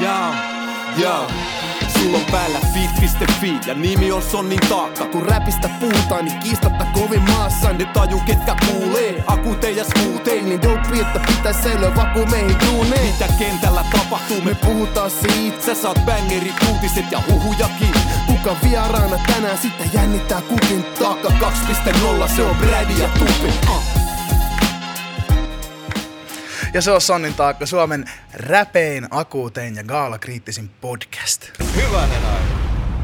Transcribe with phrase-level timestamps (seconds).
[0.00, 0.34] Jaa,
[0.96, 1.30] jaa.
[1.98, 5.04] Sulla on päällä fit.fi ja nimi on Sonnin taakka.
[5.04, 7.72] Kun räpistä puhutaan, niin kiistatta kovin maassa.
[7.72, 9.84] Ne taju ketkä kuulee, akuuteen ja
[10.42, 13.06] Niin dope, että pitäis säilyä vaku meihin duuneen.
[13.06, 15.62] Mitä kentällä tapahtuu, me puhutaan siitä.
[15.66, 17.94] Sä saat bangerit, uutiset ja huhujakin.
[18.26, 21.28] Kuka vieraana tänään, sitten jännittää kukin taakka.
[21.28, 23.52] 2.0, se on Brady ja Tupi.
[23.68, 23.93] Uh.
[26.74, 31.50] Ja se on Sonnin taakka, Suomen räpein, akuutein ja gaalakriittisin podcast.
[31.74, 32.54] Hyvänen aika.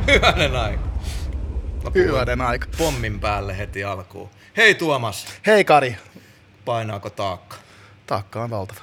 [0.07, 0.83] Hyvänen aika.
[1.85, 2.67] Mä Hyvänen aika.
[2.79, 4.30] Pommin päälle heti alkuun.
[4.57, 5.97] Hei Tuomas, Hei Kari,
[6.65, 7.57] painaako taakka?
[8.07, 8.80] taakka on valtava.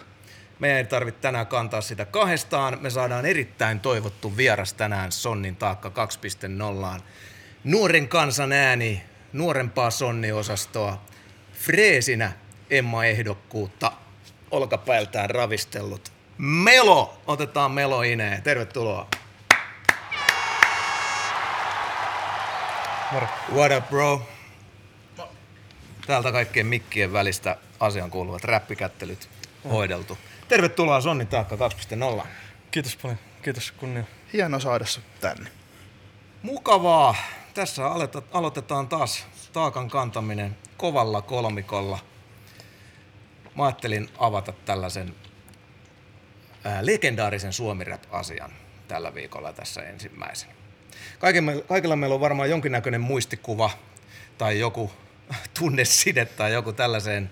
[0.59, 2.77] Me ei tarvitse tänään kantaa sitä kahdestaan.
[2.81, 5.91] Me saadaan erittäin toivottu vieras tänään Sonnin taakka
[6.95, 7.01] 2.0.
[7.63, 10.97] Nuoren kansan ääni, nuorempaa Sonni-osastoa.
[11.53, 12.31] Freesinä
[12.69, 13.05] Emma
[14.51, 16.11] olkapäältään ravistellut.
[16.37, 17.21] Melo!
[17.27, 18.43] Otetaan Melo ineen.
[18.43, 19.07] Tervetuloa.
[23.11, 23.27] Moro.
[23.53, 24.21] What up, bro?
[26.07, 29.29] Täältä kaikkien mikkien välistä asian kuuluvat räppikättelyt
[29.69, 30.17] hoideltu.
[30.47, 31.55] Tervetuloa Sonni Taakka
[32.19, 32.27] 2.0.
[32.71, 33.19] Kiitos paljon.
[33.41, 34.03] Kiitos kunnia.
[34.33, 35.51] Hieno saada sut tänne.
[36.41, 37.15] Mukavaa.
[37.53, 37.87] Tässä
[38.31, 41.99] aloitetaan taas taakan kantaminen kovalla kolmikolla.
[43.57, 45.15] Mä ajattelin avata tällaisen
[46.63, 48.51] ää, legendaarisen suomirap-asian
[48.87, 50.49] tällä viikolla tässä ensimmäisen.
[51.67, 53.69] Kaikilla, meillä on varmaan jonkinnäköinen muistikuva
[54.37, 54.91] tai joku
[55.59, 57.31] tunneside tai joku tällaiseen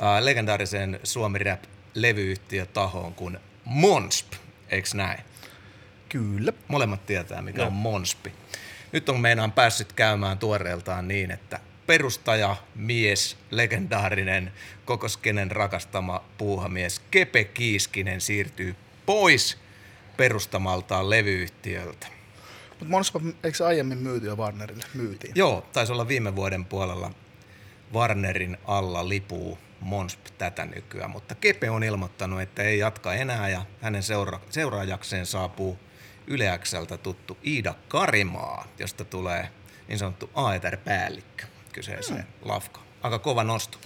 [0.00, 4.32] ää, legendaariseen suomirap-levyyhtiötahoon kuin Monsp,
[4.68, 5.18] eiks näin?
[6.08, 6.52] Kyllä.
[6.68, 7.66] Molemmat tietää, mikä no.
[7.66, 8.32] on Monspi.
[8.92, 14.52] Nyt on meinaan päässyt käymään tuoreeltaan niin, että perustaja, mies, legendaarinen,
[14.84, 19.58] koko skenen rakastama puuhamies Kepe Kiiskinen siirtyy pois
[20.16, 22.06] perustamaltaan levyyhtiöltä.
[22.68, 24.84] Mutta Monspa, eikö se aiemmin myyty jo Warnerille?
[24.94, 25.32] Myytiin.
[25.34, 27.10] Joo, taisi olla viime vuoden puolella
[27.94, 33.62] Warnerin alla lipuu Monsp tätä nykyään, mutta Kepe on ilmoittanut, että ei jatka enää ja
[33.80, 35.78] hänen seura- seuraajakseen saapuu
[36.26, 39.48] Yle Xltä tuttu Iida Karimaa, josta tulee
[39.88, 42.48] niin sanottu AETR-päällikkö kyseiseen hmm.
[42.48, 42.86] lafkaan.
[43.02, 43.78] Aika kova nosto.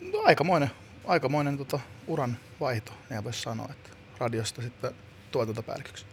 [0.00, 0.70] No, aikamoinen,
[1.04, 4.90] aikamoinen tota, uran vaihto, niin voisi sanoa, että radiosta sitten
[5.32, 6.06] tuotantopäälliköksi.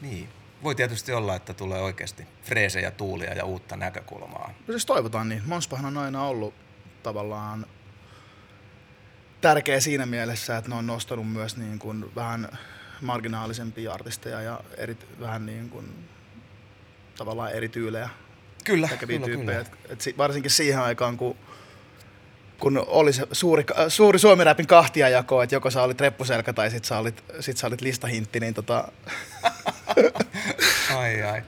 [0.00, 0.28] Niin.
[0.62, 4.54] Voi tietysti olla, että tulee oikeasti freesejä, tuulia ja uutta näkökulmaa.
[4.66, 5.42] No siis toivotaan niin.
[5.46, 6.54] Monspahan on aina ollut
[7.02, 7.66] tavallaan
[9.40, 12.58] tärkeä siinä mielessä, että ne on nostanut myös niin kuin vähän
[13.00, 16.08] marginaalisempia artisteja ja eri, vähän niin kuin
[17.16, 18.08] tavallaan eri tyylejä
[18.64, 19.64] Kyllä, tekeviä kyllä, tyyppejä.
[19.64, 19.76] kyllä.
[19.84, 21.36] Et, et si, varsinkin siihen aikaan, kun,
[22.58, 26.98] kun oli se suuri, suuri suomiräpin kahtiajako, että joko sä olit reppuselkä tai sit sä
[26.98, 28.88] olit, sit sä olit listahintti, niin tota,
[30.96, 31.42] Ai ai.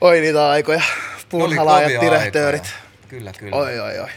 [0.00, 0.82] oi niitä aikoja.
[1.30, 2.74] Kovia direktöörit.
[3.08, 3.56] Kyllä, kyllä.
[3.56, 4.08] Oi, oi, oi.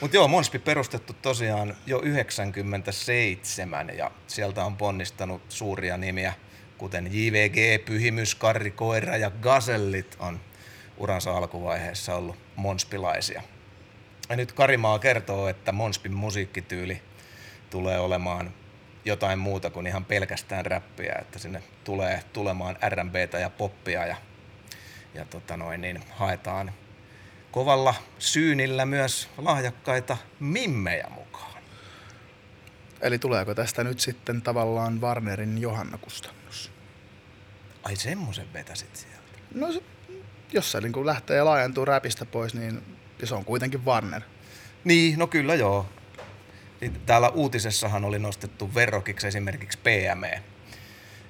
[0.00, 6.34] Mutta joo, Monspi perustettu tosiaan jo 97 ja sieltä on ponnistanut suuria nimiä,
[6.78, 10.40] kuten JVG, Pyhimys, Karri Koira ja Gazellit on
[10.96, 13.42] uransa alkuvaiheessa ollut monspilaisia.
[14.28, 17.02] Ja nyt Karimaa kertoo, että Monspin musiikkityyli
[17.70, 18.54] tulee olemaan
[19.04, 24.16] jotain muuta kuin ihan pelkästään räppiä, että sinne tulee tulemaan R&Btä ja poppia ja,
[25.14, 26.72] ja tota noin, niin haetaan
[27.52, 31.62] kovalla syynillä myös lahjakkaita mimmejä mukaan.
[33.00, 36.72] Eli tuleeko tästä nyt sitten tavallaan Warnerin Johanna-kustannus?
[37.82, 39.38] Ai semmoisen vetäsit sieltä.
[39.54, 39.82] No se,
[40.52, 42.82] jos se niin lähtee laajentuu räpistä pois, niin
[43.24, 44.22] se on kuitenkin Warner.
[44.84, 45.86] Niin, no kyllä joo.
[46.80, 50.42] Niin Täällä uutisessahan oli nostettu verrokiksi esimerkiksi PME,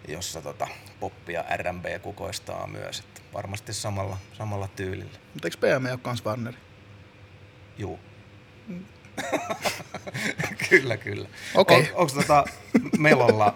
[0.09, 0.69] jossa tota,
[1.00, 2.99] poppi ja R&B kukoistaa myös.
[2.99, 5.19] Että varmasti samalla, samalla tyylillä.
[5.34, 6.56] Mutta eikö PM ole kans Warneri?
[7.78, 8.00] Juu.
[10.71, 11.28] kyllä, kyllä.
[11.54, 11.81] Okei.
[11.81, 12.44] On, onko tota
[12.98, 13.54] Melolla,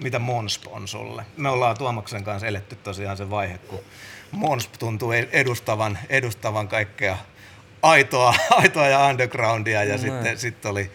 [0.00, 1.26] mitä Monsp on sulle?
[1.36, 3.80] Me ollaan Tuomaksen kanssa eletty tosiaan se vaihe, kun
[4.34, 7.18] Monsp tuntuu edustavan, edustavan kaikkea
[7.82, 10.90] aitoa, aitoa ja undergroundia ja sitten sit oli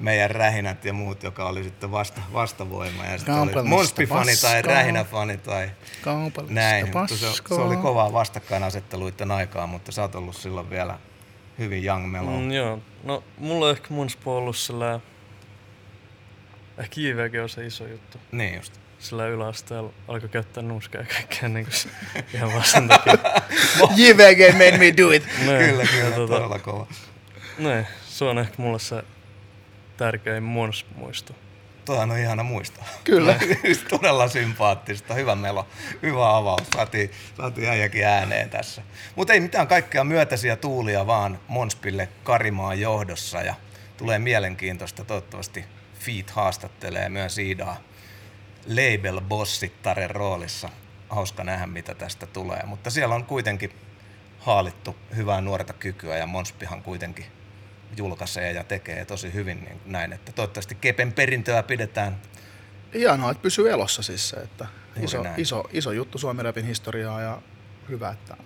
[0.00, 3.04] meidän rähinät ja muut, joka oli sitten vasta, vastavoima.
[3.04, 5.70] Ja sitten oli Monspi-fani tai rähinäfani tai
[6.48, 6.86] näin.
[6.86, 10.98] Mutta se, se oli kovaa vastakkainasetteluiden aikaa, mutta sä oot ollut silloin vielä
[11.58, 12.42] hyvin young mellow.
[12.42, 12.78] Mm, joo.
[13.04, 15.00] No, mulla on ehkä mun spo ollut sillä...
[16.78, 18.18] Ehkä JVG on se iso juttu.
[18.32, 18.83] Niin just.
[19.04, 21.92] Sillä yläasteella alkoi käyttää nuuskaa ja kaikkea niin kuin
[22.34, 23.12] ihan vaan sen takia.
[23.96, 25.26] JVG made me do it.
[25.46, 25.70] Näin.
[25.70, 26.86] Kyllä, kyllä, tota, todella kova.
[27.58, 27.86] näin.
[28.06, 29.02] Se on ehkä mulle se
[29.96, 31.34] tärkein mons muisto.
[31.84, 32.84] Toi on ihana muistaa.
[33.04, 33.36] Kyllä.
[33.90, 35.14] Todella sympaattista.
[35.14, 35.68] Hyvä melo.
[36.02, 36.62] Hyvä avaus.
[36.74, 38.82] Saatiin, saatiin äijäkin ääneen tässä.
[39.16, 43.42] Mutta ei mitään kaikkea myötäisiä tuulia vaan Monspille Karimaan johdossa.
[43.42, 43.54] Ja
[43.96, 45.04] tulee mielenkiintoista.
[45.04, 45.64] Toivottavasti
[45.98, 47.80] Feet haastattelee myös Iidaa
[48.66, 50.68] label bossittaren roolissa.
[51.08, 52.62] Hauska nähdä, mitä tästä tulee.
[52.66, 53.72] Mutta siellä on kuitenkin
[54.38, 57.26] haalittu hyvää nuorta kykyä ja Monspihan kuitenkin
[57.96, 62.20] julkaisee ja tekee tosi hyvin niin näin, että toivottavasti Kepen perintöä pidetään.
[62.94, 64.66] Hienoa, että pysyy elossa siis se, että
[64.96, 65.40] Juuri iso, näin.
[65.40, 67.42] iso, iso juttu Suomen rapin historiaa ja
[67.88, 68.36] hyvä, että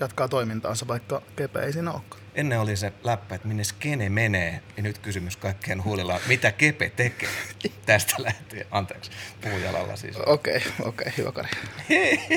[0.00, 2.25] jatkaa toimintaansa, vaikka Kepe ei siinä olekaan.
[2.36, 6.52] Ennen oli se läppä, että minne skene menee, ja nyt kysymys kaikkien huulilla on, mitä
[6.52, 7.28] Kepe tekee
[7.86, 8.66] tästä lähtien.
[8.70, 9.10] Anteeksi,
[9.40, 10.16] puujalalla siis.
[10.26, 11.48] Okei, okay, okei, okay, hyvä Kari.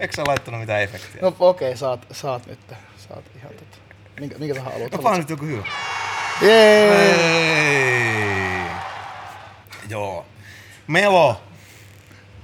[0.00, 1.22] Eikö sä laittanut mitään efektiä?
[1.22, 2.60] No okei, okay, saat, saat nyt.
[2.96, 3.76] Saat ihan tota.
[4.20, 4.92] Minkä, minkä sä haluat?
[4.92, 5.66] No vaan nyt joku hyvä.
[6.42, 7.88] Jee!
[9.88, 10.26] Joo.
[10.86, 11.42] Melo,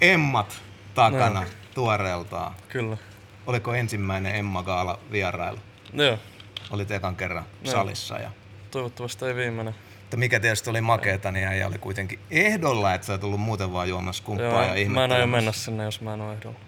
[0.00, 0.60] Emmat
[0.94, 1.46] takana No.
[1.74, 2.54] tuoreeltaan.
[2.68, 2.96] Kyllä.
[3.46, 5.58] Oliko ensimmäinen Emma Gaala vierailu?
[5.92, 6.18] Joo,
[6.74, 7.70] Olit ekan kerran No.
[7.70, 8.18] salissa.
[8.18, 8.30] Ja,
[8.70, 9.74] toivottavasti ei viimeinen.
[10.00, 13.88] mutta mikä tietysti oli makeeta, niin äijä oli kuitenkin ehdolla, että sä tullut muuten vaan
[13.88, 16.58] juomassa kumppaa Joo, ja mä en aio mennä sinne, jos mä en ole ehdolla.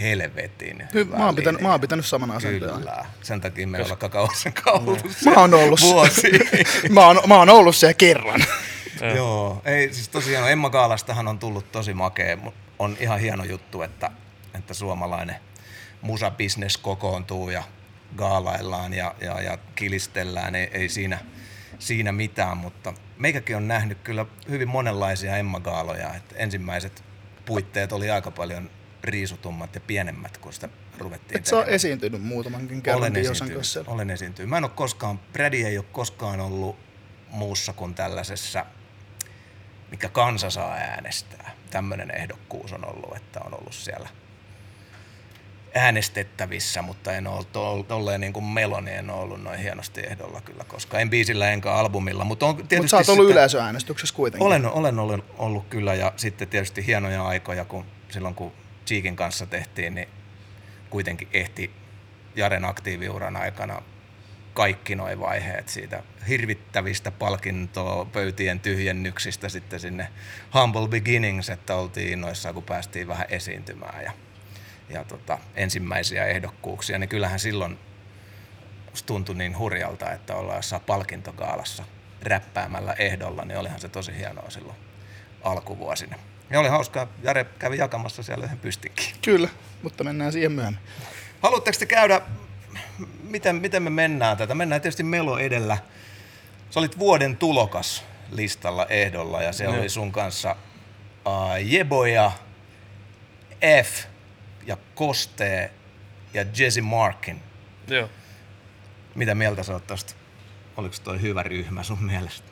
[0.00, 2.72] Helvetin Hy- mä, oon pitänyt, mä oon pitänyt saman asenteen.
[2.74, 3.04] Kyllä.
[3.22, 5.30] Sen takia me ei olla kakausen kaulussa.
[5.30, 6.30] Mä oon ollut, Vuosi.
[6.94, 8.44] mä, oon, mä oon ollut siellä kerran.
[9.16, 9.62] Joo.
[9.64, 12.36] Ei siis tosiaan Emma Gaalastahan on tullut tosi makea.
[12.78, 14.10] On ihan hieno juttu, että,
[14.54, 15.36] että suomalainen
[16.02, 17.62] musabisnes kokoontuu ja
[18.16, 20.54] gaalaillaan ja, ja, ja kilistellään.
[20.54, 21.18] Ei, ei siinä,
[21.78, 26.14] siinä mitään, mutta meikäkin on nähnyt kyllä hyvin monenlaisia Emma Gaaloja.
[26.14, 27.04] Että ensimmäiset
[27.46, 28.70] puitteet oli aika paljon
[29.02, 30.68] riisutummat ja pienemmät, kun sitä
[30.98, 31.74] ruvettiin Et sä tekemään.
[31.74, 34.50] esiintynyt muutamankin kerran Olen esiintynyt, olen esiintynyt.
[34.50, 36.76] Mä en ole koskaan, Brady ei ole koskaan ollut
[37.30, 38.66] muussa kuin tällaisessa,
[39.90, 41.50] mikä kansa saa äänestää.
[41.70, 44.08] Tämmöinen ehdokkuus on ollut, että on ollut siellä
[45.74, 50.40] äänestettävissä, mutta en ole to- tolleen niin kuin Meloni, en ole ollut noin hienosti ehdolla
[50.40, 54.14] kyllä, koska en biisillä enkä albumilla, mutta on tietysti Mutta sä oot ollut sitä- yleisöäänestyksessä
[54.14, 54.46] kuitenkin.
[54.46, 58.52] olen, olen ollut, ollut kyllä ja sitten tietysti hienoja aikoja, kun silloin kun
[58.86, 60.08] Cheekin kanssa tehtiin, niin
[60.90, 61.70] kuitenkin ehti
[62.36, 63.82] Jaren aktiiviuran aikana
[64.54, 70.08] kaikki nuo vaiheet siitä hirvittävistä palkintoa pöytien tyhjennyksistä sitten sinne
[70.54, 74.12] Humble Beginnings, että oltiin innoissaan, kun päästiin vähän esiintymään ja,
[74.88, 77.78] ja tota, ensimmäisiä ehdokkuuksia, niin kyllähän silloin
[79.06, 81.84] tuntui niin hurjalta, että ollaan jossain palkintogaalassa
[82.22, 84.76] räppäämällä ehdolla, niin olihan se tosi hienoa silloin
[85.42, 86.16] alkuvuosina.
[86.50, 89.06] Ja oli hauskaa, Jare kävi jakamassa siellä yhden pystinkin.
[89.22, 89.48] Kyllä,
[89.82, 90.82] mutta mennään siihen myöhemmin.
[91.42, 92.20] Haluatteko te käydä,
[93.22, 94.54] miten, miten me mennään tätä?
[94.54, 95.78] Mennään tietysti Melo edellä.
[96.70, 99.74] Sä olit vuoden tulokas listalla ehdolla ja se Joo.
[99.74, 100.56] oli sun kanssa
[101.26, 102.32] uh, Jeboja,
[103.84, 104.04] F
[104.68, 105.70] ja Koste
[106.34, 107.42] ja Jesse Markin.
[107.88, 108.08] Joo.
[109.14, 110.14] Mitä mieltä sä oot tosta?
[110.76, 112.48] Oliko toi hyvä ryhmä sun mielestä?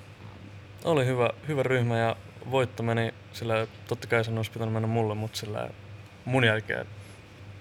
[0.85, 2.17] Oli hyvä, hyvä ryhmä ja
[2.51, 5.71] voitto meni sillä, totta kai sen olisi pitänyt mennä mulle, mutta sillä
[6.25, 6.87] mun jälkeen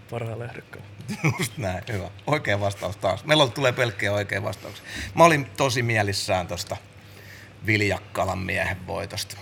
[0.09, 0.87] parhaalle ehdokkaalle.
[1.39, 2.09] Just näin, hyvä.
[2.27, 3.25] Oikea vastaus taas.
[3.25, 4.85] Meillä tulee pelkkiä oikea vastauksia.
[5.15, 6.77] Mä olin tosi mielissään tosta
[7.65, 9.37] Viljakkalan miehen voitosta.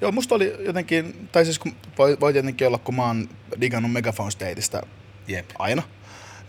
[0.00, 3.28] Joo, musta oli jotenkin, tai siis kun voi, voi tietenkin olla, kun mä oon
[3.60, 4.82] digannut Megaphone Stateista
[5.28, 5.50] Jep.
[5.58, 5.82] aina,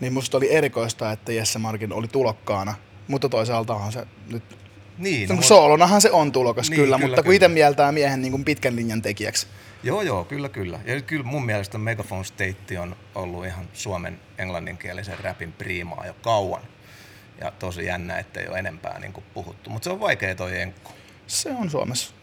[0.00, 2.74] niin musta oli erikoista, että Jesse Markin oli tulokkaana.
[3.08, 4.42] Mutta toisaaltahan se nyt,
[4.98, 8.30] Niin, no, soolonahan se on tulokas Niin, kyllä, kyllä, mutta kun itse mieltää miehen niin
[8.30, 9.46] kuin pitkän linjan tekijäksi.
[9.82, 10.80] Joo, joo, kyllä, kyllä.
[10.84, 16.62] Ja kyllä mun mielestä Megaphone State on ollut ihan Suomen englanninkielisen rapin priimaa jo kauan.
[17.40, 19.70] Ja tosi jännä, että ei ole enempää niin kuin puhuttu.
[19.70, 20.92] Mutta se on vaikea toi enkku.
[21.26, 22.14] Se on Suomessa,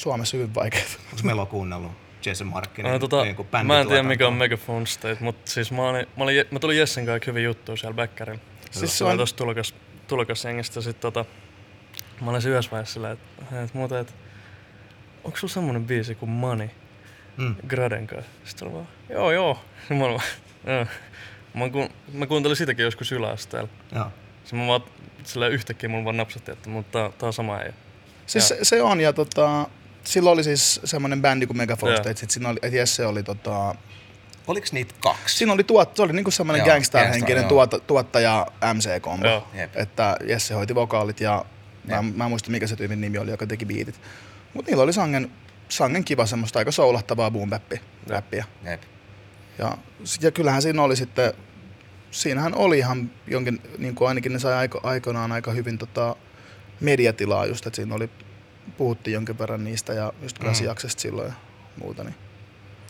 [0.00, 0.84] Suomessa hyvin vaikeaa.
[1.12, 1.92] Onko Melo kuunnellut
[2.26, 2.92] Jason Markkinen?
[2.92, 4.34] No, tota, niin mä en tiedä mikä on?
[4.34, 7.94] Megaphone State, mutta siis mä, olin, mä, olin, mä tulin Jessen kanssa hyvin juttuja siellä
[7.94, 8.40] Bäkkärillä.
[8.70, 9.74] Siis se on- on tosta tulokas,
[10.06, 11.24] tulokasjengistä sit tota,
[12.20, 14.12] mä olin yhdessä vaiheessa sillä, että, että muuta, että
[15.24, 16.68] onko sulla semmonen biisi kuin Money
[17.36, 17.54] Mm.
[17.68, 18.30] Graden kanssa?
[18.44, 19.58] Sitten oli vaan, joo joo.
[19.90, 20.20] Mä olin
[20.66, 20.86] joo.
[21.54, 23.68] Mä, ku, mä kuuntelin sitäkin joskus yläasteella.
[23.94, 24.06] Joo.
[24.44, 24.80] Sitten mä vaan,
[25.24, 27.72] sillä yhtäkkiä mulla vaan napsatti, että mutta tää, tää on sama ei.
[28.26, 29.68] Siis se, se, on, ja tota,
[30.04, 32.02] silloin oli siis semmoinen bändi kuin Megaphone Joo.
[32.02, 33.74] State, sit siinä oli, että Jesse oli tota,
[34.46, 35.36] Oliko niitä kaksi?
[35.36, 39.46] Siinä oli tuot, se oli niinku semmoinen gangster-henkinen gangster, tuota, tuottaja MC-kombo.
[39.74, 41.44] Että Jesse hoiti vokaalit ja
[41.84, 42.16] mä, Jep.
[42.16, 44.00] mä en muista mikä se tyypin nimi oli, joka teki biitit.
[44.54, 45.30] Mutta niillä oli sangen,
[45.68, 47.50] sangen kiva semmoista aika soulahtavaa boom
[48.06, 48.44] räppiä.
[49.58, 49.78] Ja,
[50.20, 51.32] ja kyllähän siinä oli sitten,
[52.10, 56.16] siinähän oli ihan jonkin, niin kuin ainakin ne sai aiko, aikoinaan aika hyvin tota,
[56.80, 58.10] mediatilaa just, että siinä oli
[58.76, 60.46] puhuttiin jonkin verran niistä ja just Mm.
[60.46, 61.34] Kasiaksesta silloin ja
[61.80, 62.04] muuta.
[62.04, 62.14] Niin.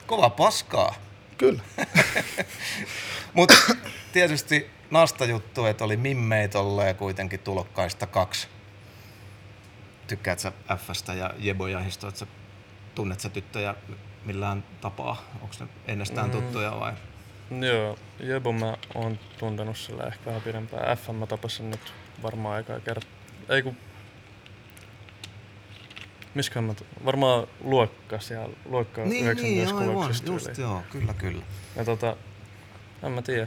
[0.07, 0.95] Kova paskaa.
[1.39, 1.63] Kyllä.
[3.35, 3.55] Mutta
[4.13, 8.49] tietysti nastajuttu, että oli Mimmei tolleen kuitenkin tulokkaista kaksi.
[10.07, 12.27] Tykkäät sä Fstä ja Jebojahista, että sä
[12.95, 13.75] tunnet sä tyttöjä
[14.25, 15.23] millään tapaa?
[15.43, 16.33] Onko ne ennestään Mm.
[16.33, 16.93] tuttuja vai?
[17.67, 20.99] Joo, Jebo mä oon tuntenut sillä ehkä vähän pidempään.
[20.99, 23.11] FM mä tapasin nyt varmaan aikaa kertaa.
[23.49, 23.77] Ei kun...
[26.35, 26.75] Misköhän mä...
[27.05, 28.57] Varmaan luokka siellä.
[28.65, 30.63] Luokka 19 kuvauksesta just tyyliin.
[30.63, 31.43] joo, kyllä kyllä.
[31.77, 32.17] Ja tota...
[33.03, 33.47] En mä tiedä.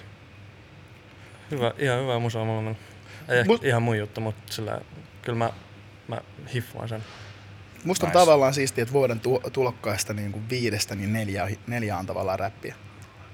[1.52, 2.76] Hyvä, ihan hyvä musa mulla on.
[3.30, 4.82] Ei ehkä Mut- ihan mun juttu, mutta sillä...
[5.22, 5.50] Kyllä mä,
[6.08, 6.22] mä
[6.54, 7.04] hiffaan sen.
[7.84, 8.20] Musta on Nice.
[8.20, 12.40] tavallaan siistiä, että vuoden tu- tulokkaista niin kuin viidestä niin neljä, on- neljä on tavallaan
[12.40, 12.76] räppiä.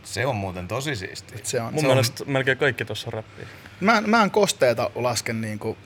[0.03, 1.37] Se on muuten tosi siistiä.
[1.37, 3.45] Et se on, Mun se on, mielestä melkein kaikki tossa on räppiä.
[3.81, 5.77] mä, mä en kosteeta lasken niin kuin,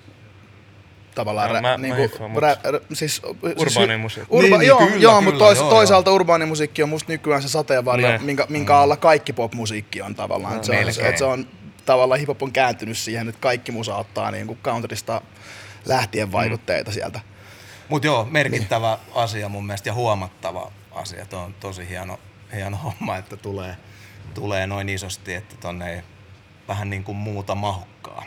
[1.15, 3.21] tavallaan Joo, rä, mä- niin kuin, rä, rä, siis,
[3.57, 4.27] Urbaani musiikki.
[4.35, 7.41] Urba, Niin, niin, joo, kyllä, joo, kyllä, mutta tois, joo, toisaalta urbaanimusiikki on musta nykyään
[7.41, 8.17] se sateenvarjo, Ne.
[8.17, 10.55] minkä, minkä alla kaikki popmusiikki on tavallaan.
[10.55, 11.47] Et se, on, et se on
[11.85, 15.21] tavallaan hiphop on kääntynyt siihen, että kaikki musa ottaa niin kuin countrysta
[15.85, 17.19] lähtien vaikutteita sieltä.
[17.89, 21.25] Mutta joo, merkittävä asia mun mielestä ja huomattava asia.
[21.25, 22.19] Tuo on tosi hieno,
[22.55, 23.77] hieno homma, että tulee,
[24.33, 26.01] tulee noin isosti, että tonne ei
[26.67, 28.23] vähän niin kuin muuta mahukkaa.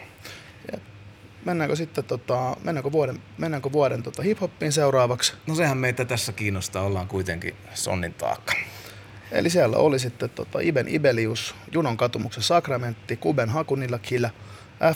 [1.46, 5.34] Mennäänkö sitten tota, mennäänkö vuoden, mennäänkö vuoden tota hiphoppiin seuraavaksi?
[5.46, 8.52] No sehän meitä tässä kiinnostaa, ollaan kuitenkin sonnin taakka.
[9.32, 14.30] Eli siellä oli sitten tota Iben Ibelius, Junon katumuksen sakramentti, Kuben Hakunilla Killä,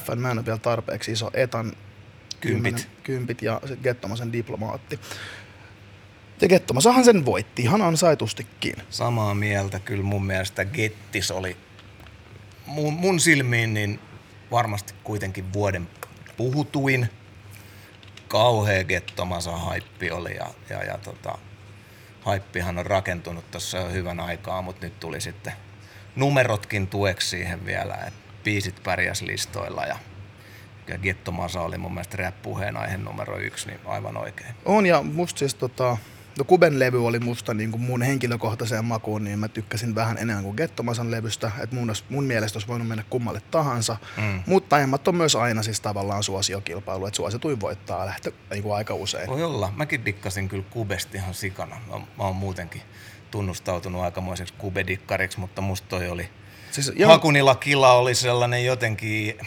[0.05, 1.73] FN mä en ole vielä tarpeeksi iso, Etan
[2.41, 2.75] Kympit.
[2.75, 5.01] kymmenen- kympit ja sitten Gettomasen diplomaatti.
[6.41, 8.75] Ja Gettomasahan sen voitti ihan ansaitustikin.
[8.91, 11.57] Samaa mieltä, kyllä mun mielestä Gettis oli
[12.67, 14.01] mun, mun silmiin niin
[14.51, 15.89] varmasti kuitenkin vuoden
[16.41, 17.09] puhutuin.
[18.29, 21.39] Kauhea gettomasa haippi oli ja, ja, ja tota,
[22.21, 25.53] haippihan on rakentunut tuossa jo hyvän aikaa, mutta nyt tuli sitten
[26.17, 29.99] numerotkin tueksi siihen vielä, että biisit pärjäs listoilla ja,
[30.89, 34.55] ja Gettomasa oli mun mielestä rap-puheenaihe numero yksi, niin aivan oikein.
[34.65, 35.97] On ja musta siis tota,
[36.39, 40.45] no Kuben levy oli musta niin kuin mun henkilökohtaiseen makuun, niin mä tykkäsin vähän enemmän
[40.45, 44.43] kuin Gettomasan levystä, että mun, mun mielestä olisi voinut mennä kummalle tahansa, Mm.
[44.47, 48.95] mutta aiemmat on myös aina siis tavallaan suosiokilpailu, että suosituin voittaa lähtö niin kuin aika
[48.95, 49.27] usein.
[49.31, 49.73] Voi olla.
[49.77, 51.77] Mäkin dikkasin kyllä Kubesta ihan sikana.
[51.91, 52.83] Mä, mä oon muutenkin
[53.31, 56.29] tunnustautunut aikamoiseksi Kubedikkariksi, mutta musta toi oli...
[56.71, 59.39] Siis, Hakunilla kila oli sellainen jotenkin...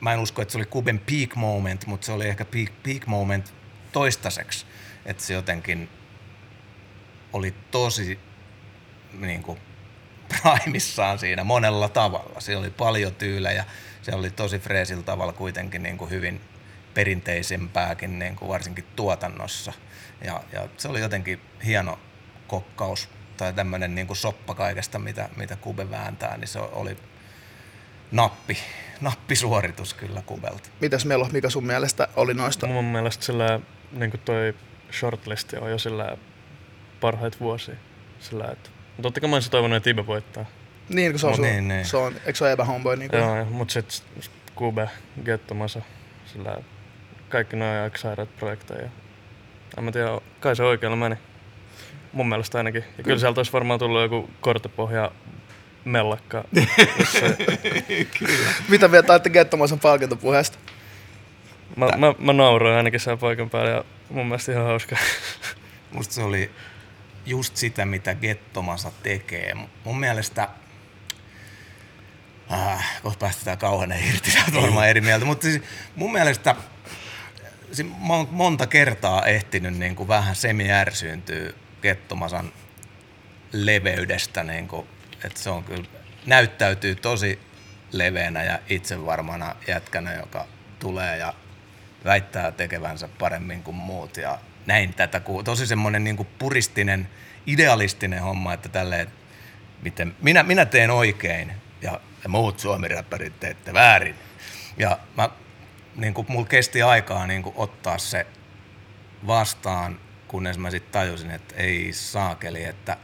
[0.00, 3.06] Mä en usko, että se oli Kuben peak moment, mutta se oli ehkä peak, peak
[3.06, 3.54] moment
[3.92, 4.66] toistaiseksi.
[5.06, 5.88] Että se jotenkin
[7.32, 8.18] oli tosi
[9.12, 9.60] niin kuin,
[10.28, 12.40] primissaan siinä monella tavalla.
[12.40, 13.64] Siellä oli paljon tyylejä,
[14.02, 16.40] se oli tosi freesillä tavalla kuitenkin niin kuin hyvin
[16.94, 19.72] perinteisempääkin niin kuin varsinkin tuotannossa.
[20.24, 21.98] Ja, ja se oli jotenkin hieno
[22.46, 26.96] kokkaus tai tämmöinen niin kuin soppa kaikesta, mitä, mitä Kube vääntää, niin se oli
[28.12, 28.58] nappi,
[29.00, 30.68] nappisuoritus kyllä Kubelta.
[30.80, 32.66] Mitäs Melo, mikä sun mielestä oli noista?
[32.66, 33.60] Mun mielestä sillä
[33.92, 34.54] niin kuin toi
[34.92, 36.16] shortlisti on jo sillä
[37.00, 37.74] parhaita vuosia.
[38.20, 38.70] Sillä, että,
[39.02, 40.44] totta kai mä olisin toivonut, että Ibe voittaa.
[40.88, 41.84] Niin, kun se on, No sun, niin, niin.
[41.84, 42.96] se on, eikö se ole Eba Homeboy?
[42.96, 43.22] Niin kuin?
[43.22, 44.02] Joo, mutta sit
[44.54, 44.88] Kube,
[45.24, 45.80] Gettomasa,
[46.26, 46.56] sillä
[47.28, 48.88] kaikki noin aika sairaat projekteja.
[49.78, 51.16] En mä tiedä, kai se oikealla meni.
[52.12, 52.84] Mun mielestä ainakin.
[52.98, 55.10] Ja kyllä sieltä olisi varmaan tullut joku kortepohja
[55.84, 56.44] mellakka.
[58.68, 60.58] Mitä vielä taitte Gettomasen palkintopuheesta?
[61.76, 64.96] Mä, mä, mä nauroin ainakin sen paikan päällä ja mun mielestä ihan hauska.
[65.92, 66.50] Musta se oli
[67.26, 69.54] just sitä, mitä Gettomasa tekee.
[69.84, 70.48] Mun mielestä,
[72.52, 75.62] äh, kohta päästetään kauhean irti, sä oot varmaan eri mieltä, mutta siis
[75.96, 76.56] mun mielestä
[77.72, 81.52] siis mä oon monta kertaa ehtinyt niin kuin vähän semi-ärsyyntyä
[81.82, 82.52] Gettomasan
[83.52, 84.86] leveydestä, niin kuin,
[85.24, 85.84] että se on kyllä,
[86.26, 87.38] näyttäytyy tosi
[87.92, 90.46] leveänä ja itsevarmana jätkänä, joka
[90.78, 91.34] tulee ja
[92.04, 97.08] väittää tekevänsä paremmin kuin muut ja näin tätä, tosi semmoinen niin kuin puristinen,
[97.46, 99.08] idealistinen homma, että tälleen,
[99.82, 104.14] miten minä, minä teen oikein ja, ja muut suomiräppärit teette väärin.
[104.76, 105.30] Ja mä,
[105.96, 108.26] niin kuin, mulla kesti aikaa niin kuin, ottaa se
[109.26, 112.96] vastaan, kunnes mä sitten tajusin, että ei saakeli, että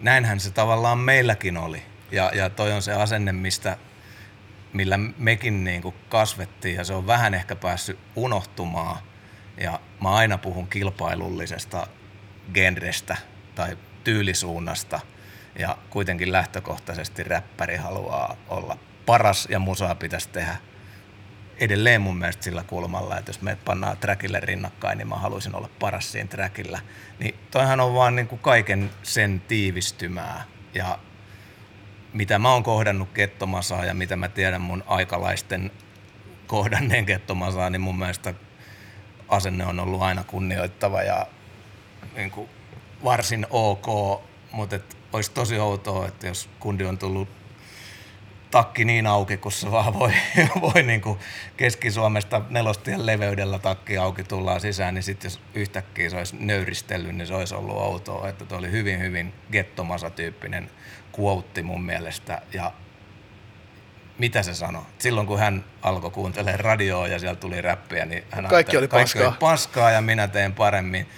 [0.00, 1.82] näinhän se tavallaan meilläkin oli.
[2.10, 3.76] Ja, ja toi on se asenne, mistä,
[4.72, 8.98] millä mekin niin kuin kasvettiin ja se on vähän ehkä päässyt unohtumaan.
[9.60, 11.86] Ja mä aina puhun kilpailullisesta
[12.54, 13.16] genrestä
[13.54, 15.00] tai tyylisuunnasta
[15.58, 20.56] ja kuitenkin lähtökohtaisesti räppäri haluaa olla paras ja musaa pitäisi tehdä
[21.58, 25.70] edelleen mun mielestä sillä kulmalla, että jos me pannaan trackille rinnakkain, niin mä haluaisin olla
[25.78, 26.80] paras siinä trackillä.
[27.18, 30.44] Niin toihan on vaan niin kuin kaiken sen tiivistymää.
[30.74, 30.98] Ja
[32.18, 35.70] mitä mä oon kohdannut kettomasaa ja mitä mä tiedän mun aikalaisten
[36.46, 38.34] kohdanneen kettomasaa, niin mun mielestä
[39.28, 41.26] asenne on ollut aina kunnioittava ja
[42.16, 42.48] niin kuin
[43.04, 43.86] varsin ok,
[44.52, 44.78] mutta
[45.12, 47.28] olisi tosi outoa, että jos kundi on tullut
[48.50, 50.12] takki niin auki, kun se vaan voi,
[50.74, 51.18] voi niin kuin
[51.56, 57.26] Keski-Suomesta nelostien leveydellä takki auki tullaan sisään, niin sitten jos yhtäkkiä se olisi nöyristellyt, niin
[57.26, 58.28] se olisi ollut outoa.
[58.28, 60.70] Että toi oli hyvin, hyvin gettomasa-tyyppinen
[61.18, 62.42] quote mun mielestä.
[62.52, 62.72] Ja
[64.18, 64.82] mitä se sanoi?
[64.98, 69.12] Silloin kun hän alkoi kuuntelemaan radioa ja siellä tuli räppiä, niin hän Kaikki oli kaikki
[69.12, 69.28] paskaa.
[69.28, 71.08] oli paskaa ja minä teen paremmin.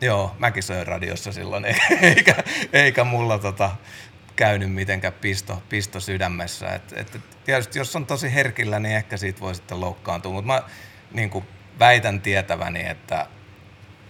[0.00, 1.64] Joo, mäkin söin radiossa silloin,
[2.02, 2.34] eikä,
[2.72, 3.70] eikä mulla tota,
[4.36, 6.74] käynyt mitenkään pisto, pisto sydämessä.
[6.74, 10.46] Et, et, et, tietysti jos on tosi herkillä, niin ehkä siitä voi sitten loukkaantua, mutta
[10.46, 10.62] mä
[11.12, 11.44] niin kuin
[11.78, 13.26] väitän tietäväni, että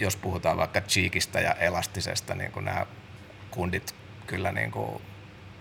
[0.00, 2.86] jos puhutaan vaikka cheekistä ja elastisesta, niin kuin nämä
[3.50, 3.94] kundit
[4.26, 5.02] kyllä niin kuin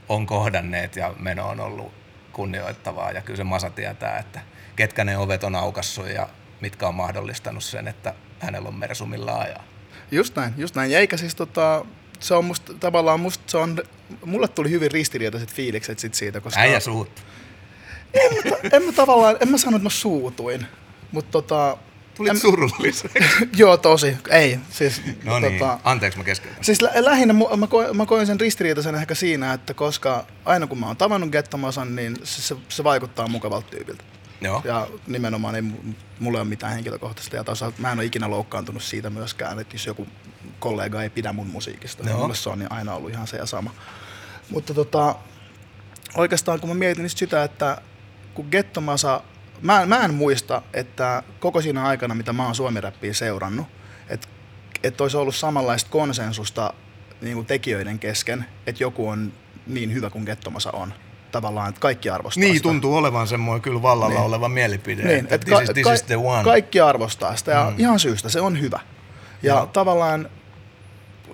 [0.09, 1.93] on kohdanneet ja meno on ollut
[2.33, 4.39] kunnioittavaa ja kyllä se Masa tietää, että
[4.75, 6.29] ketkä ne ovet on aukassut ja
[6.61, 9.63] mitkä on mahdollistanut sen, että hänellä on Mersu millä ajaa.
[10.11, 10.91] Just näin, just näin.
[10.91, 11.85] Ja eikä siis tota,
[12.19, 13.83] se on musta, tavallaan musta se on,
[14.25, 16.59] mulle tuli hyvin ristiriitaiset fiilikset sit siitä, koska...
[16.59, 17.23] Äijä suut.
[18.13, 20.65] En mä, en mä tavallaan, en mä sano, että mä suutuin,
[21.11, 21.77] mutta tota...
[22.15, 23.07] Tulit en- surulliseksi.
[23.57, 24.17] Joo, tosi.
[24.29, 25.01] Ei, siis...
[25.23, 26.63] No niin, tota, anteeksi mä keskeytän.
[26.63, 30.67] Siis lä- lähinnä mu- mä koin, mä koin sen ristiriitaisen ehkä siinä, että koska aina
[30.67, 34.03] kun mä oon tavannut Gettomasan, niin se, se, se vaikuttaa mukavalta tyypiltä.
[34.41, 34.61] Joo.
[34.65, 37.35] Ja nimenomaan ei mu- mulla ole mitään henkilökohtaista.
[37.35, 40.07] Ja toisaalta mä en ole ikinä loukkaantunut siitä myöskään, että jos joku
[40.65, 42.09] kollega ei pidä mun musiikista.
[42.09, 42.19] Joo.
[42.19, 43.71] Mulle se on niin aina ollut ihan se ja sama.
[44.49, 45.15] Mutta tota,
[46.15, 47.81] oikeastaan kun mä mietin just sitä, että
[48.33, 49.21] kun Gettomasa,
[49.61, 53.67] mä, en- mä en muista, että koko siinä aikana, mitä mä oon suomiräppiä seurannut,
[54.09, 54.27] että,
[54.83, 56.73] että olisi ollut samanlaista konsensusta
[57.21, 59.33] niin kuin tekijöiden kesken, että joku on
[59.67, 60.93] niin hyvä kuin Gettomasa on.
[61.31, 62.63] Tavallaan, että kaikki arvostaa Niin, sitä.
[62.63, 64.25] tuntuu olevan semmoinen kyllä vallalla Niin.
[64.25, 66.43] oleva mielipide, Niin, että et this, ka- is, this ka- is the one.
[66.43, 67.75] Kaikki arvostaa sitä ja Mm.
[67.79, 68.79] ihan syystä, se on hyvä.
[69.43, 69.65] Ja Joo.
[69.65, 70.29] tavallaan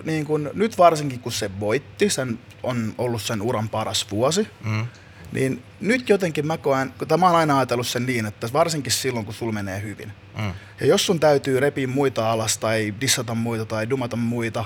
[0.04, 4.86] niin kun, nyt varsinkin kun se voitti, sen on ollut sen uran paras vuosi, Mm.
[5.32, 9.24] niin nyt jotenkin mä koen, kun mä oon aina ajatellut sen niin, että varsinkin silloin
[9.24, 10.12] kun sul menee hyvin.
[10.38, 10.52] Mm.
[10.80, 14.64] Ja jos sun täytyy repiä muita alas tai dissata muita tai dumata muita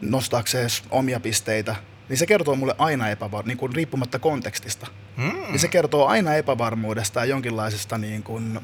[0.00, 1.76] nostaakseen omia pisteitä,
[2.08, 4.86] niin se kertoo mulle aina epävar- niin kuin riippumatta kontekstista.
[5.16, 5.32] Mm.
[5.48, 8.60] Niin se kertoo aina epävarmuudesta ja jonkinlaisesta niin kuin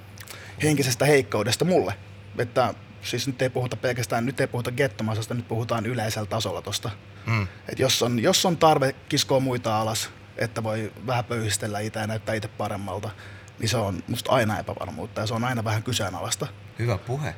[0.62, 1.94] henkisestä heikkoudesta mulle.
[2.38, 6.90] Että siis nyt ei puhuta pelkästään, nyt ei puhuta gettomasasta, nyt puhutaan yleisellä tasolla tosta.
[7.26, 7.46] Mm.
[7.68, 12.06] Et jos, on, jos on tarve kiskoa muita alas, että voi vähän pöyhistellä itse ja
[12.06, 13.10] näyttää itse paremmalta,
[13.58, 16.46] niin se on musta aina epävarmuutta ja se on aina vähän kyseenalaista.
[16.78, 17.34] Hyvä puhe.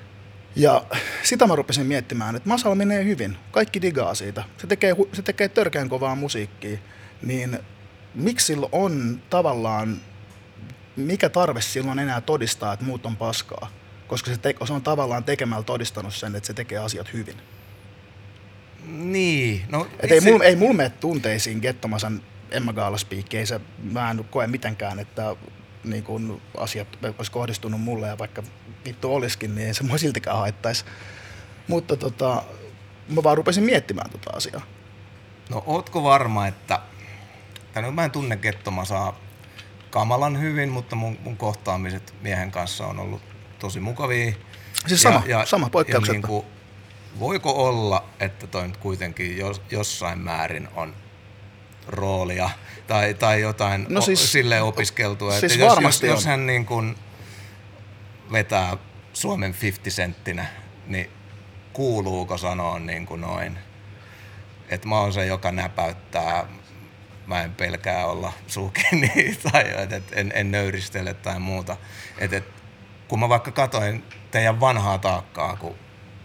[0.57, 0.85] Ja
[1.23, 3.37] sitä mä rupesin miettimään, että Masalla menee hyvin.
[3.51, 4.45] Kaikki digaa siitä.
[4.59, 6.79] Se tekee, se tekee törkeän kovaa musiikkia.
[7.23, 7.59] Niin
[8.15, 10.01] miksi sillä on tavallaan,
[10.97, 13.71] mikä tarve silloin enää todistaa, että muut on paskaa?
[14.13, 17.37] Koska se, te, se on tavallaan tekemällä todistanut sen, että se tekee asiat hyvin.
[18.87, 19.65] Niin.
[19.69, 22.75] No, Et ei, mulla, ei mulla mene tunteisiin Gettomasan Emma.
[23.33, 25.37] Ei se, mä en koe mitenkään, että
[25.85, 28.43] niin kun asiat olisi kohdistunut mulle ja vaikka
[28.85, 30.85] vittu olisikin, niin ei se mua siltikään haittaisi.
[31.69, 32.43] Mutta tota,
[33.09, 34.63] mä vaan rupesin miettimään tota asiaa.
[35.51, 36.81] No ootko varma, että...
[37.75, 39.21] Tai no, mä en tunne Kettomasaa
[39.91, 43.32] kamalan hyvin, mutta mun, mun kohtaamiset miehen kanssa on ollut
[43.63, 44.33] tosi mukavia.
[44.87, 46.13] Siis sama, sama, poikkeuksetta.
[46.13, 46.45] niinku,
[47.19, 50.95] voiko olla, että toi nyt kuitenkin jos, jossain määrin on
[51.87, 52.51] roolia
[52.87, 56.97] tai, tai jotain No siis- silleen opiskeltua, siis että jos, jos, jos hän niin kuin
[58.33, 58.77] vetää
[59.13, 60.45] Suomen 50-senttinä,
[60.87, 61.11] niin
[61.73, 63.59] kuuluuko sanoa niin kuin noin,
[64.69, 66.47] että mä oon se, joka näpäyttää,
[67.27, 71.77] mä en pelkää olla suukini tai et, et, en, en nöyristele tai muuta.
[72.19, 72.45] Et, et,
[73.13, 75.75] kun mä vaikka katoin teidän vanhaa taakkaa, kun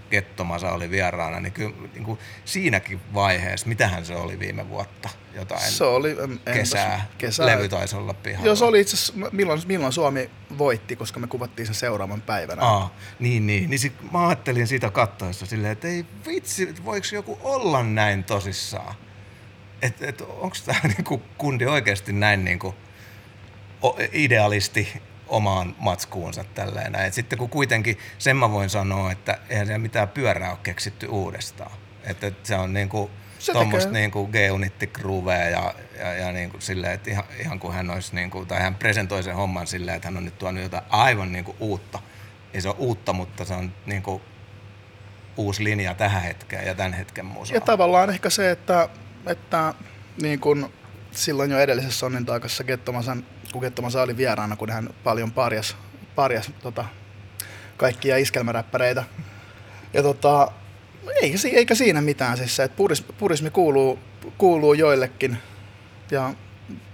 [0.09, 5.71] Kettomasa oli vieraana, niin, kyllä, niin kuin siinäkin vaiheessa, mitähän se oli viime vuotta, jotain
[5.71, 7.45] Se oli en, kesää, kesää.
[7.45, 8.45] levy taisi olla pihalla.
[8.45, 12.61] Joo, se oli itse asiassa, milloin, milloin Suomi voitti, koska me kuvattiin sen seuraavan päivänä.
[12.61, 13.69] Aa, niin, niin.
[13.69, 18.95] niin sit mä ajattelin sitä kattoessa silleen, että ei vitsi, voiko joku olla näin tosissaan?
[19.81, 22.75] Että et, onko tämä niinku kundi oikeasti näin niinku
[24.11, 26.95] idealisti omaan matskuunsa tälleen.
[26.95, 31.07] Et sitten kun kuitenkin sen mä voin sanoa, että eihän siellä mitään pyörää ole keksitty
[31.07, 31.71] uudestaan.
[32.03, 34.31] Että et se on niinku Se tuommoista niin kuin
[34.93, 38.47] groovea ja, ja, ja niin kuin silleen, että ihan, ihan kuin hän olisi, niin kuin,
[38.47, 41.57] tai hän presentoi sen homman silleen, että hän on nyt tuonut jotain aivan niin kuin
[41.59, 41.99] uutta.
[42.53, 44.21] Ei se ole uutta, mutta se on niin kuin
[45.37, 47.55] uusi linja tähän hetkeen ja tämän hetken musaan.
[47.55, 48.89] Ja tavallaan ehkä se, että,
[49.25, 49.73] että
[50.21, 50.73] niin kun
[51.11, 55.75] silloin jo edellisessä Sonnin taakassa Gettomasan, kun Gettomasa oli vieraana, kun hän paljon parjas,
[56.15, 56.85] parjas tota,
[57.77, 59.03] kaikkia iskelmäräppäreitä.
[59.93, 60.51] Ja tota,
[61.21, 63.99] eikä, eikä siinä mitään siis se, että purismi, purismi kuuluu,
[64.37, 65.37] kuuluu joillekin
[66.11, 66.33] ja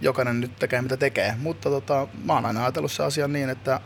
[0.01, 1.35] jokainen nyt tekee mitä tekee.
[1.37, 3.79] Mutta tota, mä oon aina ajatellut se asia niin, että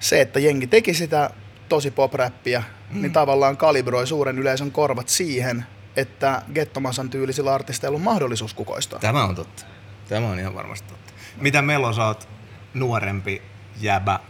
[0.00, 1.30] se, että jengi teki sitä
[1.68, 3.02] tosi pop-räppiä, mm.
[3.02, 8.98] niin tavallaan kalibroi suuren yleisön korvat siihen, että Gettomasan tyylisillä artisteilla on mahdollisuus kukoistaa.
[8.98, 9.64] Tämä on totta.
[10.08, 11.07] Tämä on ihan varmasti totta.
[11.40, 12.28] Mitä Melo, sä oot
[12.74, 13.42] nuorempi
[13.80, 14.20] jäbä.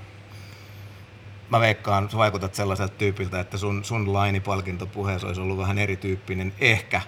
[1.51, 6.53] Mä veikkaan, sä vaikutat sellaiselta tyypiltä, että sun, sun lainipalkintopuheessa olisi ollut vähän erityyppinen.
[6.61, 7.01] Ehkä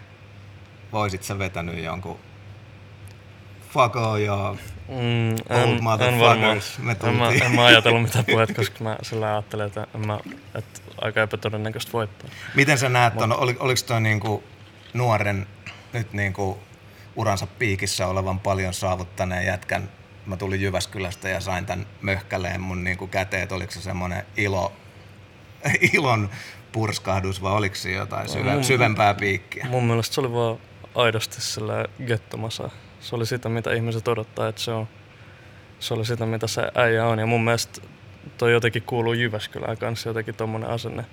[0.93, 2.19] voisit sä vetänyt jonkun
[3.73, 4.55] fuck all ja
[4.91, 9.67] Mm, Old en, motherfuckers, en mä, en mä ajatellut mitä puhet, koska mä sillä ajattelen,
[9.67, 10.19] että, en mä,
[10.55, 12.31] että aika epätodennäköistä voittaa.
[12.55, 14.45] Miten sä näet ton, oli, oliko toi niinku
[14.95, 15.47] nuoren,
[15.93, 16.59] nyt niinku
[17.21, 19.89] uransa piikissä olevan paljon saavuttaneen jätkän,
[20.27, 24.73] mä tulin Jyväskylästä ja sain tämän möhkäleen mun niinku käteen, että oliko se semmoinen ilo,
[25.95, 26.31] ilon
[26.73, 29.67] purskahdus vai oliko se jotain syve, mun- syvempää piikkiä?
[29.71, 30.59] Mun mielestä se oli vaan
[30.95, 32.71] aidosti sillä gettomasa.
[33.01, 34.89] Se oli sitä, mitä ihmiset odottaa, että se on.
[35.79, 37.19] Se oli sitä, mitä se äijä on.
[37.19, 37.81] Ja mun mielestä
[38.39, 41.05] toi jotenkin kuuluu Jyväskylään kanssa jotenkin tommonen asenne.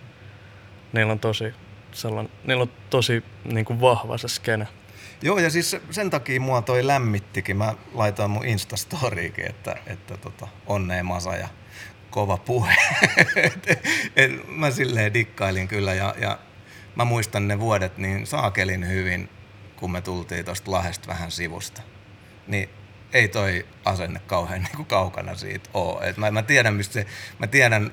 [0.93, 1.54] Niillä on tosi,
[1.91, 4.67] sellainen, niillä on tosi niin kuin vahva se skene.
[5.21, 7.58] Joo, ja siis se- sen takia mua toi lämmittikin.
[7.58, 11.47] Mä laitoin mun Instastoriikin, että, että tota, onnea Masa ja
[12.10, 12.75] kova puhe.
[13.36, 13.84] et,
[14.15, 16.39] et, mä silleen dikkailin kyllä ja, ja
[16.95, 19.30] mä muistan ne vuodet niin saakelin hyvin,
[19.75, 21.82] kun me tultiin tosta Lahdesta vähän sivusta.
[22.47, 22.69] Niin
[23.13, 26.01] ei toi asenne kauhean niin kuin kaukana siitä oo.
[26.01, 27.06] Et mä, mä, tiedän, mistä se,
[27.39, 27.91] mä tiedän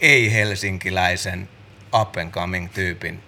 [0.00, 1.48] ei-helsinkiläisen
[2.00, 3.22] up and coming tyypin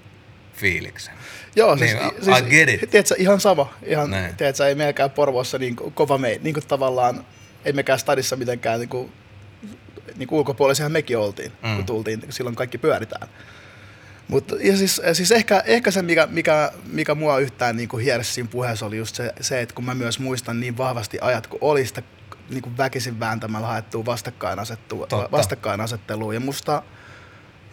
[0.52, 1.14] fiiliksen.
[1.56, 2.90] Joo, siis, Niin, I- siis I get it.
[2.90, 3.74] Tiedätkö, ihan sama.
[3.82, 7.24] Ihan, tiedätkö, ei meilläkään Porvoossa niin ko- kova mei, niin kuin tavallaan,
[7.64, 9.12] ei mekään stadissa mitenkään niin kuin,
[10.16, 11.76] niin kuin ulkopuolisiahan mekin oltiin, mm.
[11.76, 13.28] Kun tultiin, kun silloin kaikki pyöritään.
[14.28, 18.32] Mutta ja siis, siis ehkä, ehkä se, mikä, mikä, mikä mua yhtään niin kuin hiersi
[18.32, 21.58] siinä puheessa, oli just se, se, että kun mä myös muistan niin vahvasti ajat, kun
[21.62, 22.02] oli sitä
[22.50, 26.34] niin kuin väkisin vääntämällä haettua vastakkainasettelua, vastakkainasettelua.
[26.34, 26.82] Ja musta,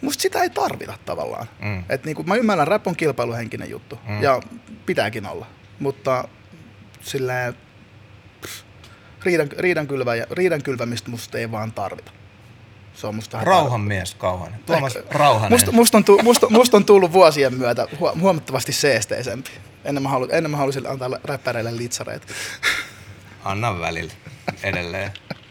[0.02, 1.46] musta sitä ei tarvita tavallaan.
[1.60, 1.84] Mm.
[1.88, 4.22] Et niinku, mä ymmärrän, rap on kilpailuhenkinen juttu mm.
[4.22, 4.40] ja
[4.86, 5.46] pitääkin olla,
[5.78, 6.28] mutta
[7.00, 7.54] silleen,
[8.42, 8.62] pff,
[9.22, 12.12] riidan, riidan, kylvä, riidan kylvämistä musta ei vaan tarvita.
[12.94, 14.60] Se on musta Rauhan mies Kauhanen.
[14.66, 15.52] Tuomas Rauhanen.
[15.52, 19.50] Musta, musta, on, musta, musta on tullut vuosien myötä hu- huomattavasti seesteisempi.
[19.84, 22.26] Ennen mä, halu, ennen mä halusin antaa räppäreille litsareita.
[23.44, 24.12] Anna välillä
[24.62, 25.12] edelleen.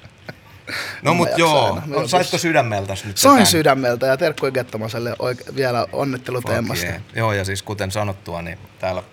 [1.01, 3.17] No mut joo, no, saitko sydämeltäs nyt?
[3.17, 3.45] Sain tämän?
[3.45, 6.85] sydämeltä ja terkkuja Gettomaselle oike- vielä onnittelut Fuck Emmasta.
[6.85, 7.01] yeah.
[7.15, 9.03] Joo, ja siis kuten sanottua, niin täällä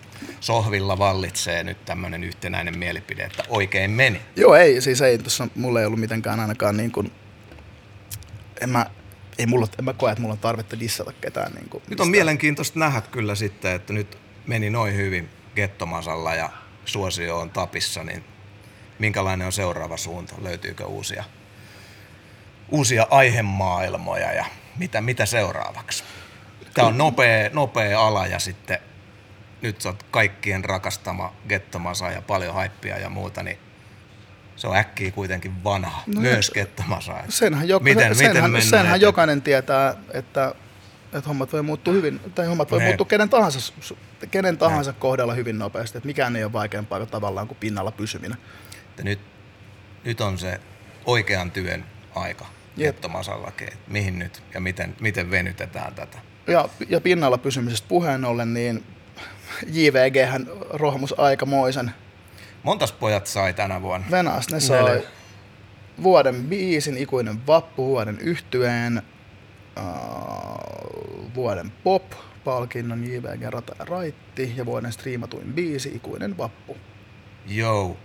[0.41, 4.21] sohvilla vallitsee nyt tämmöinen yhtenäinen mielipide, että oikein meni.
[4.37, 7.13] Joo, ei, siis ei, tuossa mulla ei ollut mitenkään ainakaan niin kuin,
[8.61, 8.87] en mä,
[9.39, 11.53] ei mulla, en mä koe, että mulla on tarvetta dissata ketään.
[11.53, 16.51] Niin kuin, Nyt on mielenkiintoista nähdä kyllä sitten, että nyt meni noin hyvin Gettomasalla ja
[16.85, 18.25] suosio on tapissa, niin
[18.99, 20.35] minkälainen on seuraava suunta?
[20.43, 21.25] Löytyykö uusia,
[22.69, 24.45] uusia aihemaailmoja ja
[24.79, 26.05] mitä, mitä seuraavaksi?
[26.75, 28.79] Tämä on nopea, nopea ala ja sitten
[29.63, 33.59] nyt sä oot kaikkien rakastama Gettomasa ja paljon haippia ja muuta, niin
[34.57, 37.15] se on äkkiä kuitenkin vanha, No myös et- Gettomasa.
[37.29, 39.01] Senhän, joka, miten, senhän, miten mennään senhän eteenpäin?
[39.03, 40.55] jokainen tietää, että,
[41.05, 42.85] että hommat voi muuttua hyvin, tai hommat voi Ne.
[42.87, 43.73] muuttua kenen tahansa,
[44.31, 45.99] kenen tahansa kohdalla hyvin nopeasti.
[45.99, 48.39] Että mikään ei ole vaikeampaa kuin tavallaan kuin pinnalla pysyminen.
[48.91, 49.21] että nyt,
[50.05, 50.61] nyt on se
[51.05, 52.47] oikean työn aika
[52.79, 52.95] Jep.
[52.95, 56.19] Gettomasallakin, että mihin nyt ja miten, miten venytetään tätä.
[56.47, 58.85] Ja, ja pinnalla pysymisestä puheen ollen, niin
[59.73, 61.91] JVG hän rohmus aikamoisen.
[62.63, 64.07] Montas pojat sai tänä vuonna?
[64.11, 65.09] Venäjästä ne sai Neljä.
[66.03, 69.03] vuoden biisin, ikuinen vappu, vuoden yhtyeen,
[69.79, 69.85] äh,
[71.35, 72.03] vuoden pop,
[72.45, 76.77] palkinnon JVG Rata ja Raitti ja vuoden striimatuin biisi, ikuinen vappu.
[77.47, 77.97] Jou.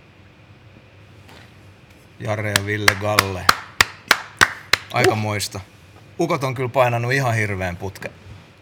[2.20, 3.46] Jare ja Ville Galle.
[4.94, 5.60] Aika moista.
[6.20, 8.10] Ukot on kyllä painanut ihan hirveän putke.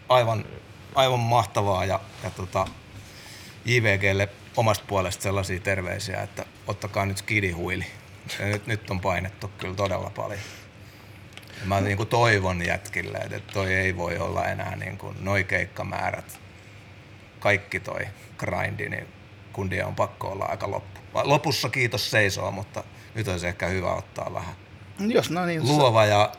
[0.09, 0.45] Aivan,
[0.95, 2.67] aivan mahtavaa ja, ja tota,
[3.65, 7.85] JVGlle omasta puolesta sellaisia terveisiä, että ottakaa nyt skidihuili.
[8.39, 10.39] Ja nyt, nyt on painettu kyllä todella paljon.
[11.59, 15.43] Ja mä niin kuin toivon jätkille, että toi ei voi olla enää niin kuin noi
[15.43, 16.39] keikkamäärät
[17.39, 19.07] kaikki toi grindi, niin
[19.53, 20.99] kundien on pakko olla aika loppu.
[21.23, 22.83] Lopussa kiitos seisoo, mutta
[23.15, 24.62] nyt olisi ehkä hyvä ottaa vähän
[24.99, 26.31] Jos no niin, luova ja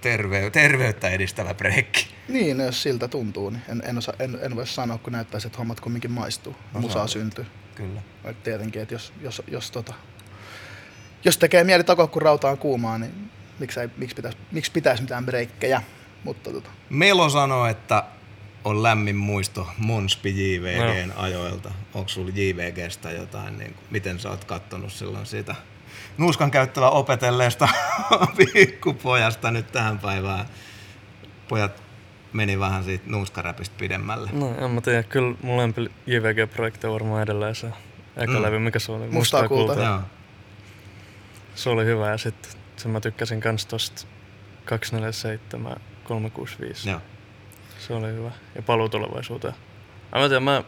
[0.00, 2.06] terve, terveyttä edistävä breikki.
[2.28, 5.46] Niin, no jos siltä tuntuu, niin en, en, osa, en, en voi sanoa, kun näyttäisi,
[5.46, 6.56] että hommat kumminkin maistuu.
[6.74, 7.46] No, Musaa syntyy.
[7.74, 8.00] Kyllä.
[8.24, 9.94] Et tietenkin, että jos, jos, jos, tota,
[11.24, 15.02] jos tekee mieli takoa, kun rauta on kuumaa, niin miksi, ei, miksi, pitäisi, miksi pitäisi
[15.02, 15.82] mitään breikkejä?
[16.24, 18.04] Mutta tota, Melo sanoo, että
[18.64, 21.70] on lämmin muisto Monspi JVGn ajoilta.
[21.94, 25.54] Onko sulla JVGstä jotain, niin kuin, miten sä oot kattonut silloin sitä
[26.18, 27.68] nuuskan käyttävä opetelleesta
[28.36, 30.46] pikkupojasta nyt tähän päivään?
[31.48, 31.82] Pojat
[32.32, 34.30] meni vähän siitä nuuskaräpistä pidemmälle.
[34.32, 37.66] No en mä tiedä, kyllä mun lempi JVG-projekti on varmaan edelleen se
[38.16, 38.42] eka Mm.
[38.42, 39.06] levy, mikä se oli?
[39.08, 39.84] Mustaa kultaa.
[39.84, 40.00] Joo.
[41.54, 44.06] Se oli hyvä ja sitten sen mä tykkäsin kans tosta
[44.64, 46.90] 247 365.
[46.90, 47.00] Joo.
[47.78, 48.30] Se oli hyvä.
[48.54, 49.54] Ja paluu tulevaisuuteen.
[50.14, 50.62] Mä tiedän, mä,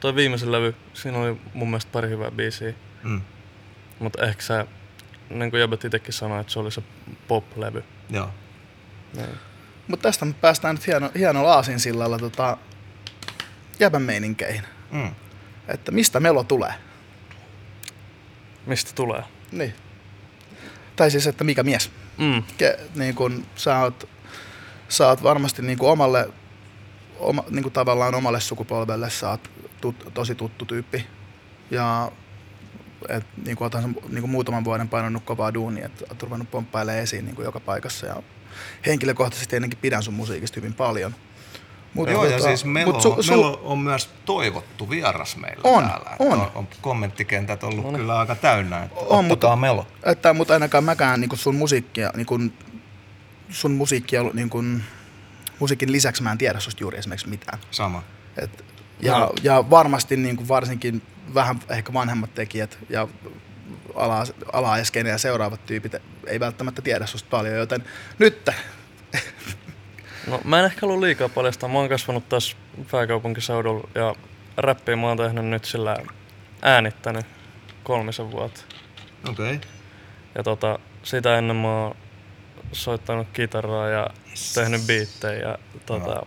[0.00, 2.72] toi viimeisen levy, siinä oli mun mielestä pari hyvää biisiä.
[3.02, 3.20] Mm.
[3.98, 4.66] Mutta ehkä se,
[5.30, 6.82] niin kuin Jabet itsekin sanoi, että se oli se
[7.28, 7.84] pop-levy.
[8.10, 8.30] Joo.
[9.16, 9.38] Niin.
[9.88, 12.56] Mutta tästä me päästään nyt hieno, hienolla aasinsillalla tota,
[13.80, 14.62] jäbän meininkeihin.
[14.90, 15.14] Mm.
[15.68, 16.74] Että mistä melo tulee?
[18.66, 19.22] Mistä tulee?
[19.52, 19.74] Niin.
[20.96, 21.90] Tai siis, että mikä mies?
[22.18, 22.42] Mm.
[22.58, 24.08] Ke, niin kun sä oot,
[24.88, 26.28] sä oot varmasti niin kuin omalle,
[27.18, 31.06] oma, niin kuin tavallaan omalle sukupolvelle sä oot tut, tosi tuttu tyyppi.
[31.70, 32.12] Ja
[33.08, 37.02] et, niin kuin, sen, niin kuin muutaman vuoden painanut kovaa duunia, että oot ruvennut pomppailemaan
[37.02, 38.06] esiin niin kuin joka paikassa.
[38.06, 38.16] Ja
[38.86, 41.14] henkilökohtaisesti ennenkin pidän sun musiikista hyvin paljon.
[41.94, 45.60] Mut, Joo, ja tota, siis Melo, mut su, su, Melo on myös toivottu vieras meillä
[45.64, 46.10] On, täällä.
[46.18, 46.32] on.
[46.40, 46.50] on.
[46.54, 48.82] on kommenttikentät ollut kyllä aika täynnä.
[48.82, 49.86] Että On, on, mutta- Melo.
[50.04, 52.52] että, mutta ainakaan mäkään niin kuin sun musiikkia, niin kuin,
[53.50, 54.84] sun musiikkia, niin kuin,
[55.58, 57.58] musiikin lisäksi mä en tiedä susta juuri esimerkiksi mitään.
[57.70, 58.02] Sama.
[58.36, 58.64] Et,
[59.00, 59.32] ja, No.
[59.42, 61.02] ja varmasti niin kuin varsinkin
[61.34, 63.08] vähän ehkä vanhemmat tekijät ja
[63.94, 65.94] ala, alaeskeinen ja seuraavat tyypit
[66.26, 67.84] ei välttämättä tiedä susta paljon, joten
[68.18, 68.48] nyt
[70.26, 71.68] No mä en ehkä halua liikaa paljastaa.
[71.68, 72.56] Mä oon kasvanut taas
[72.90, 74.14] pääkaupunkiseudulla ja
[74.56, 75.96] räppiä mä oon tehnyt nyt sillä
[76.62, 77.26] äänittänyt
[77.82, 78.60] kolmisen vuotta.
[79.28, 79.54] Okei.
[79.54, 79.68] Okay.
[80.34, 81.96] Ja tota, sitä ennen mä oon
[82.72, 84.54] soittanut kitaraa ja yes.
[84.54, 86.26] tehnyt biittejä ja tota,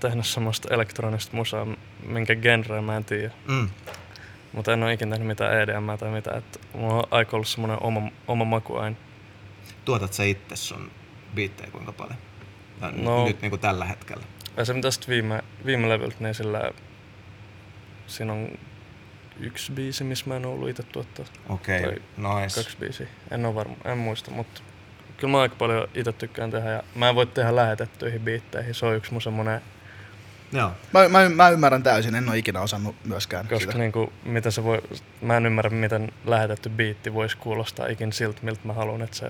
[0.00, 1.66] tehnyt semmoista elektronista musaa,
[2.06, 3.30] minkä genreä mä en tiedä.
[3.48, 3.70] Mm.
[4.52, 6.38] Mutta en oo ikinä tehnyt mitään EDM tai mitään.
[6.38, 8.96] Et mulla on aika ollut semmonen oma, oma maku aina.
[9.84, 10.90] Tuotat sä itse sun
[11.34, 12.18] biittejä kuinka paljon?
[12.80, 13.24] Ja No.
[13.24, 14.24] Nyt niin kuin tällä hetkellä.
[14.56, 16.70] Ja se tästä viime, viime levyltä, niin sillä
[18.06, 18.48] siinä on
[19.40, 21.24] yksi biisi, missä mä en ollut itse tuottaa.
[21.48, 21.98] Okei, okay.
[22.22, 22.60] Tai nice.
[22.60, 23.06] Kaksi biisiä.
[23.30, 24.62] En ole varma, en muista, mutta
[25.16, 28.74] kyllä mä aika paljon itse tykkään tehdä ja mä en voi tehdä lähetettyihin biitteihin.
[28.74, 29.60] Se on yksi mun semmonen,
[30.52, 30.72] Joo.
[30.92, 33.78] mä, mä, mä ymmärrän täysin, en ole ikinä osannut myöskään koska sitä.
[33.78, 34.82] niinku, miten se voi,
[35.22, 39.28] mä en ymmärrä miten lähetetty biitti voisi kuulostaa ikin siltä, miltä mä haluan, että se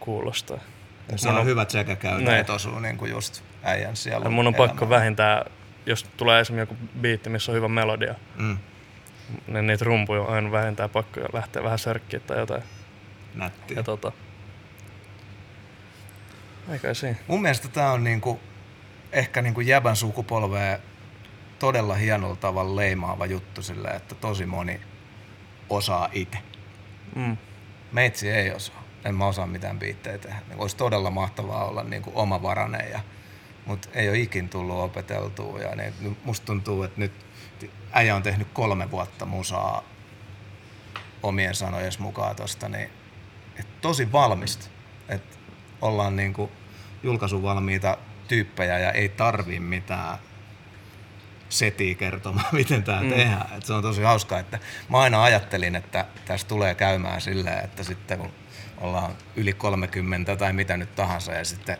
[0.00, 0.58] kuulostaa.
[1.16, 2.50] Se Mun on on- hyvät sekä käyneet Näin.
[2.56, 4.24] osuu niin kuin just äijän siellä.
[4.24, 5.44] Ja mun on pakko vähintään,
[5.86, 8.58] jos tulee esimerkiksi joku biitti, missä on hyvä melodia, Mm.
[9.46, 12.62] niin niitä rumpuja on aina vähintään pakko lähteä vähän sörkkiä tai jotain.
[13.34, 13.76] Nättiä.
[13.76, 14.12] Ja tota...
[16.72, 17.16] Ei kai siinä.
[17.26, 18.40] Mun mielestä tää on niinku,
[19.16, 20.78] ehkä niinku jäbän sukupolvea
[21.58, 24.80] todella hienolla tavalla leimaava juttu sille, että tosi moni
[25.70, 26.38] osaa itse.
[27.14, 27.36] Mm.
[27.92, 28.82] Meitsi ei osaa.
[29.04, 30.40] En mä osaa mitään biittejä tehdä.
[30.48, 33.00] Niin olisi todella mahtavaa olla niinku omavarainen, ja,
[33.66, 35.60] mutta ei ole ikin tullut opeteltua.
[35.60, 37.12] Ja niin, nyt musta tuntuu, että nyt
[37.92, 39.82] äijä on tehnyt kolme vuotta musaa
[41.22, 42.90] omien sanojen mukaan tosta, niin
[43.60, 44.66] et tosi valmista.
[45.08, 45.38] Et
[45.80, 46.50] ollaan niinku
[47.02, 50.18] julkaisuvalmiita tyyppejä ja ei tarvii mitään
[51.48, 53.08] setiä kertomaan, miten tämä mm.
[53.08, 53.56] tehdään.
[53.56, 54.58] Et se on tosi hauskaa, että
[54.88, 58.32] mä aina ajattelin, että tässä tulee käymään silleen, että sitten kun
[58.78, 61.78] ollaan yli 30 tai mitä nyt tahansa ja sitten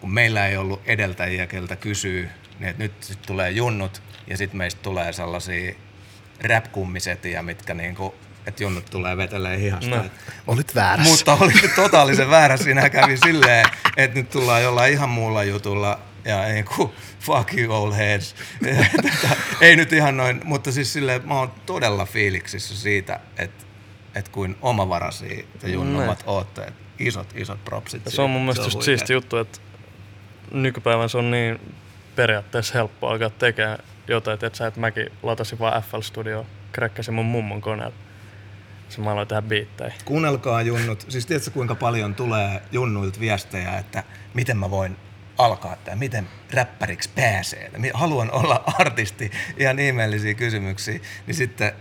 [0.00, 4.58] kun meillä ei ollut edeltäjiä, keltä kysyy, niin että nyt sit tulee junnut ja sitten
[4.58, 5.74] meistä tulee sellaisia
[6.42, 8.14] rap-kummisetiä, mitkä niinku,
[8.46, 9.96] että junnut tulee vetelee hihasta.
[9.96, 10.04] No.
[10.04, 10.12] Et
[10.46, 11.10] Olit väärässä.
[11.10, 12.56] mutta oli totaalisen väärä.
[12.56, 17.74] Siinä kävi silleen, että nyt tullaan jollain ihan muulla jutulla ja ei ku, fuck you
[17.74, 18.34] old heads.
[18.96, 23.64] Tätä, ei nyt ihan noin, mutta siis silleen, mä oon todella fiiliksissä siitä, että,
[24.14, 26.62] että kuin omavaraisia ja junnumat ootte.
[26.62, 28.04] Et Isot, isot propsit.
[28.04, 28.84] Ja se on mun mielestä just huikea.
[28.84, 29.58] siisti juttu, että
[30.52, 31.60] nykypäivän se on niin
[32.16, 33.78] periaatteessa helppo alkaa tekemään
[34.08, 37.94] jotain, että sä et mäkin latasin vaan FL Studio, kräkkäsin mun mummon koneella.
[38.94, 39.92] Se mä aloin tehdä biittejä.
[40.04, 41.06] Kuunnelkaa junnut.
[41.08, 44.04] Siis tiedätkö kuinka paljon tulee junnuilta viestejä, että
[44.34, 44.96] miten mä voin
[45.38, 51.72] alkaa tämä, miten räppäriksi pääsee, haluan olla artisti, ihan ihmeellisiä kysymyksiä, niin sitten,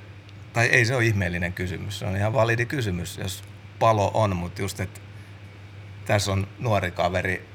[0.53, 3.43] tai ei se ole ihmeellinen kysymys, se on ihan validi kysymys, jos
[3.79, 4.99] palo on, mutta just, että
[6.05, 7.49] tässä on nuori kaveri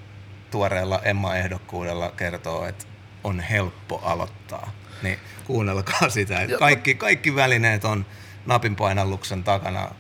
[0.51, 2.85] tuoreella Emma-ehdokkuudella kertoo, että
[3.25, 4.73] on helppo aloittaa.
[5.03, 8.07] Niin kuunnelkaa sitä, että kaikki, kaikki välineet on
[8.49, 9.91] napin painalluksen takana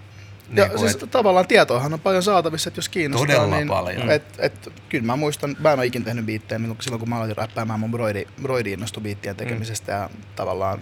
[0.48, 1.10] niin ja kuin, siis et...
[1.10, 3.26] tavallaan tietoahan on paljon saatavissa, että jos kiinnostaa.
[3.26, 4.10] Todella niin, paljon.
[4.10, 7.36] Et, et, kyllä mä muistan, mä en ole ikinä tehnyt biittejä, silloin kun mä aloitin
[7.36, 9.98] räppäämään, mun broidi, broidi innostui biittien tekemisestä mm.
[9.98, 10.80] ja tavallaan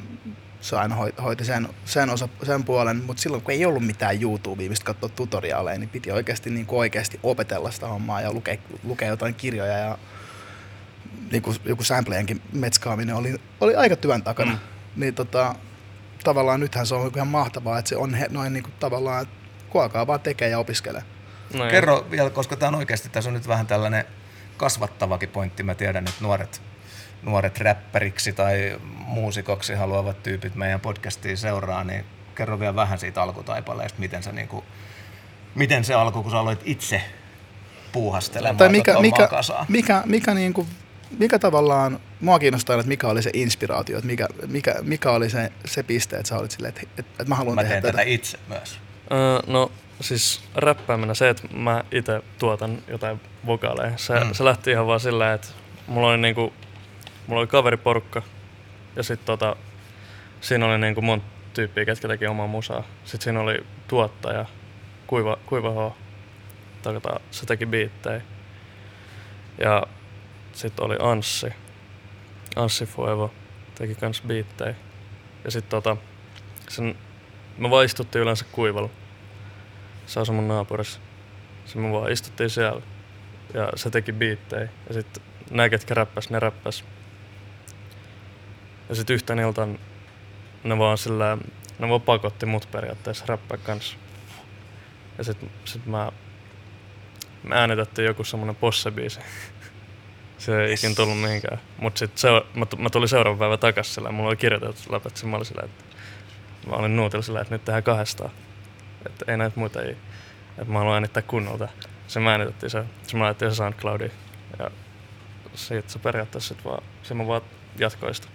[0.60, 4.68] se aina hoiti sen, sen, osa, sen puolen, mutta silloin kun ei ollut mitään YouTubea,
[4.68, 9.08] mistä katsoa tutoriaaleja, niin piti oikeasti, niin kuin oikeasti opetella sitä hommaa ja lukea, lukea
[9.08, 9.98] jotain kirjoja ja
[11.32, 14.52] niin kuin joku sampleidenkin metskaaminen oli, oli aika työn takana.
[14.52, 14.58] Mm.
[14.96, 15.54] Niin tota,
[16.26, 19.34] tavallaan nythän se on ihan mahtavaa, että se on he, noin niin kuin tavallaan, että
[19.70, 21.02] kuokaa vaan tekee ja opiskelee.
[21.54, 24.04] No Kerro vielä, koska tämä on oikeasti, tässä on nyt vähän tällainen
[24.56, 25.62] kasvattavakin pointti.
[25.62, 26.62] Mä tiedän, että nuoret,
[27.22, 34.00] nuoret räppäriksi tai muusikoksi haluavat tyypit meidän podcastiin seuraa, niin kerro vielä vähän siitä alkutaipaleesta,
[34.00, 34.64] miten, sä niinku,
[35.54, 37.02] miten se alkoi, kun sä aloit itse
[37.92, 39.28] puuhastelemaan tai mikä, mikä,
[39.68, 40.68] mikä, mikä, niin kuin,
[41.18, 45.52] mikä tavallaan, mua kiinnostaa, että mikä oli se inspiraatio, että mikä, mikä, mikä oli se,
[45.64, 47.92] se piste, että sä olit silleen, että, että, että mä haluan mä tehdä tätä.
[47.92, 48.78] tätä itse myös.
[49.12, 54.32] Öö, no siis räppääminen, se, että mä itse tuotan jotain vokaaleja, se, mm.
[54.32, 55.48] se lähti ihan vaan silleen, että
[55.86, 56.52] mulla oli niinku,
[57.26, 58.22] mulla oli kaveriporukka
[58.96, 59.56] ja sitten tota,
[60.40, 62.82] siinä oli niinku monta tyyppiä, ketkä teki omaa musaa.
[63.04, 64.44] Sitten siinä oli tuottaja,
[65.06, 65.92] Kuiva, Kuiva H.
[66.82, 68.20] Tota, se teki biittejä.
[69.58, 69.82] Ja
[70.56, 71.46] sitten oli Anssi.
[72.56, 73.32] Anssi Fuevo
[73.74, 74.74] teki kans biittejä.
[75.44, 75.96] Ja sitten tota,
[76.68, 76.98] sen,
[77.58, 78.90] me vaan istuttiin yleensä kuivalla
[80.06, 81.00] se asui mun naapurissa.
[81.64, 82.82] Se me vaan istuttiin siellä
[83.54, 84.68] ja se teki biittejä.
[84.88, 86.84] Ja sitten nämä, ketkä räppäs, ne räppäs.
[88.88, 89.78] Ja sitten yhten iltan
[90.64, 91.38] ne vaan sillä,
[91.78, 93.96] ne vaan pakotti mut periaatteessa räppää kanssa.
[95.18, 96.12] Ja sitten sit mä,
[97.42, 99.20] me äänitettiin joku semmonen possebiisi.
[100.38, 101.60] Se ei ikin tullut mihinkään.
[101.78, 105.36] Mut sit se, mä, mä tulin seuraavan päivän takas sillä mulla oli kirjoitettu läpät, mä
[105.36, 105.84] olin sillä, että
[106.66, 108.30] mä olin nuutilla sillä, että nyt tehdään kahdestaan
[109.06, 109.96] että ei näitä muita ei.
[110.58, 111.68] Että mä haluan äänittää kunnolta.
[112.06, 114.12] Se mä äänitettiin se, se mä laitettiin se SoundCloudiin.
[114.58, 114.70] Ja
[115.54, 117.42] siitä se periaatteessa sit vaan, se mä vaan
[117.78, 118.28] jatkoista.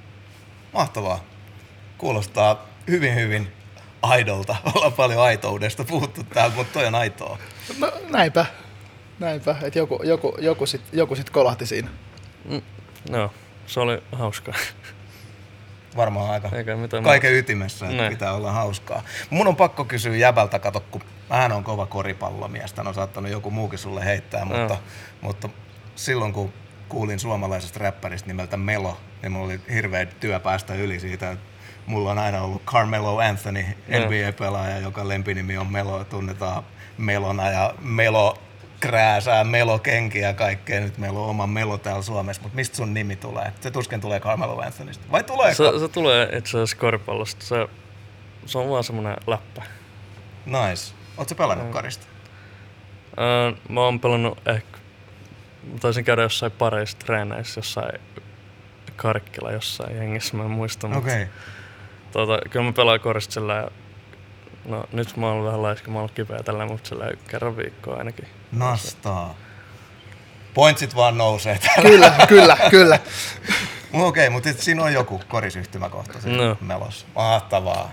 [0.73, 1.23] Mahtavaa.
[1.97, 3.51] Kuulostaa hyvin hyvin
[4.01, 4.55] aidolta.
[4.75, 7.37] Ollaan paljon aitoudesta puhuttu täällä, mutta toi on aitoa.
[7.79, 8.45] No näinpä.
[9.21, 11.89] Näinpä, että joku, joku, joku sitten joku sit kolahti siinä.
[12.45, 12.61] Mm,
[13.09, 13.31] no,
[13.67, 14.55] se oli hauskaa
[15.95, 18.13] varmaan aika Eikä mitään kaiken ytimessä, että Näin.
[18.13, 19.03] pitää olla hauskaa.
[19.29, 23.79] Mun on pakko kysyä jäbältä, kato, kun hän on kova koripallomies, on saattanut joku muukin
[23.79, 24.77] sulle heittää, mutta,
[25.21, 25.49] mutta
[25.95, 26.53] silloin kun
[26.89, 31.45] kuulin suomalaisesta räppäristä nimeltä Melo, niin mulla oli hirveä työ päästä yli siitä, että
[31.85, 36.63] mulla on aina ollut Carmelo Anthony, NBA-pelaaja, joka lempinimi on Melo, tunnetaan
[36.97, 38.37] Melona ja Melo
[38.81, 40.79] krääsää melokenkiä ja kaikkea.
[40.79, 43.53] Nyt meillä on oma melo täällä Suomessa, mutta mistä sun nimi tulee?
[43.61, 45.05] Se tuskin tulee Carmelo Anthonysta.
[45.11, 45.53] Vai tulee?
[45.53, 47.45] Se, se tulee itse asiassa koripallosta.
[47.45, 47.67] Se,
[48.45, 49.63] se on vaan semmoinen läppä.
[50.45, 50.93] Nice.
[51.17, 51.73] Oletko pelannut mm.
[51.73, 52.05] karista?
[53.11, 54.77] Uh, mä oon pelannut ehkä...
[55.63, 57.99] Mä taisin käydä jossain pareissa treeneissä, jossain
[58.95, 60.87] Karkkila jossain jengissä, mä en muista.
[60.87, 60.97] Okei.
[60.97, 61.27] Okay.
[62.11, 63.67] Tota, kyllä mä pelaan korista sillä
[64.65, 68.27] No nyt mä oon vähän laiska, mä oon kipeä tällä, mutta sillä kerran viikkoa ainakin.
[68.51, 69.35] Nastaa.
[70.53, 71.89] Pointsit vaan nousee täällä.
[71.89, 72.99] Kyllä, kyllä, kyllä.
[73.93, 76.57] Okei, okay, mutta siinä on joku korisyhtymäkohta no.
[76.61, 77.05] melos.
[77.15, 77.91] Mahtavaa.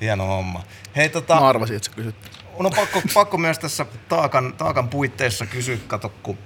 [0.00, 0.62] Hieno homma.
[0.96, 2.14] Hei, tota, mä arvasin, että sä kysyt.
[2.54, 6.38] On pakko, pakko myös tässä taakan, taakan puitteissa kysyä, kato, kun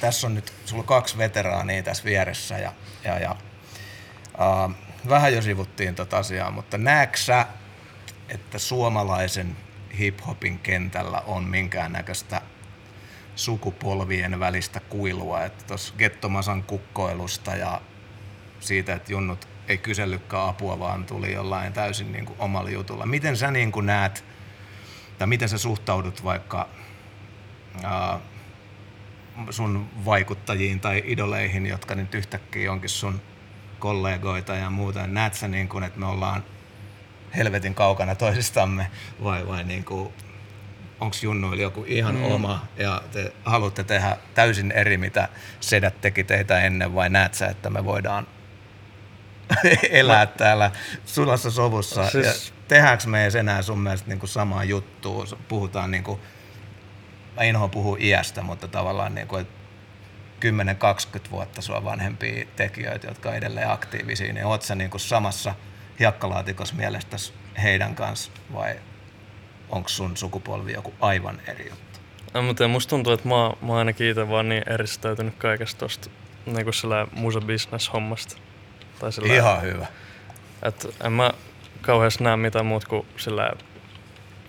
[0.00, 2.72] tässä on nyt sulla kaksi veteraania tässä vieressä ja,
[3.04, 3.36] ja, ja
[4.38, 4.74] uh,
[5.08, 7.46] vähän jo sivuttiin tota asiaa, mutta näetkö sä
[8.28, 9.56] että suomalaisen
[9.98, 12.40] hiphopin kentällä on minkäännäköistä
[13.36, 15.44] sukupolvien välistä kuilua.
[15.44, 17.80] Että tuossa Gettomasan kukkoilusta ja
[18.60, 23.06] siitä, että junnut ei kysellykään apua, vaan tuli jollain täysin niin kuin omalla jutulla.
[23.06, 24.24] Miten sä niin kuin näet,
[25.18, 26.68] tai miten sä suhtaudut vaikka
[27.84, 28.20] ää,
[29.50, 33.20] sun vaikuttajiin tai idoleihin, jotka nyt yhtäkkiä onkin sun
[33.78, 35.06] kollegoita ja muuta.
[35.06, 36.44] Näet sä niin kuin, että me ollaan
[37.36, 38.90] helvetin kaukana toisistamme
[39.24, 40.12] vai, vai niin kuin,
[41.00, 42.24] onko junnuilla joku ihan mm.
[42.24, 45.28] oma ja te haluatte tehdä täysin eri, mitä
[45.60, 48.26] sedät teki teitä ennen vai näet sä, että me voidaan
[49.90, 50.30] elää no.
[50.36, 50.70] täällä
[51.06, 52.26] sulassa sovussa siis...
[52.26, 52.32] ja
[52.68, 56.20] tehdäänkö me edes enää sun mielestä niin kuin samaa juttua, puhutaan niin kuin,
[57.36, 59.58] mä inhoan puhua iästä, mutta tavallaan niin kuin, että
[61.26, 65.54] 10-20 vuotta sua vanhempia tekijöitä, jotka on edelleen aktiivisia, niin oot sä niin kuin samassa
[66.00, 67.32] hiekkalaatikossa mielestäsi
[67.62, 68.74] heidän kanssa vai
[69.68, 71.98] onko sun sukupolvi joku aivan eri juttu?
[72.34, 76.10] Mä tiedä, musta tuntuu, että mä, mä ainakin itse vaan niin eristäytynyt kaikesta tosta
[76.46, 78.36] niinku sillä musa-business-hommasta.
[78.98, 79.86] Tai sillä, Ihan hyvä.
[80.62, 81.30] että en mä
[81.80, 83.50] kauheasti näe mitään muut kuin sillä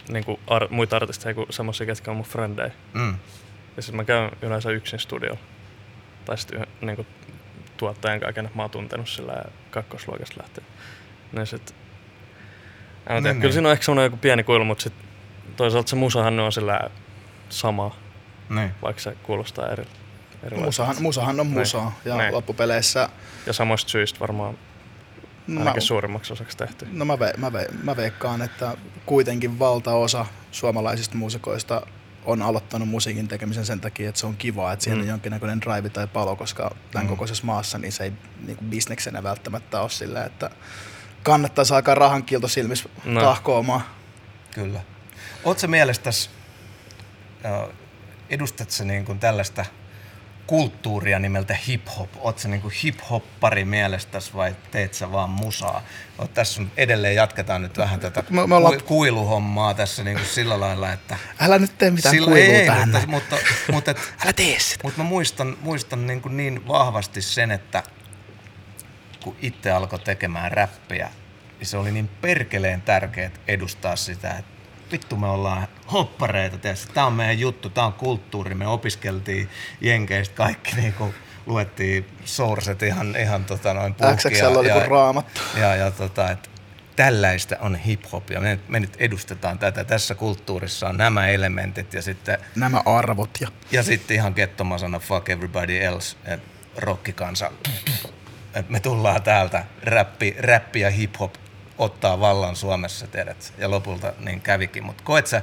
[0.09, 2.71] niinku ar- muita artisteja kuin semmosia, ketkä on mun frendejä.
[2.93, 3.17] Mm.
[3.77, 5.39] Ja sit mä käyn yleensä yksin studiolla.
[6.25, 7.05] Tai sit yhden, niinku
[7.77, 10.67] tuottajan kanssa, kenet mä oon tuntenut sillä kakkosluokasta lähtien.
[11.32, 11.75] Niin sit...
[13.07, 13.53] En mä tiedä, Niin, kyllä niin.
[13.53, 14.93] siinä on ehkä semmonen joku pieni kuilu, mutta sit
[15.55, 16.89] toisaalta se musahan on sillä
[17.49, 17.95] sama,
[18.49, 18.71] Niin.
[18.82, 19.84] vaikka se kuulostaa eri,
[20.43, 20.65] erilaiselta.
[20.65, 21.57] Musahan, musahan on Niin.
[21.59, 22.34] musa ja Niin.
[22.34, 23.09] loppupeleissä
[23.45, 24.57] Ja samoista syistä varmaan
[25.47, 26.88] mä, ainakin suurimmaksi osaksi tehty.
[26.91, 31.82] no mä, ve, mä, ve, mä veikkaan, että kuitenkin valtaosa suomalaisista muusikoista
[32.25, 35.01] on aloittanut musiikin tekemisen sen takia, että se on kiva, että siinä Mm.
[35.01, 37.09] on jonkinnäköinen drive tai palo, koska tämän Mm.
[37.09, 38.13] kokoisessa maassa niin se ei
[38.45, 40.49] niin kuin bisneksenä välttämättä ole silleen, että
[41.24, 43.22] kannattaisi alkaa rahan silmissä No.
[43.22, 43.82] tahkoamaan.
[44.51, 44.80] Kyllä.
[45.43, 46.30] Oletko mielestäsi,
[47.45, 47.74] ö,
[48.30, 49.65] edustat sä niin kuin tällaista
[50.47, 52.07] kulttuuria nimeltä hip-hop?
[52.17, 55.82] Oletko niin kuin hip-hoppari mielestäsi vai teet sä vaan musaa?
[56.17, 60.17] Oot tässä on, edelleen jatketaan nyt vähän tätä Me- me ollaan- ku- kuiluhommaa tässä niin
[60.17, 61.17] kuin sillä lailla, että...
[61.39, 62.89] Älä nyt tee mitään Silloin kuilua ei, tähän.
[62.89, 63.38] mutta, mutta,
[63.72, 64.80] mutta, et, Älä tee sitä.
[64.84, 67.84] mutta mä muistan, muistan niin, kuin niin vahvasti sen, että
[69.24, 71.09] kun itse alkoi tekemään räppiä,
[71.59, 74.51] niin se oli niin perkeleen tärkeää edustaa sitä, että
[74.91, 76.93] vittu me ollaan hoppareita, tietysti.
[76.93, 78.55] Tämä on meidän juttu, tämä on kulttuuri.
[78.55, 79.49] Me opiskeltiin
[79.82, 81.13] Jenkeistä kaikki, niin kuin
[81.45, 83.95] luettiin sourcet ihan, ihan tota noin.
[84.15, 85.41] XXL oli kuin raamattu.
[85.59, 86.49] ja, ja tota, että
[86.95, 89.84] tällaista on hip-hop ja me, me nyt edustetaan tätä.
[89.84, 95.30] Tässä kulttuurissa on nämä elementit ja sitten Nämä arvot ja ja sitten ihan kettomasana fuck
[95.30, 96.17] everybody else,
[96.78, 97.51] rockikansa.
[98.53, 101.33] Et me tullaan täältä, räppi, räppi ja hip-hop
[101.77, 103.53] ottaa vallan Suomessa, tiedät.
[103.57, 104.83] Ja lopulta niin kävikin.
[104.83, 105.41] Mutta koet sä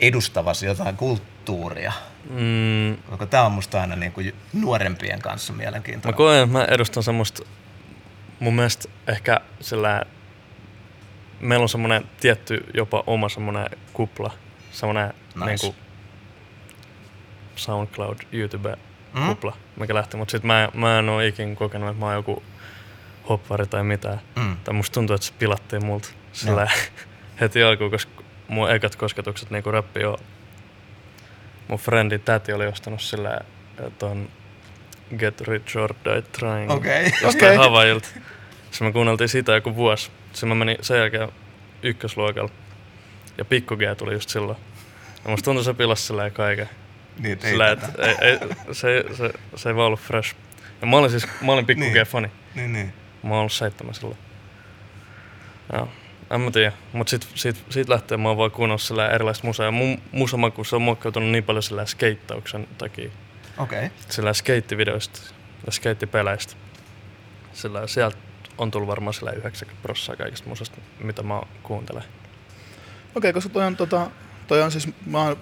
[0.00, 1.92] edustavasi jotain kulttuuria?
[2.30, 2.96] Mm,
[3.30, 6.16] tämä on musta aina niin kuin nuorempien kanssa mä mielenkiintoinen.
[6.16, 7.42] koen, että mä edustan semmoista,
[8.40, 10.02] mun mielestä ehkä sillä
[11.40, 14.30] meillä on semmoinen tietty jopa oma semmoinen kupla,
[14.72, 15.50] semmoinen Nice.
[15.50, 15.66] nice.
[15.66, 15.74] niinku
[17.56, 18.76] SoundCloud, YouTube
[19.14, 19.26] Mm?
[19.26, 22.42] kupla, mikä lähti, mutta sit mä, mä en oo ikin kokenut, että mä oon joku
[23.28, 24.20] hoppari tai mitään.
[24.36, 24.56] Mm.
[24.64, 26.70] Tai musta tuntuu, että se pilattiin multa sillä
[27.40, 30.18] heti alkuun, koska mun ekat kosketukset niinku räppi on
[31.72, 33.40] mun friendin täti oli ostanut sillä
[33.98, 34.28] ton
[35.18, 37.04] Get Rich or Die Trying Okei.
[37.22, 37.56] jostain okay.
[37.56, 38.08] Havailta.
[38.70, 40.10] Sitten me kuunneltiin sitä joku vuosi.
[40.32, 41.28] Sitten mä menin sen jälkeen
[41.82, 42.50] ykkösluokalla.
[43.38, 44.58] Ja pikku G tuli just silloin.
[45.24, 46.68] Ja musta tuntui se pilasi silleen kaiken.
[47.18, 48.38] Niin, ei Sillä, et, ei, ei,
[48.72, 50.36] se, se, se ei vaan ollut fresh.
[50.80, 51.92] Ja mä olin siis, mä olin pikku Niin.
[51.92, 52.28] G-fani.
[52.54, 52.92] Niin, niin.
[53.22, 54.18] Mä oon ollut seitsemän silloin.
[55.72, 55.88] Joo.
[56.30, 56.72] En mä tiedä.
[56.92, 59.66] Mut sit, sit, sit lähtee mä oon vaan kuunnellut sillä erilaista musaa.
[59.66, 63.10] Ja mun musamaku se on muokkautunut niin paljon sillä skeittauksen takia.
[63.58, 63.90] Okei.
[64.08, 65.20] Sillä skeittivideoista
[65.66, 66.54] ja skeittipeleistä.
[67.52, 68.16] Sillä sieltä
[68.58, 72.04] on tullut varmaan sillä 90 prosenttia kaikista musasta, mitä mä kuuntelen.
[73.14, 74.10] Okei, koska toi on, tota,
[74.46, 75.36] toi on siis, mä oon,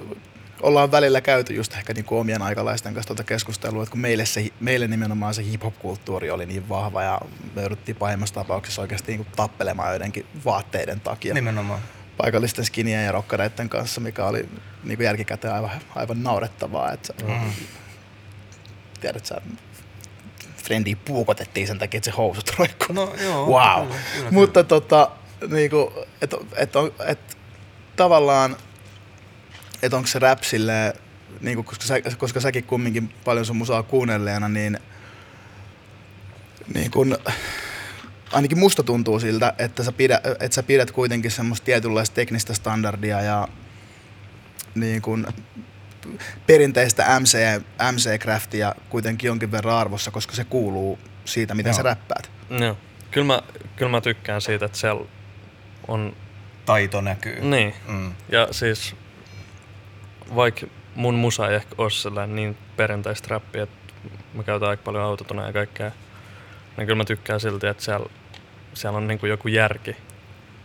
[0.63, 4.47] ollaan välillä käyty just ehkä niinku omien aikalaisten kanssa tuota keskustelua, että kun meille, se,
[4.61, 7.21] meille nimenomaan se hip-hop-kulttuuri oli niin vahva ja
[7.55, 11.81] me jouduttiin pahimmassa tapauksessa oikeasti niinku tappelemaan joidenkin vaatteiden takia Nimenomaan.
[12.17, 14.49] paikallisten skinien ja rokkareiden kanssa, mikä oli
[14.85, 16.93] niinku jälkikäteen aivan, aivan naurettavaa.
[16.93, 17.51] Että, Mm.
[19.01, 19.41] Tiedät sä,
[20.65, 22.95] Frendiä puukotettiin sen takia, että se housut roikkuu.
[22.95, 23.47] No joo.
[23.47, 23.87] Wow.
[23.87, 25.11] Kyllä, kyllä, Mutta tota,
[25.51, 25.93] niinku,
[26.23, 27.37] et, et, on- et,
[27.97, 28.57] tavallaan,
[29.83, 30.93] että onko se rap silleen,
[31.41, 34.79] niinku, koska, sä, koska säkin kumminkin paljon sun musaa kuunnelleena, niin,
[36.75, 37.19] niin kun,
[38.33, 43.21] ainakin musta tuntuu siltä, että sä, pidä, että sä pidät kuitenkin semmoista tietynlaista teknistä standardia
[43.21, 43.49] ja
[44.75, 45.27] niin kun,
[46.47, 47.39] perinteistä MC,
[47.93, 51.77] MC-craftia kuitenkin jonkin verran arvossa, koska se kuuluu siitä, miten Joo.
[51.77, 52.31] sä räppäät.
[52.61, 52.77] Joo.
[53.11, 53.43] Kyllä mä,
[53.77, 55.05] kyllä mä tykkään siitä, että siellä
[55.89, 56.17] on...
[56.67, 57.41] Taito näkyy.
[57.41, 57.75] Niin.
[57.89, 58.13] Mm.
[58.29, 58.95] Ja siis
[60.37, 63.93] vaikka mun musa ei ehkä ole sellainen niin perinteistä räppiä, että
[64.35, 65.91] mä käytän aika paljon autotuna ja kaikkea,
[66.77, 68.07] niin kyllä mä tykkään silti, että siellä,
[68.75, 69.97] siellä on niinku joku järki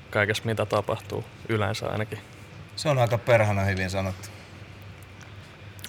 [0.09, 2.19] kaikessa, mitä tapahtuu yleensä ainakin.
[2.75, 4.29] Se on aika perhana hyvin sanottu.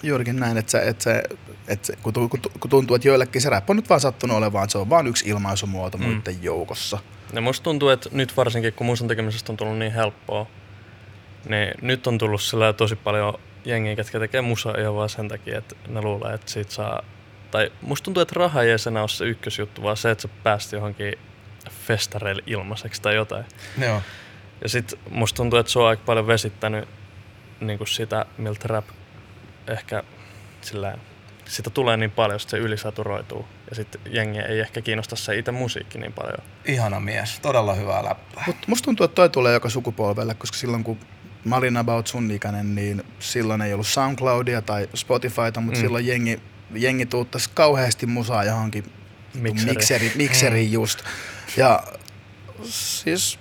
[0.02, 1.22] Juurikin näin, että, se, että, se,
[1.68, 4.36] että se, kun, kun, tu- kun tuntuu, että joillekin se rap on nyt vaan sattunut
[4.36, 6.04] olemaan, että se on vain yksi ilmaisumuoto mm.
[6.04, 6.10] Mm.
[6.10, 6.98] muiden joukossa.
[7.32, 10.46] Ja musta tuntuu, että nyt varsinkin kun musan tekemisestä on tullut niin helppoa,
[11.48, 15.58] niin nyt on tullut sillä tosi paljon jengiä, ketkä tekee musaa ihan vaan sen takia,
[15.58, 17.02] että ne luulee, että siitä saa
[17.50, 20.72] tai musta tuntuu, että raha ei enää ole se ykkösjuttu, vaan se, että sä pääst
[20.72, 21.12] johonkin
[21.86, 23.44] festareille ilmaiseksi tai jotain.
[23.78, 24.02] Joo.
[24.62, 26.88] Ja sit musta tuntuu, että se on aika paljon vesittänyt
[27.60, 28.84] niin kuin sitä, miltä rap
[29.66, 30.02] ehkä
[30.60, 30.98] sillä
[31.44, 33.46] sitä tulee niin paljon, että se ylisaturoituu.
[33.70, 36.38] Ja sitten jengi ei ehkä kiinnosta se itse musiikki niin paljon.
[36.64, 38.44] Ihana mies, todella hyvää läppää.
[38.46, 40.98] Mutta musta tuntuu, että toi tulee joka sukupolvelle, koska silloin kun
[41.46, 45.82] mä olin about sun ikäinen, niin silloin ei ollut SoundCloudia tai Spotifyta, mutta mm.
[45.82, 46.40] silloin jengi,
[46.74, 48.84] jengi tuuttaisi kauheasti musaa johonkin
[49.34, 49.72] Mikseri.
[49.72, 51.02] mikseri, mikseriin just.
[51.56, 51.82] Ja
[52.62, 53.38] siis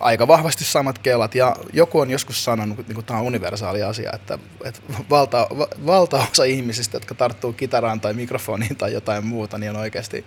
[0.00, 1.34] aika vahvasti samat kelat.
[1.34, 6.44] Ja joku on joskus sanonut, niin tämä on universaali asia, että, että valta, va, valtaosa
[6.44, 10.24] ihmisistä, jotka tarttuu kitaraan tai mikrofoniin tai jotain muuta, niin on oikeasti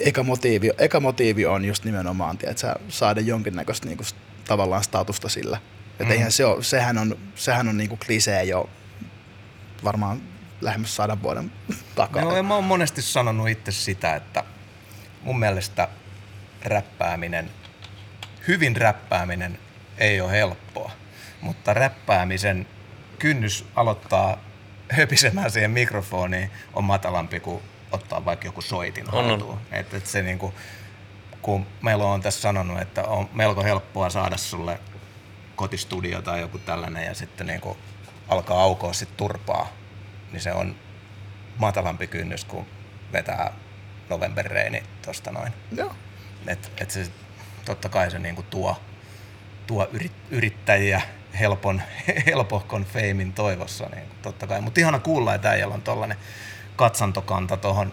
[0.00, 4.06] eka motiivi, eka motiivi on just nimenomaan, että saada jonkinnäköistä niin kuin,
[4.46, 5.58] tavallaan statusta sillä.
[5.90, 6.10] Että Mm.
[6.10, 8.70] eihän se ole, sehän on, sehän on niin kuin klisee jo
[9.84, 10.22] varmaan
[10.60, 11.52] lähemmäs sadan vuoden
[11.94, 12.22] takaa.
[12.24, 14.44] No, mä oon monesti sanonut itse sitä, että
[15.22, 15.88] mun mielestä
[16.64, 17.50] räppääminen,
[18.48, 19.58] hyvin räppääminen
[19.98, 20.90] ei ole helppoa,
[21.40, 22.66] mutta räppäämisen
[23.18, 24.36] kynnys aloittaa
[24.92, 29.30] höpisemään siihen mikrofoniin on matalampi kuin ottaa vaikka joku soitin On, on.
[29.30, 29.58] haltuun.
[29.72, 30.54] Et, et se niinku,
[31.46, 34.80] kun meillä on tässä sanonut, että on melko helppoa saada sulle
[35.56, 37.76] kotistudio tai joku tällainen ja sitten niinku
[38.28, 39.68] alkaa aukoa sit turpaa,
[40.32, 40.76] niin se on
[41.58, 42.66] matalampi kynnys kuin
[43.12, 43.52] vetää
[44.08, 45.52] November Raini tosta noin.
[45.72, 45.94] Joo.
[46.46, 47.06] Et, et se,
[47.64, 48.76] totta kai se niinku tuo,
[49.66, 51.02] tuo yrit, yrittäjiä
[51.40, 51.82] helpon,
[52.26, 54.60] helpohkon feimin toivossa, niin totta kai.
[54.60, 56.18] Mutta ihana kuulla, että äijällä on tollanen
[56.76, 57.92] katsantokanta tuohon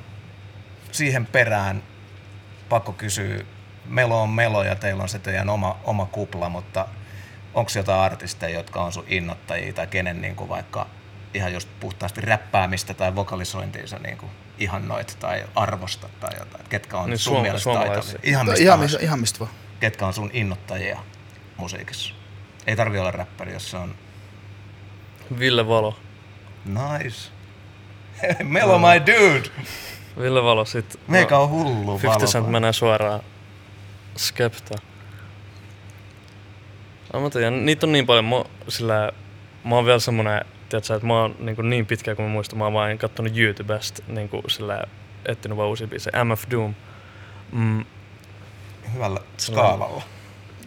[0.91, 1.83] siihen perään.
[2.73, 3.39] Pakko kysyä,
[3.85, 6.85] melo on melo ja teillä on se teidän oma, oma kupla, mutta
[7.53, 10.87] onko jotain artisteja, jotka on sun innoittajia tai kenen niin kuin vaikka
[11.33, 16.65] ihan just puhtaasti räppäämistä tai vokalisointia sä niin kuin ihannoit tai arvostat tai jotain?
[16.69, 18.19] Ketkä on Niin sun suom- mielestä taitavia?
[18.23, 18.97] Ihan mistä ihan, tahansa.
[18.97, 19.51] mis- ihan mistä vaan.
[19.79, 20.99] Ketkä on sun innoittajia
[21.57, 22.13] musiikissa?
[22.67, 23.95] Ei tarvi olla räppäri, jos se on
[25.39, 25.97] Ville Valo.
[26.65, 27.29] nice.
[28.43, 29.49] Melo my dude!
[30.19, 30.99] Ville Valo sit.
[31.07, 33.19] Meikä on hullu 50 Cent menee suoraan
[34.17, 34.75] Skepta.
[37.13, 38.25] No, mä tiedän, niitä on niin paljon.
[38.25, 39.11] Mä, sillä,
[39.63, 42.59] mä oon vielä semmonen, tiedätkö, että mä oon niin, kuin niin pitkä kuin mä muistan,
[42.59, 44.83] mä oon vain kattonut YouTubesta niin kuin sillä,
[45.25, 46.23] etsinyt vaan uusia biisejä.
[46.23, 46.73] MF Doom.
[47.51, 47.85] Mm,
[48.93, 50.01] Hyvällä skaalalla.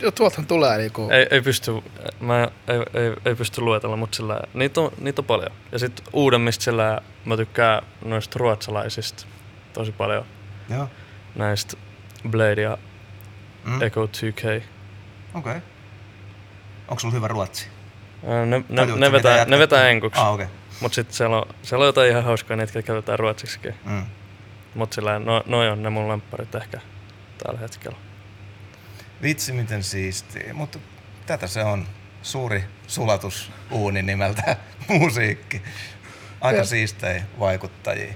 [0.00, 1.08] Joo, tuoltahan tulee niinku...
[1.10, 1.72] ei, ei, pysty,
[2.20, 5.52] mä ei, ei, ei pysty luetella, mutta sillä, niitä, on, niitä on paljon.
[5.72, 9.26] Ja sitten uudemmista sillä, mä tykkään noista ruotsalaisista
[9.72, 10.24] tosi paljon.
[10.70, 10.88] Joo.
[11.34, 11.76] Näistä
[12.30, 12.78] Blade ja
[13.66, 13.82] Mm.
[13.82, 14.38] Echo 2K.
[14.38, 14.62] Okei.
[15.34, 15.60] Okay.
[16.88, 17.68] Onko sulla hyvä ruotsi?
[18.22, 20.34] Ne, ne, ne, vetää, ne vetää enkuksi, Ah.
[20.34, 20.46] Okay.
[20.80, 23.74] mutta sitten siellä on, siellä on jotain ihan hauskaa, niitä vetää ruotsiksikin.
[23.84, 24.06] Mm.
[24.74, 26.80] Mutta sillä no, noi on ne mun lempparit ehkä
[27.44, 27.96] tällä hetkellä.
[29.22, 30.78] Vitsi miten siistiä, mutta
[31.26, 31.86] tätä se on
[32.22, 34.56] suuri sulatusuuni nimeltä
[34.88, 35.62] musiikki.
[36.40, 38.12] Aika Ja- siistejä vaikuttajia.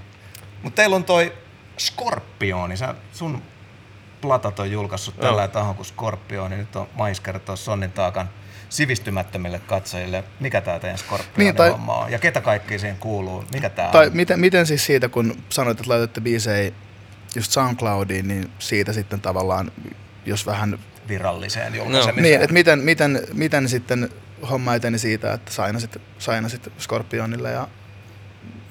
[0.63, 1.33] Mutta teillä on toi
[1.77, 3.41] Skorpioni, sä, sun
[4.21, 5.25] platat on julkaissut Joo.
[5.27, 6.57] tällä tahon kuin Skorpioni.
[6.57, 8.29] Nyt on mais kertoa Sonnin taakan
[8.69, 13.43] sivistymättömille katsojille, mikä tää teidän Skorpioni Niin, tai- homma on ja ketä kaikki siihen kuuluu,
[13.53, 14.15] mikä tää Tai on.
[14.15, 16.71] miten, miten siis siitä, kun sanoit, että laitatte biisejä
[17.35, 19.71] just SoundCloudiin, niin siitä sitten tavallaan,
[20.25, 20.79] jos vähän...
[21.07, 22.23] viralliseen julkaisemiseen.
[22.23, 24.09] Niin, että miten, miten, miten sitten
[24.49, 27.67] homma eteni siitä, että sainasit, sainasit Scorpionille ja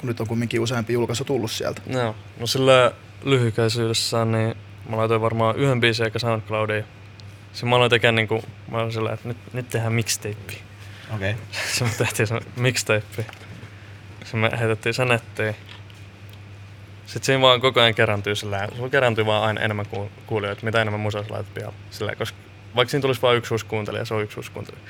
[0.01, 1.83] kun nyt on kumminkin useampi julkaisu tullut sieltä.
[1.87, 2.93] Joo, no sillä
[3.25, 4.55] lyhykäisyydessään niin
[4.89, 6.85] mä laitoin varmaan yhden biisin eikä SoundCloudiin.
[7.53, 10.53] Sitten mä aloin tekemään niinku, mä olin sillä, että nyt, nyt tehdään mixtape.
[11.15, 11.35] Okei.
[11.69, 13.25] Sitten me tehtiin se mixtape.
[14.23, 15.57] Sitten me heitettiin se nettiin.
[17.07, 20.83] Sitten siinä vaan koko ajan kerääntyy sillä sulla kerääntyy vaan aina enemmän ku- kuulijoita, mitä
[20.83, 21.77] enemmän musaa sä laitat pihalle.
[21.91, 22.39] Sillä, koska
[22.77, 24.83] vaikka siinä tulisi vain yksi uusi kuuntelija, se on yksi uusi kuuntelija.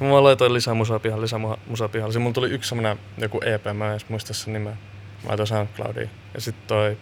[0.00, 2.12] Mä laitoin lisää musaa pihalle, lisää musaa pihalle.
[2.12, 4.72] Sitten mulla tuli yksi semmonen joku EP, mä en edes muista sen nimeä.
[4.72, 6.10] Mä laitoin SoundCloudiin.
[6.34, 6.96] Ja sitten toi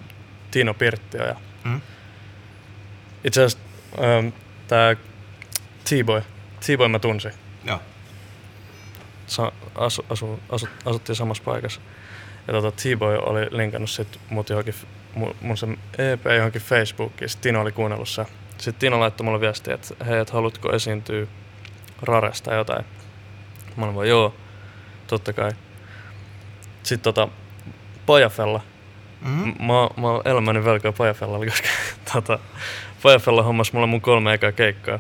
[0.51, 1.81] Tino Pirttio ja Mm.
[3.25, 3.59] itse asiassa
[4.05, 4.29] ähm,
[4.69, 4.95] tää
[5.85, 6.23] T-Boy.
[6.67, 7.33] T-Boy mä tunsin.
[7.65, 7.81] Joo.
[9.27, 11.81] Sa- asu, asu, asu, asuttiin samassa paikassa.
[12.47, 14.75] Ja tota, T-Boy oli linkannut sit mut johonkin,
[15.15, 17.29] mun, mun sen EP johonkin Facebookiin.
[17.29, 18.27] Sitten Tino oli kuunnellut sen.
[18.59, 21.27] Sitten Tino laittoi mulle viestiä, että hei, et haluatko esiintyä
[22.03, 22.85] Raresta tai jotain.
[23.77, 24.35] Mä olin vaan, joo,
[25.07, 25.51] totta kai.
[26.83, 27.29] Sitten tota,
[28.07, 28.61] Pajafella.
[29.21, 29.49] Mm-hmm.
[29.59, 29.73] M- Mä,
[30.03, 31.69] mä oon elämäni velkaa Pajafellalle, koska
[32.13, 32.39] tota,
[33.03, 34.99] Pajafella hommasi mulle mun kolme ekaa keikkaa.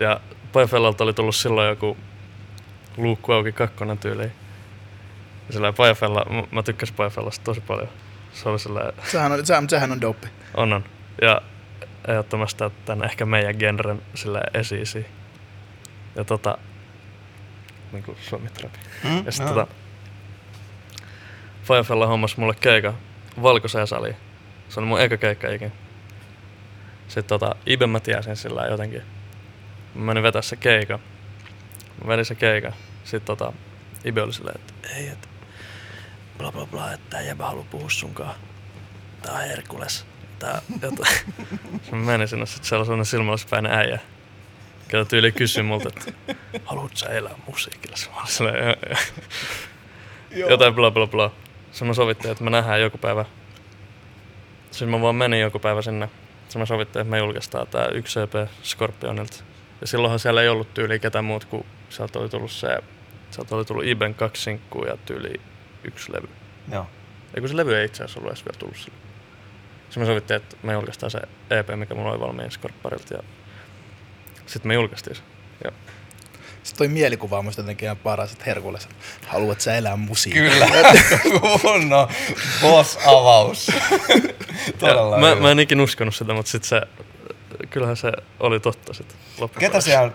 [0.00, 0.20] Ja
[0.52, 1.96] Pajafellalta oli tullut silloin joku
[2.96, 4.32] luukku auki kakkonen tyyliin.
[5.46, 7.88] Ja sillä Pajafella, mä- mä tykkäsin Pajafellasta tosi paljon.
[8.32, 10.28] Se oli sillä Sehän on, sehän, sehän on dope.
[10.56, 10.84] on on.
[11.22, 11.42] Ja
[12.08, 15.06] ehdottomasti tämän ehkä meidän genren sillä esiisi.
[16.16, 16.58] Ja tota,
[17.92, 18.78] niinku suomi trapi.
[19.04, 19.26] Mm?
[19.26, 19.66] Ja sitten tota,
[21.62, 22.94] Firefella hommas mulle keika
[23.42, 24.16] valkoiseen saliin.
[24.68, 25.70] Se oli mun eka keikka ikinä.
[27.08, 29.02] Sitten tota, Ibe mä tiesin sillä jotenkin.
[29.94, 30.98] Mä menin vetää se keika.
[32.02, 32.72] Mä vedin se keika.
[33.04, 33.52] Sitten tota,
[34.04, 35.28] Ibe oli silleen, että ei, että
[36.38, 38.34] bla bla bla, että tää jäbä haluu puhua sunkaan.
[39.22, 40.06] Tää on Herkules.
[40.38, 41.14] Tää jotain.
[41.82, 43.98] Sitten mä menin sinne, sit siellä oli sellainen silmällispäinen äijä.
[44.88, 47.96] Ketä tyyli kysyi multa, että haluut sä elää musiikilla?
[48.10, 48.76] Mä olin silleen,
[50.30, 51.30] jotain bla bla bla.
[51.70, 53.24] Sitten me sovittiin, että me nähdään joku päivä.
[54.70, 56.08] Sitten mä vaan menin joku päivä sinne.
[56.42, 58.32] Sitten me sovittiin, että me julkaistaan tää yksi EP
[58.62, 59.44] Scorpionilta.
[59.80, 62.78] Ja silloinhan siellä ei ollut tyyli ketään muut kuin sieltä oli tullut se,
[63.30, 65.40] sieltä oli tullut Iben kaksi sinkkuu ja tyyli
[65.84, 66.28] yksi levy.
[66.72, 66.86] Joo.
[67.34, 68.98] Ei kun se levy ei itse asiassa ollut edes vielä tullut sille.
[69.84, 71.20] Sitten me sovittiin, että me julkaistaan se
[71.50, 73.22] EP, mikä mulla oli valmiin Scorparilta ja
[74.46, 75.22] sitten me julkaistiin se.
[76.64, 78.88] Se toi mielikuva on musta jotenkin ihan paras, että Herkules,
[79.26, 80.50] haluat sä elää musiikkia.
[80.50, 80.66] Kyllä,
[81.40, 82.08] kunnon
[82.60, 83.66] boss-avaus.
[84.78, 86.80] Todella mä, mä en ikin uskonut sitä, mutta sit se,
[87.70, 89.16] kyllähän se oli totta sit
[89.58, 90.12] Ketä siellä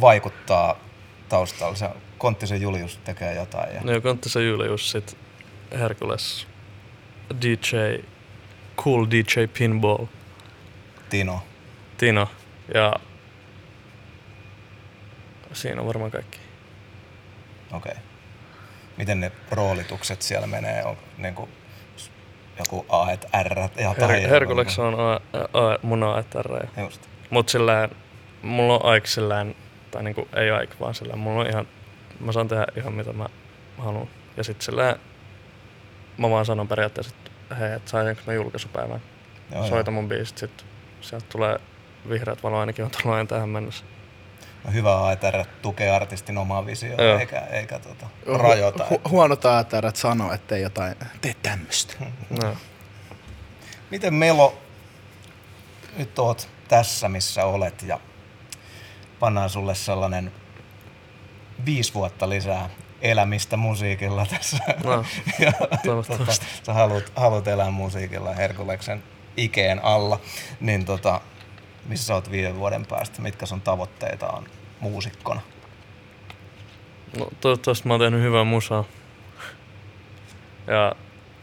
[0.00, 0.80] vaikuttaa
[1.28, 1.74] taustalla?
[1.74, 3.74] Se Konttisen Julius tekee jotain.
[3.74, 3.80] Ja...
[3.84, 5.16] Joo, Konttisen Julius, sit
[5.78, 6.46] Herkules,
[7.42, 7.76] DJ,
[8.76, 10.06] Cool DJ Pinball,
[11.10, 11.42] Tino.
[11.98, 12.28] Tino
[12.74, 12.92] ja
[15.56, 16.38] siinä on varmaan kaikki.
[17.72, 17.92] Okei.
[17.92, 18.04] Okay.
[18.96, 20.84] Miten ne roolitukset siellä menee?
[20.84, 21.50] On niin kuin
[22.58, 25.14] joku A, et R ja tai Her- Herkules on A,
[25.52, 26.52] A, mun AETR.
[26.76, 27.08] Ja Just.
[27.30, 27.90] Mut sillään,
[28.42, 29.54] mulla on aik sillään,
[29.90, 31.68] tai niinku ei aik vaan sillään, mulla on ihan,
[32.20, 33.26] mä saan tehdä ihan mitä mä
[33.78, 34.08] haluan.
[34.36, 34.96] Ja sit sillään,
[36.18, 39.02] mä vaan sanon periaatteessa, että hei, et saisinko mä julkaisupäivän.
[39.54, 39.94] Joo, Soita joo.
[39.94, 40.66] mun biisit, sit
[41.00, 41.58] sieltä tulee
[42.08, 43.84] vihreät valo ainakin on tullut aina tähän mennessä.
[44.72, 47.18] Hyvä A, että R tukee artistin omaa visioa, Joo.
[47.18, 48.86] eikä, eikä tota, Hu- rajoita.
[48.90, 51.94] hu- huono taataan, että sanoo, ettei jotain, tee tämmöstä.
[52.42, 52.56] No.
[53.90, 54.58] Miten Melo,
[55.96, 58.00] nyt oot tässä missä olet ja
[59.20, 60.32] pannaan sulle sellainen
[61.64, 62.70] viisi vuotta lisää
[63.02, 64.58] elämistä musiikilla tässä.
[64.84, 65.04] No,
[65.38, 65.52] ja,
[65.84, 66.46] toivottavasti.
[66.62, 69.02] sä haluat, haluat elää musiikilla Herkuleksen
[69.36, 70.20] ikeen alla,
[70.60, 71.20] niin tota,
[71.88, 74.46] missä sä oot viiden vuoden päästä, mitkä sun tavoitteita on
[74.80, 75.40] muusikkona?
[77.18, 78.84] no toivottavasti mä oon tehnyt hyvää musaa.
[80.66, 80.92] Ja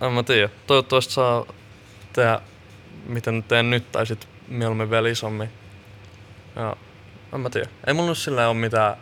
[0.01, 1.45] en mä tiedä, toivottavasti saa
[2.13, 2.39] tehdä
[3.05, 5.49] mitä nyt teen nyt tai sit mieluummin vielä isommin.
[6.55, 6.75] Ja
[7.33, 7.69] en mä tiedä.
[7.87, 8.95] Ei mulla nyt sillä ole mitään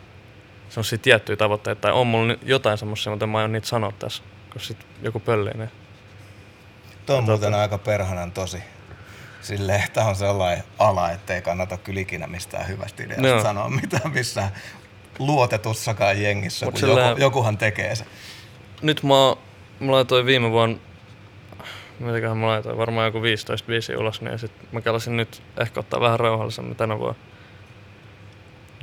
[0.68, 4.66] semmosia tiettyjä tavoitteita tai on mulla jotain semmosia, mutta mä aion niitä sanoa tässä, koska
[4.66, 5.70] sit joku pöllii ne.
[7.06, 8.58] Tuo on Tota- muuten aika perhanan tosi.
[9.42, 13.42] Silleen, tää on sellainen ala, ettei kannata kyllä ikinä mistään hyvästä ideasta Joo.
[13.42, 14.50] sanoa mitään missään
[15.18, 18.04] luotetussakaan jengissä, Mut kun sillä- joku, jokuhan tekee se.
[18.82, 19.36] Nyt mä,
[19.86, 20.78] mä laitoin viime vuonna,
[22.00, 26.00] mitäköhän mä laitoin, varmaan joku 15 biisiä ulos, niin sit mä kelasin nyt ehkä ottaa
[26.00, 27.20] vähän rauhallisemmin tänä vuonna.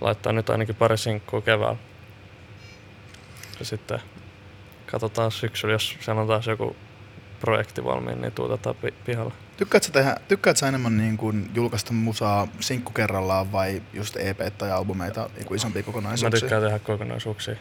[0.02, 1.78] Laittaa nyt ainakin pari sinkkua keväällä.
[3.60, 4.00] Ja sitten
[4.86, 6.76] katsotaan syksyllä, jos siellä on taas joku
[7.40, 9.34] projekti valmiin, niin tuutetaan pi- pihalle.
[9.60, 14.40] Tykkäätkö sä, tehdä, tykkäätkö sä enemmän niin kuin julkaista musaa sinkku kerrallaan vai just EP
[14.58, 16.40] tai albumeita, niin kuin isompia Mä kokonaisuuksia?
[16.40, 17.56] tykkään tehdä kokonaisuuksia.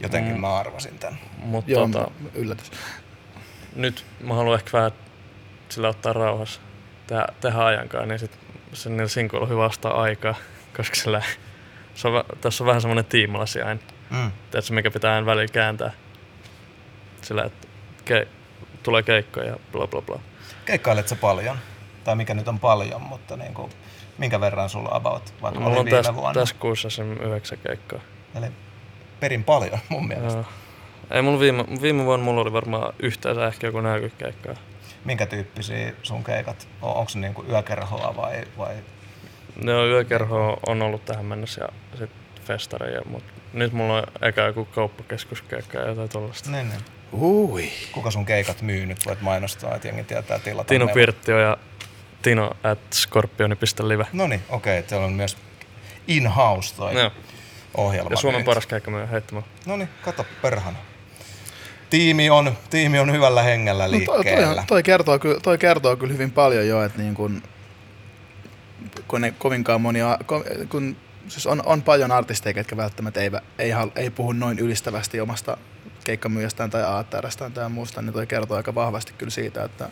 [0.00, 0.40] Jotenkin Mm.
[0.40, 1.18] mä arvasin tän.
[1.38, 2.70] Mutta Joo, tota, yllätys.
[3.76, 4.92] nyt mä haluan ehkä vähän
[5.68, 6.60] sillä ottaa rauhassa,
[7.06, 8.38] tehdä, tehdä ajankaan, niin sit
[8.72, 10.34] sen niillä sinkuilla on hyvä ostaa aikaa,
[10.76, 11.22] koska sillä,
[11.94, 13.80] se on, tässä on vähän semmoinen tiimalasi aina,
[14.10, 14.30] Mm.
[14.50, 15.90] tiedätkö, mikä pitää aina välillä kääntää.
[17.22, 17.68] Sillä, että
[18.04, 18.28] ke,
[18.82, 20.20] tulee keikkoja ja bla bla bla.
[20.64, 21.58] Keikkailet sä paljon?
[22.04, 23.72] Tai mikä nyt on paljon, mutta niin kuin,
[24.18, 26.40] minkä verran sulla about, vaikka Mulla oli on viime tässä, vuonna?
[26.40, 28.00] tässä kuussa sen yhdeksän keikkaa.
[28.34, 28.46] Eli
[29.20, 30.38] perin paljon mun mielestä.
[30.38, 30.44] Joo.
[31.10, 34.54] Ei mulla viime, viime vuonna mulla oli varmaan yhteensä ehkä joku 40 keikkaa.
[35.04, 36.68] Minkä tyyppisiä sun keikat?
[36.82, 38.74] On, onko se niin kuin yökerhoa vai, vai
[39.62, 41.68] Ne on yökerho on ollut tähän mennessä ja
[41.98, 46.50] sitten festareja, mutta nyt mulla on eka joku kauppakeskuskeikka ja jotain tollasta.
[46.50, 46.80] niin, niin.
[47.20, 47.68] Ui.
[47.92, 49.06] Kuka sun keikat myy nyt?
[49.06, 50.68] Voit mainostaa, että jengi tietää tilata.
[50.68, 50.88] Tino.
[50.88, 51.56] Pirttio ja
[52.22, 54.06] Tino at scorpioni.live.
[54.12, 54.78] No niin, okei.
[54.78, 55.36] Okay, teillä on myös
[56.08, 57.10] in-house toi Joo.
[57.76, 58.10] ohjelma.
[58.10, 58.46] Ja Suomen nyt.
[58.46, 59.48] paras keikka myy heittämällä.
[59.66, 60.78] No niin, kato perhana.
[61.90, 64.54] Tiimi on, tiimi on hyvällä hengellä No toi, liikkeellä.
[64.54, 67.42] toi, toi, kertoo, kyllä, toi kertoo kyllä hyvin paljon jo, että niin kun,
[69.08, 70.18] kun ne kovinkaan monia,
[70.68, 70.96] kun,
[71.28, 75.56] siis on, on paljon artisteja, jotka välttämättä ei, ei, hal- ei puhu noin ylistävästi omasta
[76.04, 79.88] keikkamyyjästään tai ATRstään tai muusta, niin toi kertoo aika vahvasti kyllä siitä, että,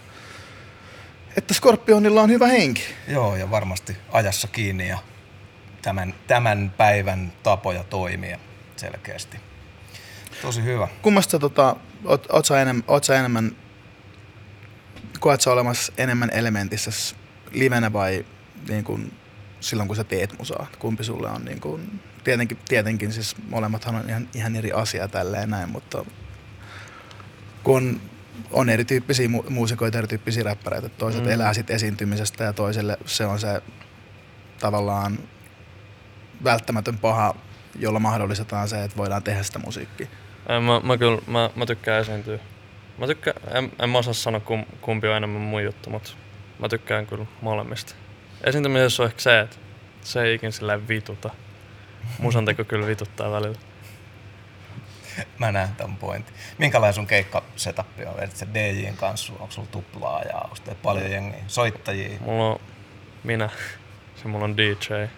[1.37, 2.83] että Scorpionilla on hyvä henki.
[3.09, 4.99] Joo, ja varmasti ajassa kiinni ja
[5.83, 8.39] tämän, tämän päivän tapoja toimia
[8.77, 9.37] selkeästi.
[10.43, 10.89] Tosi hyvä.
[11.03, 13.57] Kummasta tota, oot, oot, sä enem, oot sä enemmän,
[15.21, 17.17] koet sä olemassa enemmän elementissä
[17.53, 18.25] livenä vai
[18.69, 19.13] niin kun,
[19.61, 20.67] silloin kun sä teet musaa?
[20.79, 25.51] Kumpi sulle on niin kun, tietenkin, tietenkin siis molemmathan on ihan, ihan eri asia tälleen
[25.51, 26.05] näin, mutta
[27.63, 28.01] kun on,
[28.51, 31.31] on erityyppisiä mu- muusikoita, erityyppisiä räppäreitä, toiset Mm.
[31.31, 33.63] elää sit esiintymisestä ja toiselle se on se
[34.61, 35.19] tavallaan
[36.45, 37.35] välttämätön paha,
[37.79, 40.07] jolla mahdollistetaan se, että voidaan tehdä sitä musiikkia.
[40.49, 42.39] En, mä, mä, kyllä, mä, mä tykkään esiintyä.
[42.99, 46.11] Mä tykkään, en, en mä osaa sanoa kum, kumpi on enemmän mun juttu, mutta
[46.59, 47.95] mä tykkään kyllä molemmista.
[48.45, 49.57] Esiintymisessä on ehkä se, että
[50.03, 51.31] se ei ikin silleen vituta.
[52.19, 53.59] Musan teko kyllä vituttaa välillä.
[55.39, 56.35] Mä näen tämän pointin.
[56.59, 58.17] Minkälainen sun keikka setappi on?
[58.17, 59.33] Vedät sä DJin kanssa?
[59.33, 61.45] Onko sulla tuplaa ja onko paljon jengiä?
[61.47, 62.19] Soittajia?
[62.21, 62.61] Mulla on
[63.25, 63.49] minä,
[64.17, 65.09] se mulla on DJ,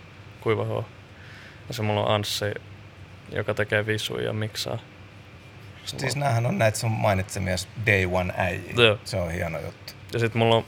[0.40, 0.84] Kuiva H.
[1.68, 2.44] Ja se mulla on Anssi,
[3.32, 4.78] joka tekee visuja ja miksaa.
[5.84, 7.56] Siis näähän on näitä sun mainitsemia
[7.86, 8.72] Day One äijiä.
[8.76, 8.98] Joo.
[9.04, 9.92] Se on hieno juttu.
[10.12, 10.64] Ja sit mulla on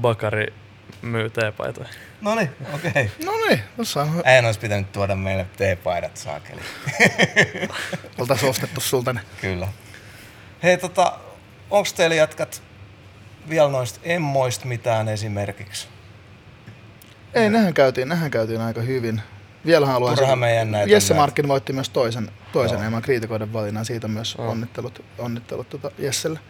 [0.00, 0.52] Bakari
[1.02, 1.88] myy teepaitoja.
[2.20, 2.90] No niin, okei.
[2.90, 3.08] Okay.
[3.24, 6.60] No niin, tossa on, Äijän olisi pitänyt tuoda meille teepaidat saakeli.
[8.18, 9.20] oltaisiin ostettu sulta ne.
[9.40, 9.68] Kyllä.
[10.62, 11.18] Hei tota,
[11.70, 12.62] onks teillä jatkat
[13.48, 15.88] vielä noista emmoista mitään esimerkiksi?
[17.34, 19.22] Ei, nehän käytiin, nehän käytiin aika hyvin.
[19.66, 20.18] Vielä haluaisin...
[20.18, 21.22] Turha meidän näitä Jesse näitä.
[21.22, 22.84] Markkin voitti myös toisen, toisen Joo.
[22.84, 23.84] ilman kriitikoiden valinnan.
[23.84, 24.50] Siitä myös Joo.
[24.50, 26.40] onnittelut, onnittelut tuota Jesselle.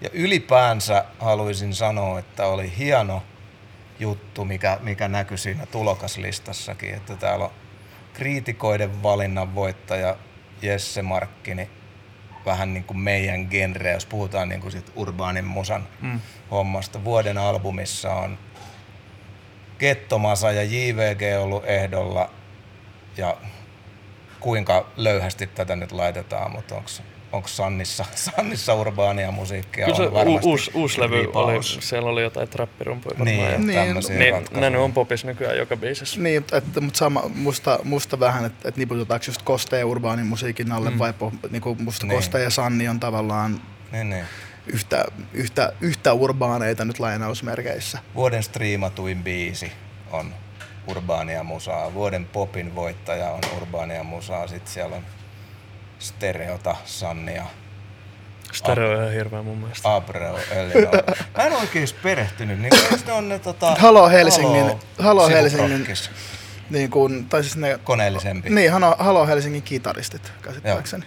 [0.00, 3.22] Ja ylipäänsä haluaisin sanoa, että oli hieno
[4.02, 7.50] juttu, mikä, mikä näkyi siinä tulokaslistassakin, että täällä on
[8.14, 10.16] kriitikoiden valinnan voittaja
[10.62, 11.70] Jesse Markkini,
[12.46, 16.20] vähän niin kuin meidän genre, jos puhutaan niin kuin sit urbaanin musan Mm.
[16.50, 17.04] hommasta.
[17.04, 18.38] Vuoden albumissa on
[19.78, 22.30] Gettomasa ja JVG ollut ehdolla
[23.16, 23.36] ja
[24.40, 26.88] kuinka löyhästi tätä nyt laitetaan, mutta onko
[27.32, 28.04] onko Sannissa,
[28.36, 29.84] Sannissa urbaania musiikkia?
[29.84, 33.36] Kyllä se on varmasti uusi, uusi levy oli, siellä oli jotain trappirumpuja varmaan.
[33.36, 34.70] Niin, ja- Niin, Niin, ratkaisuja.
[34.70, 36.20] ne on popis nykyään joka biisissä.
[36.20, 40.72] Niin, että, mutta sama, musta, musta vähän, että, että niputetaanko just Koste ja urbaanin musiikin
[40.72, 40.98] alle mm.
[40.98, 42.08] vai po, niin kuin musta Niin.
[42.08, 42.16] niin.
[42.18, 43.60] Koste ja Sanni on tavallaan
[43.92, 44.24] Niin, niin.
[44.66, 47.98] yhtä, yhtä, yhtä urbaaneita nyt lainausmerkeissä.
[48.14, 49.72] Vuoden striimatuin biisi
[50.10, 50.34] on
[50.86, 51.94] urbaania musaa.
[51.94, 54.46] Vuoden popin voittaja on urbaania musaa.
[54.46, 55.02] Sitten siellä on
[56.02, 57.44] Stereota, Sannia,
[58.52, 59.94] Stereo on ihan hirveä mun mielestä.
[59.94, 60.94] Abreu, Elinor.
[61.36, 62.58] Mä en oikein edes perehtynyt.
[62.60, 62.72] Niin
[63.06, 63.74] ne on ne tota...
[63.80, 66.10] Halo Helsingin- Halo, Halo sivuprokkis?
[66.70, 68.50] Niin kuin, tai siis ne, Koneellisempi.
[68.50, 71.04] niin, Halo, Halo Helsingin kitaristit käsittääkseni.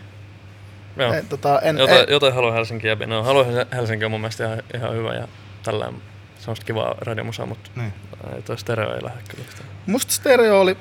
[0.98, 1.14] Joo.
[1.14, 3.06] En, tota, en, Jotain, en, jotain Halo Helsinki jäbi.
[3.06, 5.28] No, Halo Helsinki on mun mielestä ihan, ihan hyvä ja
[5.64, 5.92] tällä
[6.40, 7.94] semmoista kivaa radiomusaa, mutta Niin.
[8.36, 9.46] ei toi stereo ei lähde kyllä.
[9.86, 10.78] Musta stereo oli,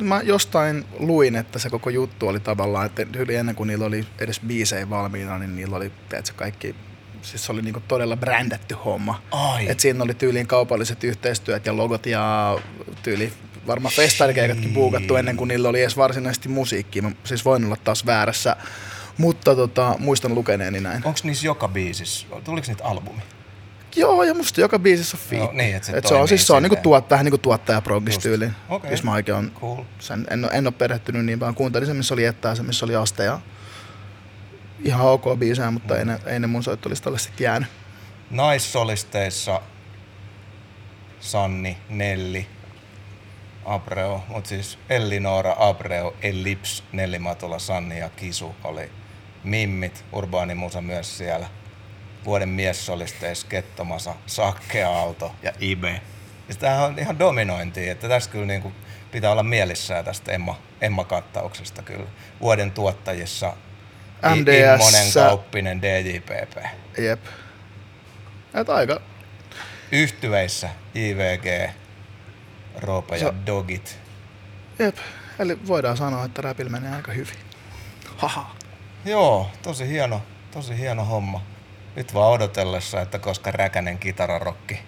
[0.00, 4.06] mä jostain luin, että se koko juttu oli tavallaan, että yli ennen kuin niillä oli
[4.18, 6.74] edes biisejä valmiina, niin niillä oli, tiedätkö, kaikki,
[7.22, 9.22] siis se oli niinku todella brändätty homma.
[9.30, 9.68] Ai.
[9.68, 12.58] Et siinä oli tyyliin kaupalliset yhteistyöt ja logot ja
[13.02, 13.32] tyyli
[13.66, 17.02] varmaan festarikeikatkin buukattu ennen kuin niillä oli edes varsinaisesti musiikkia.
[17.02, 18.56] Mä siis voin olla taas väärässä,
[19.18, 21.02] mutta tota, muistan lukeneeni näin.
[21.04, 22.26] Onko niissä joka biisissä?
[22.44, 23.20] Tuliko niitä albumi?
[23.96, 25.56] Joo, ja musta joka biisissä on fiitti.
[25.56, 28.14] niin, et se et se on siis se on niinku tuot, vähän niinku tuottaja progis
[28.14, 28.22] Just.
[28.22, 28.54] tyyliin.
[28.68, 28.90] Okei.
[28.90, 29.84] Jos mä oikein on, Cool.
[29.98, 32.96] sen, en, en ole perehtynyt niin, vaan kuuntelin sen, missä oli Ettää, se, missä oli
[32.96, 33.40] Aste ja
[34.84, 37.68] ihan ok biisejä, mutta ei, ne, ei ne mun soittolistalle sitten jäänyt.
[38.30, 39.60] Naissolisteissa
[41.20, 42.46] Sanni, Nelli,
[43.64, 48.90] Abreu, mutta siis Ellinora, Abreu, Ellips, Nelli Matula, Sanni ja Kisu oli
[49.44, 51.46] Mimmit, Urbaani Musa myös siellä.
[52.24, 56.00] Vuoden miessolisteissa Kettomasa, Sakke Aalto ja Ibe.
[56.48, 58.72] Ja tämähän on ihan dominointia, että tässä kyllä niinku
[59.12, 62.06] pitää olla mielissään tästä Emma, Emma-kattauksesta kyllä.
[62.40, 63.52] Vuoden tuottajissa
[64.34, 64.82] MDS.
[64.82, 66.56] Immonen, Kauppinen, DJPP.
[66.98, 67.20] Jep.
[68.54, 69.00] Et aika,
[69.92, 71.70] Yhtyeissä JVG,
[72.76, 73.98] Roope ja Se- Dogit.
[74.78, 74.96] jep.
[75.38, 77.34] Eli voidaan sanoa, että räpillä menee aika hyvin.
[78.16, 78.56] Haha.
[79.04, 81.42] Joo, tosi hieno, tosi hieno homma.
[81.96, 84.78] Nyt vaan odotellessa, että koska räkänen kitararokki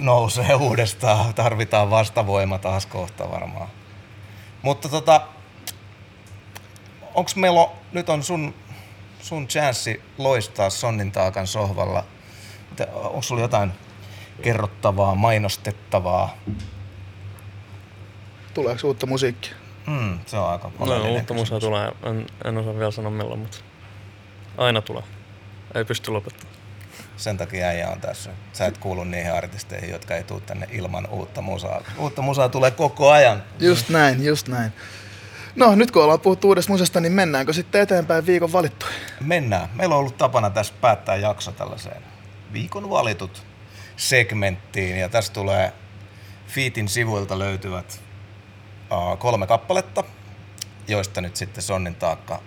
[0.00, 3.68] nousee uudestaan, tarvitaan vastavoima taas kohta varmaan.
[4.62, 5.20] Mutta tota,
[7.14, 8.54] onks Melo, nyt on sun,
[9.20, 12.04] sun chanssi loistaa Sonnin taakan sohvalla.
[12.94, 13.72] Onko sulla jotain
[14.42, 16.36] kerrottavaa, mainostettavaa?
[18.54, 19.52] Tuleeko uutta musiikkia?
[19.86, 21.64] Mm, se on aika No, oleellinen uutta musaa kysymys.
[21.64, 21.92] tulee.
[22.02, 23.58] En, en osaa vielä sanoa milloin, mutta
[24.58, 25.02] aina tulee.
[25.76, 26.56] Ei pysty lopettamaan.
[27.16, 28.30] Sen takia äijä on tässä.
[28.52, 31.82] Sä et kuulu niihin artisteihin, jotka ei tule tänne ilman uutta musaa.
[31.98, 33.42] Uutta musaa tulee koko ajan.
[33.60, 34.72] Just näin, just näin.
[35.56, 38.86] No nyt kun ollaan puhuttu uudesta musasta, niin mennäänkö sitten eteenpäin viikon valittu?
[39.20, 39.68] Mennään.
[39.74, 42.02] Meillä on ollut tapana tässä päättää jakso tällaiseen
[42.52, 43.46] viikon valitut
[43.96, 44.98] segmenttiin.
[44.98, 45.72] Ja tässä tulee
[46.46, 48.00] Fiitin sivuilta löytyvät
[48.90, 50.04] uh, kolme kappaletta,
[50.88, 52.42] joista nyt sitten Sonnin taakka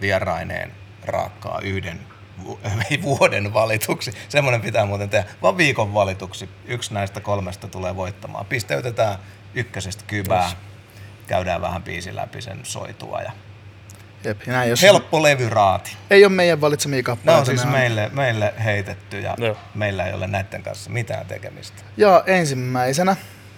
[0.00, 0.72] vieraineen
[1.04, 2.00] raakkaa yhden
[2.90, 4.12] ei vuoden valituksi.
[4.28, 6.48] Semmoinen pitää muuten tehdä, vaan viikon valituksi.
[6.66, 8.46] Yksi näistä kolmesta tulee voittamaan.
[8.46, 9.18] Pisteytetään
[9.54, 10.50] ykkösestä kybää.
[11.26, 13.32] Käydään vähän biisin läpi sen soitua ja
[14.24, 15.96] Jep, näin, jos helppo levyraati.
[16.10, 17.40] ei ole meidän valitsemia Ne kappaleita.
[17.40, 19.56] on siis ne meille, meille heitetty ja Joo.
[19.74, 21.82] meillä ei ole näiden kanssa mitään tekemistä.
[21.96, 23.16] Ja ensimmäisenä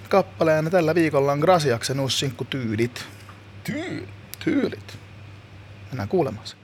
[0.09, 3.05] kappaleena tällä viikolla on Grasiaksen uusi sinkku Tyylit.
[3.65, 4.09] Tyy.
[4.45, 4.99] Tyylit.
[5.91, 6.57] Mennään kuulemaan se.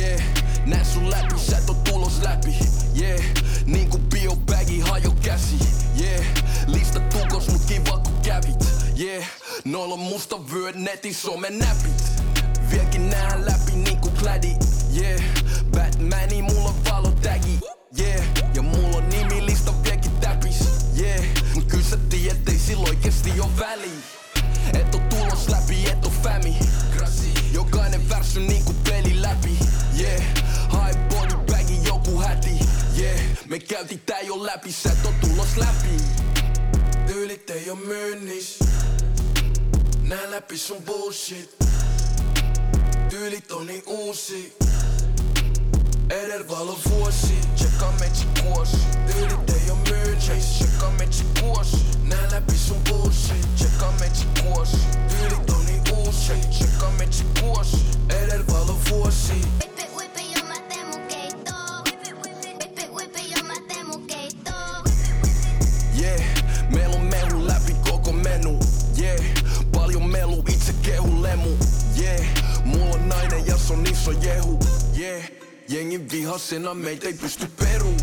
[0.00, 0.20] Yeah,
[0.66, 2.54] näe sun läpi, sä et oo tulos läpi.
[3.00, 3.20] Yeah,
[3.66, 5.58] niinku biobagi hajo käsi.
[6.00, 6.26] Yeah,
[6.66, 8.64] lista tukos mut kiva kun kävit.
[9.00, 9.24] Yeah,
[9.64, 12.02] noilla on musta vyöt netin somen näpit.
[12.70, 14.56] Vieläkin nää läpi niinku klädi.
[15.00, 15.22] Yeah,
[15.70, 17.60] Batmani mulla on valotägi.
[18.00, 18.24] Yeah,
[18.54, 20.68] ja mulla on nimilista vieläkin täpis.
[21.00, 21.24] Yeah,
[21.54, 24.00] mut kyllä sä tiedät, ei sillä oikeesti oo väliä.
[24.74, 25.85] Et oo tulos läpi,
[34.70, 35.96] sä et oo tulos läpi.
[37.06, 38.58] Tyylit ei oo myynnis
[40.02, 41.56] Nää läpi sun bullshit.
[43.10, 44.56] Tyylit on niin uusi.
[46.10, 47.38] Edervalo vuosi.
[47.54, 48.76] Tsekkaa metsi kuosi.
[49.12, 51.76] Tyylit ei oo myynnis Tsekkaa metsi kuosi.
[52.02, 53.54] Nää läpi sun bullshit.
[53.54, 54.76] Tsekkaa metsi kuosi.
[55.08, 56.32] Tyylit on niin uusi.
[56.50, 57.76] Tsekkaa metsi kuosi.
[58.08, 59.40] Edervalo vuosi
[71.46, 71.58] lemu
[71.96, 72.26] Yeah,
[72.64, 74.58] mulla on nainen ja se on iso jehu.
[74.98, 75.24] Yeah,
[75.68, 77.94] jengi vihasena meitä ei pysty peru.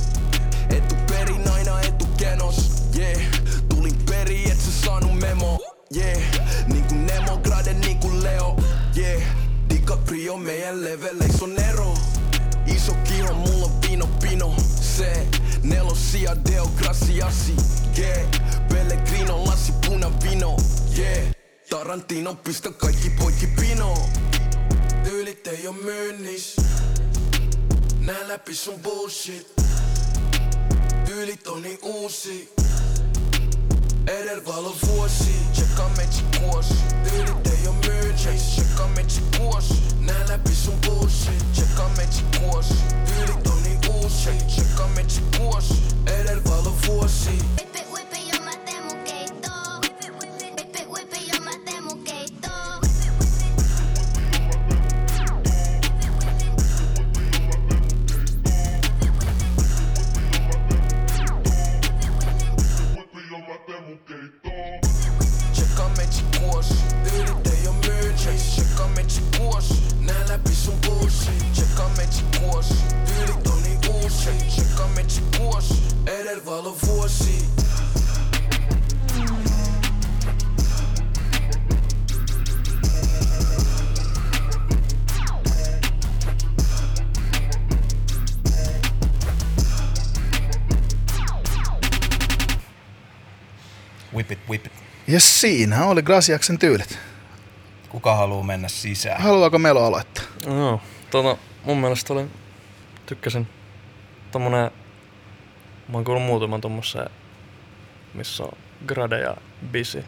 [0.70, 2.72] Etu perin aina etu kenos.
[2.98, 3.22] Yeah,
[3.70, 5.60] tulin peri et sä saanut memo.
[5.96, 6.22] Yeah,
[6.68, 8.58] niinku Nemo, Grade niinku Leo.
[8.98, 9.22] Yeah,
[9.70, 11.94] DiCaprio meidän leveleissä on ero.
[12.66, 14.56] Iso kiho, mulla on vino pino.
[14.82, 15.28] Se,
[15.64, 17.56] nelosia deo graciasi
[17.98, 18.28] Yeah,
[18.70, 20.58] Pellegrino, lassi puna vino.
[20.98, 21.43] Yeah,
[21.74, 24.10] Tarantino pistä kaikki poikki pino.
[25.04, 26.56] Tyylit ei oo myynnis
[28.00, 29.48] Nää läpi sun bullshit.
[31.06, 32.54] Tyylit on niin uusi.
[34.08, 35.36] Edervalo vuosi.
[35.54, 36.74] Tsekkaa metsi kuosi.
[37.10, 39.74] Tyylit ei oo myynnis Tsekkaa metsi kuosi.
[40.00, 41.52] Nää läpi sun bullshit.
[41.54, 42.74] Tsekkaa metsi kuosi.
[43.06, 44.30] Tyylit on niin uusi.
[44.48, 45.74] Tsekkaa metsi kuosi.
[46.06, 47.40] Edervalo vuosi
[95.14, 97.00] Ja siinä oli Grasiaksen tyylit.
[97.90, 99.22] Kuka haluaa mennä sisään?
[99.22, 100.24] Haluaako Melo aloittaa?
[100.46, 102.28] Joo, tota, mun mielestä oli,
[103.06, 103.48] tykkäsin
[104.32, 104.72] tommonen,
[105.88, 107.10] mä oon kuullut muutaman tommosen,
[108.14, 108.52] missä on
[108.88, 109.38] Grade ja
[109.72, 110.04] Busy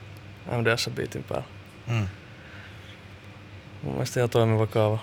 [0.48, 1.48] MDS-biitin päällä.
[1.88, 2.08] Mm.
[3.84, 5.00] Mun mielestä ihan toimiva kaava.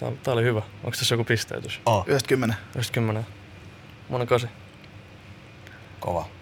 [0.00, 0.62] Tää, tää oli hyvä.
[0.84, 1.80] Onko tässä joku pisteytys?
[1.86, 2.56] Oh, 90.
[2.74, 3.26] Just kymmenen.
[4.08, 4.46] Monen kasi.
[6.00, 6.37] kova.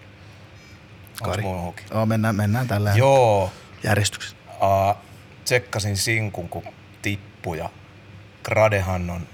[1.21, 1.43] Onks Kari.
[1.43, 1.83] huki?
[1.91, 3.51] Joo, mennään, mennään tällä Joo,
[3.83, 4.37] järjestyksessä.
[4.61, 4.97] uh,
[5.45, 6.63] tsekkasin sinkun kun
[7.01, 7.69] tippu ja
[8.43, 9.27] Gradehan on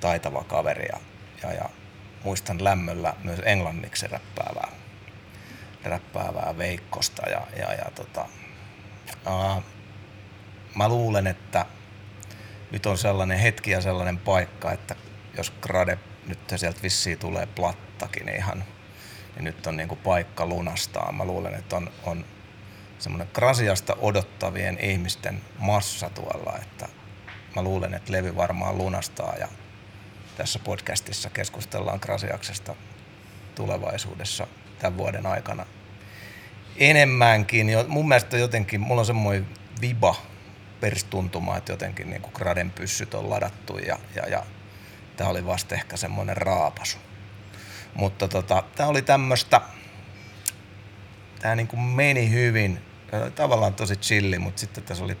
[0.00, 0.98] taitava kaveri ja,
[1.42, 1.68] ja, ja
[2.24, 4.68] muistan lämmöllä myös englanniksi räppäävää,
[5.84, 8.26] räppäävää Veikkosta ja, ja, ja tota,
[9.26, 9.62] uh,
[10.74, 11.66] mä luulen, että
[12.70, 14.96] nyt on sellainen hetki ja sellainen paikka, että
[15.36, 18.64] jos Grade nyt sieltä vissiin tulee plattakin, niin ihan
[19.36, 21.12] niin nyt on niin kuin paikka lunastaa.
[21.12, 22.24] Mä luulen, että on, on
[22.98, 26.88] semmoinen Krasiasta odottavien ihmisten massa tuolla, että
[27.56, 29.48] mä luulen, että levy varmaan lunastaa ja
[30.36, 32.74] tässä podcastissa keskustellaan Krasiaksesta
[33.54, 34.46] tulevaisuudessa
[34.78, 35.66] tämän vuoden aikana
[36.76, 37.66] enemmänkin.
[37.88, 39.46] Mun mielestä jotenkin, mulla on semmoinen
[39.80, 40.14] viba
[40.80, 44.42] perstuntuma, että jotenkin niin graden pyssyt on ladattu ja, ja, ja
[45.16, 46.98] tämä oli vasta ehkä semmoinen raapasu.
[47.96, 49.60] Mutta tota, tämä oli tämmöistä,
[51.38, 52.82] tämä niin meni hyvin,
[53.34, 55.16] tavallaan tosi chilli, mutta sitten tässä oli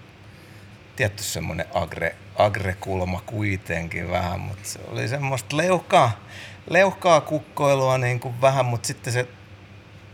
[0.96, 6.20] tietty semmoinen agre, agre-kulma kuitenkin vähän, mutta se oli semmoista leuhkaa,
[6.70, 9.28] leuhkaa kukkoilua niin kuin vähän, mutta sitten se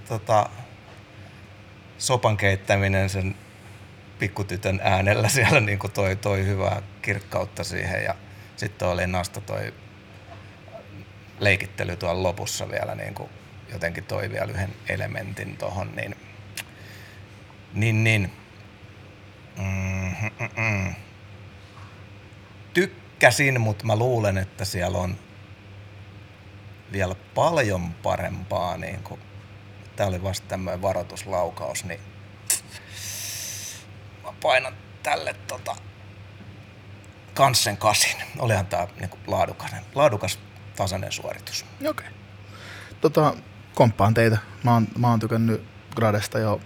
[0.09, 0.49] tota,
[1.99, 3.35] sopan keittäminen sen
[4.19, 8.15] pikkutytön äänellä siellä niin kuin toi, toi hyvää kirkkautta siihen ja
[8.57, 9.75] sitten oli Nasta toi
[11.45, 13.31] leikittely tuolla lopussa vielä niin kuin
[13.73, 16.17] jotenkin toi vielä yhden elementin tohon, niin,
[17.75, 18.33] niin, niin
[19.59, 20.95] mm, mm,
[22.75, 25.19] tykkäsin, mutta mä luulen, että siellä on
[26.93, 28.77] vielä paljon parempaa.
[28.77, 29.21] Niin kuin,
[29.97, 32.01] tää oli vasta tämmöinen varoituslaukaus, niin
[34.23, 35.77] mä painan tälle tota,
[37.35, 38.17] kanssen kasin.
[38.39, 40.39] Olihan tää niinku laadukas, laadukas
[40.77, 41.65] tasainen suoritus.
[41.81, 41.91] Okei.
[41.91, 42.07] Okay.
[43.01, 43.35] Tota,
[43.75, 44.39] komppaan teitä.
[44.65, 45.63] Mä oon, mä oon tykännyt
[45.97, 46.61] Gradesta jo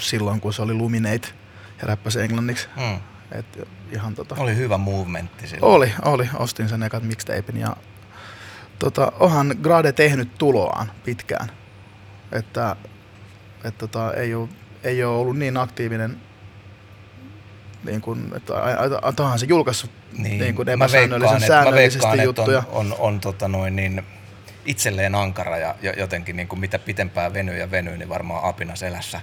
[0.00, 1.28] silloin, kun se oli Luminate
[1.80, 2.68] ja räppäsi englanniksi.
[2.76, 3.00] Mm.
[3.32, 4.34] Et ihan tota...
[4.38, 5.72] Oli hyvä movementti silloin.
[5.72, 6.28] Oli, oli.
[6.34, 7.76] Ostin sen ekat mixtapen ja
[8.78, 11.48] tota, onhan Grade tehnyt tuloaan pitkään.
[12.32, 12.76] Että,
[13.64, 14.48] et tota, ei, ole,
[14.84, 16.20] ei ole ollut niin aktiivinen
[17.84, 18.52] niin kuin, että
[19.22, 22.62] onhan se julkaissut niin, niin kuin mä veikkaan, että- mä veikkaan, että juttuja.
[22.72, 24.02] On, on, on tota noin niin,
[24.64, 28.76] itselleen ankara ja jo- jotenkin niin kuin mitä pitempään venyy ja venyy, niin varmaan apina
[28.76, 29.20] selässä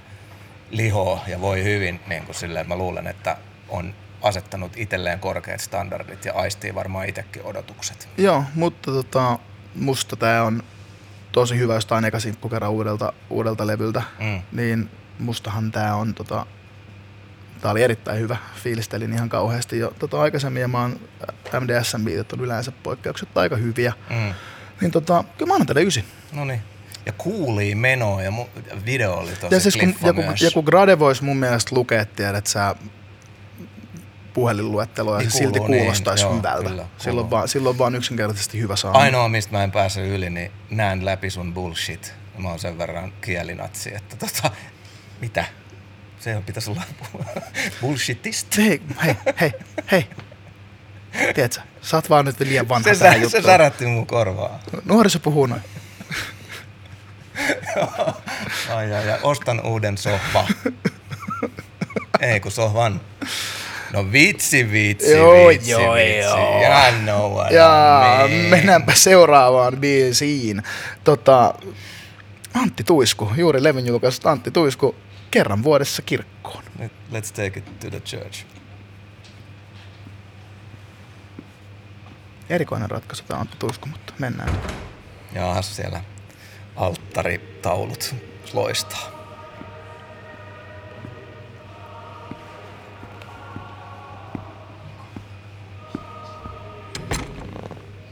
[0.70, 2.00] lihoo ja voi hyvin.
[2.08, 3.38] Niin kuin silleen, mä luulen, että
[3.70, 8.10] on asettanut itselleen korkeat standardit ja aistii varmaan itsekin odotukset.
[8.18, 9.40] Joo, mutta tota,
[9.76, 10.64] musta tää on
[11.32, 14.02] tosi hyvä, jos tää on eka sinkku kerran uudelta, uudelta levyltä.
[14.20, 14.42] Mm.
[14.52, 14.90] Niin
[15.20, 16.46] mustahan tää on tota,
[17.62, 18.38] tää oli erittäin hyvä.
[18.64, 21.00] Fiilistelin ihan kauheasti jo tota, aikaisemmin ja mä oon
[21.60, 23.94] MDSn biitit on yleensä poikkeukset aika hyviä.
[24.10, 24.34] Mm.
[24.82, 26.06] Niin tota, kyllä mä annan tälle ysi.
[26.34, 26.62] No niin.
[27.06, 30.64] Ja kuulii menoa ja mu- video oli tosi Ja, siis kun, ja, kun, ja kun
[30.64, 32.76] Grade voisi mun mielestä lukea, tiedät sä
[34.34, 36.70] puhelinluetteloa, Niin niin se silti niin, kuulostaisi joo, hyvältä.
[36.70, 39.00] kyllä, silloin, vaan, silloin vaan yksinkertaisesti hyvä saama.
[39.00, 42.14] Ainoa, mistä mä en pääse yli, niin näen läpi sun bullshit.
[42.38, 44.52] Mä oon sen verran kielinatsi, että tota,
[45.22, 45.46] mitä?
[46.22, 46.82] Se pitäisi olla
[47.82, 48.62] bullshitista.
[48.62, 49.54] Hei, hei, hei,
[49.92, 50.08] hei.
[51.34, 53.44] Tiedätkö, sä oot vaan nyt liian vanha Se, tähän sä, se juttuun.
[53.44, 54.60] särähti mun korvaa.
[54.86, 55.62] Nuoriso puhuu noin.
[58.76, 59.20] Ai, ai, ai.
[59.24, 60.48] Ostan uuden sohva.
[62.20, 63.02] Ei kun sohvan.
[63.94, 66.20] No vitsi, vitsi, Joo, vitsi, joo, vitsi.
[66.20, 66.62] joo.
[67.04, 68.46] Know what Ja mean.
[68.50, 70.64] mennäänpä seuraavaan biisiin.
[71.04, 71.54] Tota,
[72.54, 74.96] Antti Tuisku, juuri levyn julkaisut Antti Tuisku,
[75.32, 76.64] kerran vuodessa kirkkoon.
[77.12, 78.46] Let's take it to the church.
[82.50, 84.62] Erikoinen ratkaisu tämä Antti Tuisku, mutta mennään.
[85.34, 86.04] Ja siellä
[86.76, 88.16] alttaritaulut
[88.54, 89.22] loistaa.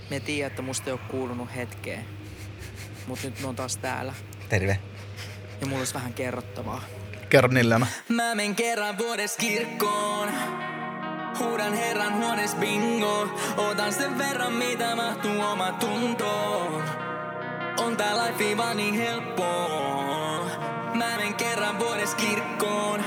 [0.10, 2.00] Me tiedän, että musta ei ole kuulunut hetkeä.
[3.08, 4.14] Mut nyt me on taas täällä.
[4.50, 4.80] Terve.
[5.62, 6.82] Ja mulla olisi vähän kerrottavaa.
[7.30, 7.50] Kerro.
[8.10, 10.30] Mä men kerran vuodes kirkkoon.
[11.40, 13.28] Huudan herran huones bingo.
[13.58, 16.84] Otan sen verran, mitä mahtuu oma tuntoon.
[17.78, 20.46] On tää life vaan niin helppoa.
[20.94, 23.04] Mä men kerran vuodes kirkkoon.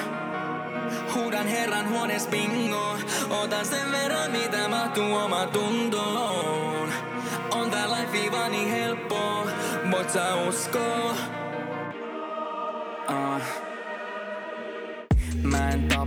[1.14, 2.98] Huudan herran huones bingo.
[3.30, 6.92] Otan sen verran, mitä mahtuu oma tuntoon.
[7.50, 9.46] On tää life vaan niin helppoa.
[9.90, 11.41] Voit sä uskoa?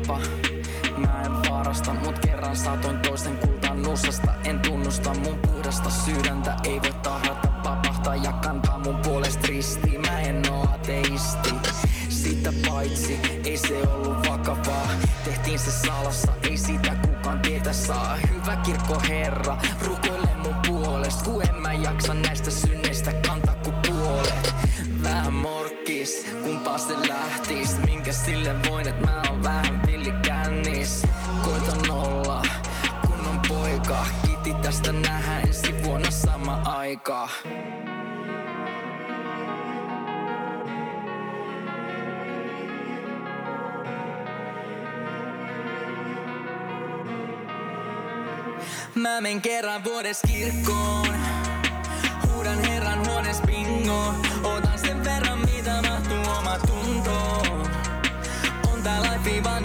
[0.07, 0.19] Tapa,
[0.97, 4.33] mä en varasta, mut kerran satoin toisten kultaan nussasta.
[4.43, 10.01] En tunnusta mun puhdasta sydäntä, ei voi tahdata vapahtaa ja kantaa mun puolesta ristiin.
[10.01, 11.53] Mä en oo ateisti,
[12.09, 14.87] sitä paitsi ei se ollut vakavaa.
[15.23, 18.15] Tehtiin se salassa, ei sitä kukaan tietä saa.
[18.15, 24.55] Hyvä kirkko herra, rukoile mun puolesta, kun en mä jaksa näistä synneistä kantaa ku puolet.
[25.03, 31.01] Vähän morkkis, kumpaa se lähtis Minkä sille voin, et mä oon vähän kännis
[31.43, 32.41] Koitan olla
[33.07, 34.05] kunnon poika.
[34.25, 37.29] Kiti tästä nähdään ensi vuonna sama aika.
[48.95, 51.07] Mä men kerran vuodes kirkkoon.
[52.27, 57.69] Huudan herran huones bingo Otan sen verran mitä mahtuu oma tuntoon.
[58.73, 59.64] On tää life vaan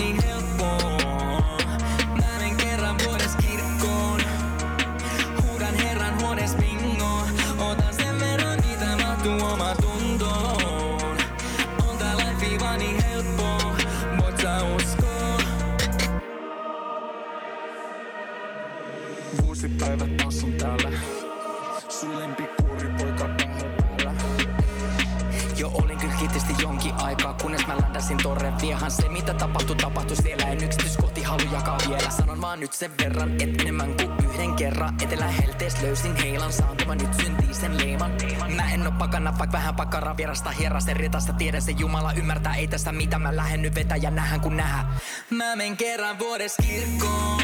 [28.11, 28.91] ländäsin torren viehan.
[28.91, 30.45] Se mitä tapahtui, tapahtui siellä.
[30.45, 32.11] En yksityiskohti halu jakaa vielä.
[32.11, 34.95] Sanon vaan nyt sen verran, et enemmän kuin yhden kerran.
[35.03, 38.13] Etelä heltees löysin heilan, saantuma nyt syntii sen leiman.
[38.57, 41.33] Mä en oo pakana, vaik vähän pakara vierasta hierasen ritasta.
[41.33, 44.85] Tiedän se Jumala ymmärtää, ei tästä mitä mä lähden nyt vetää ja nähän kun nähdä.
[45.31, 47.43] Mä men kerran vuodes kirkkoon.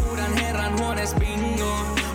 [0.00, 2.07] Huudan herran huones bingo.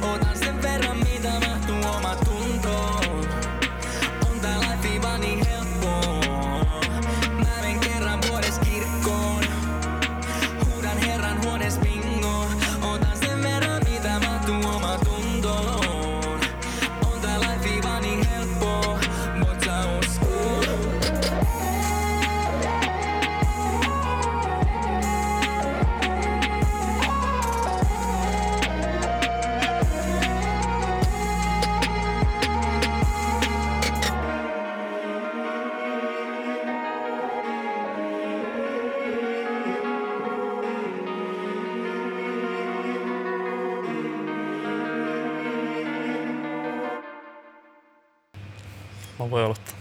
[49.23, 49.75] Mä voin aloittaa.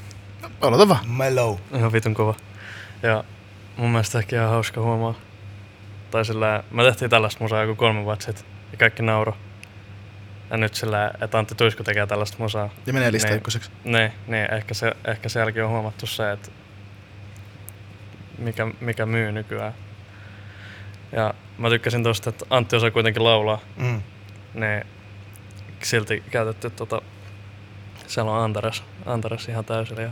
[0.61, 1.09] Aloita vaan.
[1.11, 1.57] Mellow.
[1.76, 2.34] Ihan vitun kova.
[3.03, 3.24] Ja
[3.76, 5.14] mun mielestä ehkä ihan hauska huomaa.
[6.11, 8.45] Tai sillä, me tehtiin tällaista musaa joku kolme vuotta sitten.
[8.72, 9.36] Ja kaikki nauro.
[10.51, 12.68] Ja nyt sillä, että Antti Tuisku tekee tällaista musaa.
[12.86, 13.36] Ja menee lista Niin.
[13.36, 13.70] ykköseksi.
[13.84, 16.51] Niin, niin ehkä, se, ehkä sielläkin on huomattu se, että
[18.38, 19.74] mikä, mikä myy nykyään.
[21.12, 23.59] Ja mä tykkäsin tosta, että Antti osaa kuitenkin laulaa.
[23.76, 24.03] Mm.
[24.55, 24.86] Ne
[25.82, 27.03] silti käytetty tota,
[28.12, 30.02] siellä on Antares, Antares ihan täysillä.
[30.02, 30.10] Ja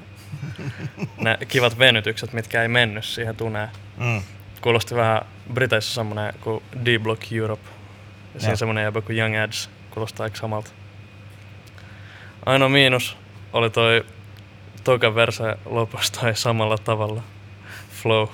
[1.19, 3.69] ne kivat venytykset, mitkä ei mennyt siihen tuneen.
[3.97, 4.23] Mm.
[4.61, 5.23] Kuulosti vähän
[5.55, 7.69] Briteissä semmonen kuin D-Block Europe.
[8.35, 8.57] Ja siinä Joo.
[8.57, 9.71] semmonen jäbä kuin Young Ads.
[9.91, 10.71] Kuulostaa aika samalta.
[12.47, 13.17] Ainoa miinus
[13.53, 14.05] oli toi
[14.85, 17.23] toka verse lopussa toi samalla tavalla.
[18.03, 18.29] Flow.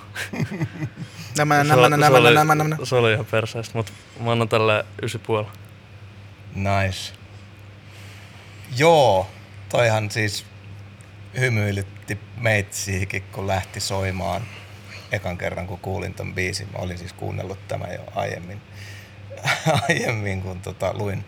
[1.38, 2.76] Nämä, Se nämä, oli- nämä, se oli- nämä, nämä.
[2.84, 5.48] Se oli ihan perseestä, mutta mä annan tälle 9,5.
[6.54, 7.12] Nice.
[8.76, 9.26] Joo,
[9.68, 10.44] toihan siis
[11.40, 14.42] hymyilytti meitsiikin, kun lähti soimaan
[15.12, 16.68] ekan kerran, kun kuulin ton biisin.
[16.72, 18.60] Mä olin siis kuunnellut tämän jo aiemmin,
[19.88, 21.24] aiemmin kun tota, luin,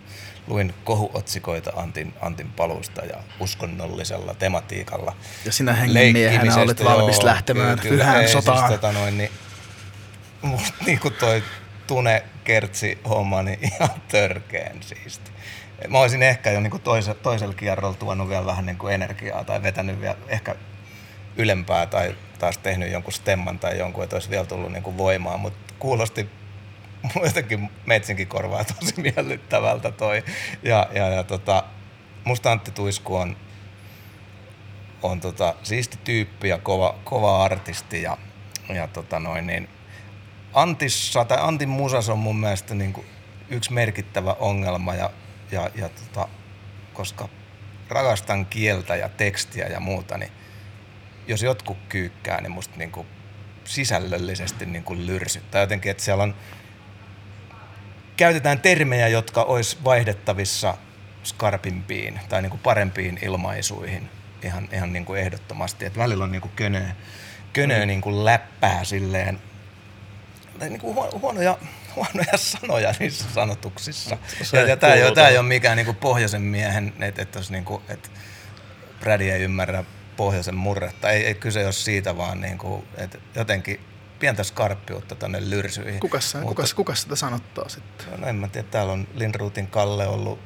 [0.47, 5.17] luin kohuotsikoita Antin, Antin paluusta ja uskonnollisella tematiikalla.
[5.45, 8.59] Ja sinä hengenmiehenä olet valmis joo, lähtemään kyllä, pyhään ei, sotaan.
[8.59, 9.31] Siis, tota noin, niin,
[10.43, 11.43] musta niinku toi
[11.87, 15.31] Tune Kertsi homma niin ihan törkeen siisti.
[15.89, 20.01] Mä olisin ehkä jo niinku toise, toisella kierrolla tuonut vielä vähän niinku energiaa tai vetänyt
[20.01, 20.55] vielä ehkä
[21.37, 25.75] ylempää tai taas tehnyt jonkun stemman tai jonkun, että olisi vielä tullut niinku voimaa, mutta
[25.79, 26.29] kuulosti
[27.25, 30.25] jotenkin metsinkin korvaa tosi miellyttävältä toi.
[30.63, 31.65] Ja, ja, ja tota,
[32.25, 33.37] musta Antti Tuisku on,
[35.03, 38.19] on tota, siisti tyyppi ja kova, kova artisti ja,
[38.75, 39.69] ja tota noin, niin
[40.55, 43.07] Antissa tai Antin musas on mun mielestä niin kuin
[43.49, 45.11] yksi merkittävä ongelma ja,
[45.53, 46.29] ja, ja tota,
[46.95, 47.29] koska
[47.89, 50.33] rakastan kieltä ja tekstiä ja muuta, niin
[51.27, 53.07] jos jotkut kyykkää, niin musta niin kuin
[53.65, 56.35] sisällöllisesti niin kuin lyrsyttää jotenkin, että siellä on
[58.17, 60.75] käytetään termejä, jotka olisi vaihdettavissa
[61.25, 64.11] skarpimpiin tai niin kuin parempiin ilmaisuihin
[64.43, 65.85] ihan, ihan niin kuin ehdottomasti.
[65.85, 66.95] Et välillä on niin kuin könöä,
[67.53, 69.39] könöä niin kuin läppää silleen,
[70.59, 71.59] tai niin kuin huo- huonoja,
[71.97, 74.19] huonoja sanoja niissä sanotuksissa.
[74.43, 77.23] Se Ja, ja tämä ei, ole- tää ei ole mikään niin kuin pohjoisen miehen, että
[77.23, 78.11] et, jos niin kuin, et
[79.01, 79.85] Brady ei ymmärrä
[80.17, 81.11] pohjoisen murretta.
[81.11, 83.81] Ei, ei kyse ole siitä, vaan niin kuin, että jotenkin
[84.19, 86.01] pientä skarppiutta tonne lyrsyihin.
[86.01, 88.21] Kukas, Mutta- kukas, kukas sitä sanottaa sitten?
[88.21, 90.41] No en mä tiedä, täällä on Lindruutin Kalle ollut,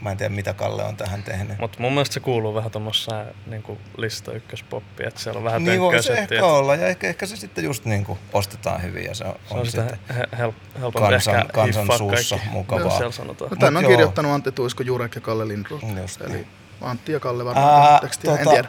[0.00, 1.58] mä en tiedä mitä Kalle on tähän tehnyt.
[1.58, 3.62] Mutta mun mielestä se kuuluu vähän tommoseen niin
[3.96, 7.08] lista ykköspoppiin, että siellä on vähän niin voi tönkköä se ehkä että olla ja ehkä,
[7.08, 10.24] ehkä se sitten just niin kuin ostetaan hyvin ja se on, Se on sitten he,
[10.38, 12.52] hel, helpompi kansan, ehkä kansan suussa kaikki.
[12.54, 13.10] mukavaa.
[13.10, 13.50] Sanotaan.
[13.50, 13.90] No, tän on joo.
[13.90, 15.84] kirjoittanut Antti Tuisko, Jurek ja Kalle Lindroth.
[16.02, 16.46] Just Eli niin.
[16.80, 18.68] Antti ja Kalle varmaan Ää, tekstiä, en tota- tiedä.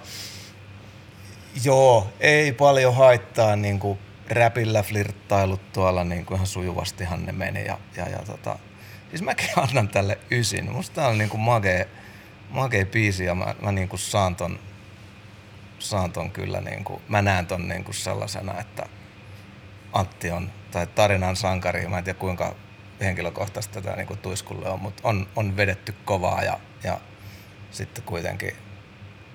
[1.64, 4.00] Joo, ei paljon haittaa niin kuin
[4.30, 8.60] räpillä flirttailut tuolla niin kuin ihan sujuvastihan ne meni ja, ja, ja tota,
[9.12, 10.72] Siis mäkin annan tälle ysin.
[10.72, 11.88] Musta tää on niinku magee,
[12.50, 14.60] magee biisi ja mä, mä niinku saan ton,
[15.80, 18.86] saan ton kyllä niinku, mä näen ton niinku sellaisena, että
[19.94, 22.56] Antti on, tai tarinan sankari, mä en tiedä kuinka
[23.02, 27.00] henkilökohtaista tätä niinku tuiskulle on, mutta on, on vedetty kovaa ja, ja
[27.72, 28.56] sitten kuitenkin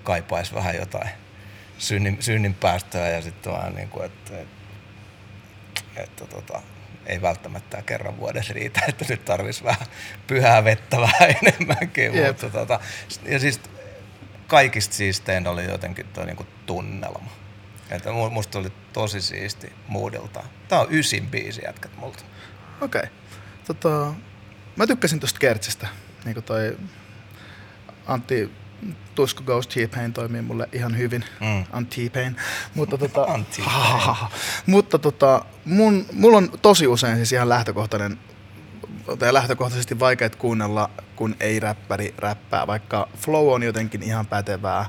[0.05, 1.11] kaipaisi vähän jotain
[1.79, 4.57] synnin, synnin päästöä ja sitten vaan niin kuin, että, että,
[5.97, 6.63] että tota,
[7.07, 9.87] ei välttämättä kerran vuodessa riitä, että nyt tarvitsisi vähän
[10.27, 12.15] pyhää vettä vähän enemmänkin.
[12.15, 12.27] Jep.
[12.27, 12.81] Mutta tota,
[13.27, 13.61] ja siis
[14.47, 17.31] kaikista siistein oli jotenkin tuo niinku tunnelma.
[17.91, 20.43] Että mu- musta oli tosi siisti moodilta.
[20.69, 22.25] Tää on ysin biisi jätkät multa.
[22.81, 22.99] Okei.
[22.99, 23.11] Okay.
[23.67, 24.15] Tota,
[24.77, 25.89] mä tykkäsin tosta Kertsistä.
[26.25, 26.79] Niin kuin toi
[28.07, 28.51] Antti
[29.15, 31.25] Tusko Ghost T-Pain toimii mulle ihan hyvin.
[31.41, 31.65] Mm.
[31.73, 32.37] Antti T-Pain.
[32.75, 33.63] Mutta tota, Antti
[34.67, 38.19] mutta tota, mun, mulla on tosi usein siis ihan lähtökohtainen
[39.19, 44.87] tai lähtökohtaisesti vaikea kuunnella, kun ei räppäri räppää, vaikka flow on jotenkin ihan pätevää.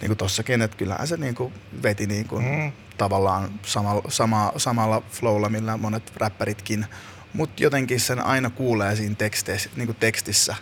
[0.00, 2.72] Niin kuin tossakin, että kyllähän se niin kuin veti niin kuin Mm.
[2.98, 6.86] tavallaan sama, sama, samalla flowlla, millä monet räppäritkin.
[7.32, 10.56] Mutta jotenkin sen aina kuulee siinä teksteissä, niin kuin tekstissä.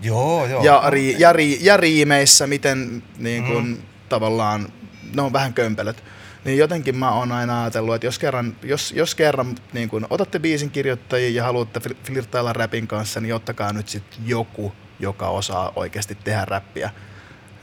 [0.00, 0.64] Joo, joo.
[0.64, 3.76] Ja, ri, ja, ri, ja riimeissä, miten niin kuin, mm.
[4.08, 4.68] tavallaan,
[5.14, 6.04] ne on vähän kömpelöt.
[6.44, 10.38] Niin jotenkin mä oon aina ajatellut, että jos kerran, jos, jos kerran niin kun otatte
[10.38, 15.72] biisin kirjoittajia ja haluatte flir- flirttailla räpin kanssa, niin ottakaa nyt sitten joku, joka osaa
[15.76, 16.90] oikeasti tehdä räppiä,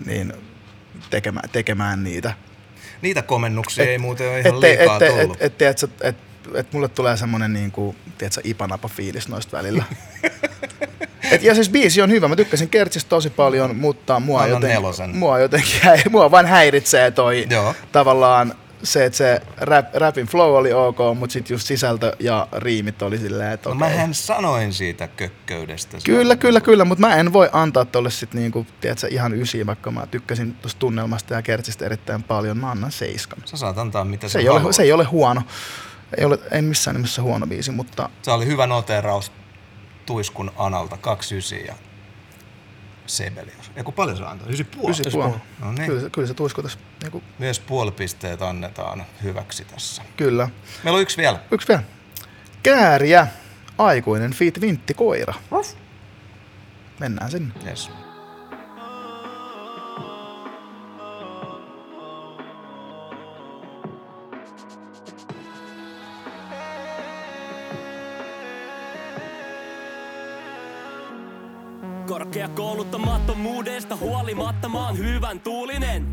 [0.06, 0.34] niin
[1.10, 2.34] tekemään, tekemään niitä.
[3.02, 5.38] Niitä komennuksia Et- ei muuten ole ihan Ette- liikaa ette- tullut.
[5.38, 6.16] Et, et, tiedätkö, et,
[6.56, 9.84] et mulle tulee semmonen niinku, tiedätkö, ipanapa fiilis noista välillä.
[11.32, 15.16] et, ja siis biisi on hyvä, mä tykkäsin Kertsistä tosi paljon, mutta mua, joten, nelosen.
[15.18, 17.76] mua jotenkin häi- mua vain häiritsee toi Joo.
[17.92, 18.54] tavallaan
[18.84, 23.18] se, että se rap, rapin flow oli ok, mutta sitten just sisältö ja riimit oli
[23.18, 23.90] silleen, että No okei.
[23.90, 25.98] mähän sanoin siitä kökköydestä.
[26.04, 29.92] Kyllä, kyllä, kyllä, mutta mä en voi antaa tolle sit niinku, tiedätkö, ihan ysiä, vaikka
[29.92, 33.40] mä tykkäsin tuosta tunnelmasta ja Kertsistä erittäin paljon, mä annan seiskan.
[33.46, 35.42] Sä saat antaa mitä Se sä ei, ole, se ei ole huono.
[36.18, 39.32] Ei ole ei missään nimessä huono biisi, mutta Se oli hyvä noteraus
[40.06, 41.74] Tuiskun Analta, 29 ja
[43.08, 43.72] Sebelius.
[43.84, 44.48] Kun paljon se antoi?
[44.48, 44.54] 9,5.
[44.90, 45.34] ysi puoli.
[45.60, 45.86] No niin.
[45.86, 46.80] Kyllä, se- kyllä se tuiskutas.
[47.02, 50.02] Niinku, Myös puolipisteet annetaan hyväksi tässä.
[50.18, 50.50] kyllä.
[50.84, 51.40] Meillä on yksi vielä.
[51.52, 51.84] Yksi vielä.
[52.64, 53.28] Kääriä.
[53.78, 55.34] Aikuinen Fit Vintti Koira.
[57.00, 57.54] Mennään sinne.
[57.66, 57.92] Yes.
[72.12, 76.08] Korkeakouluttamattomuudesta huolimatta mä oon hyvän tuulinen.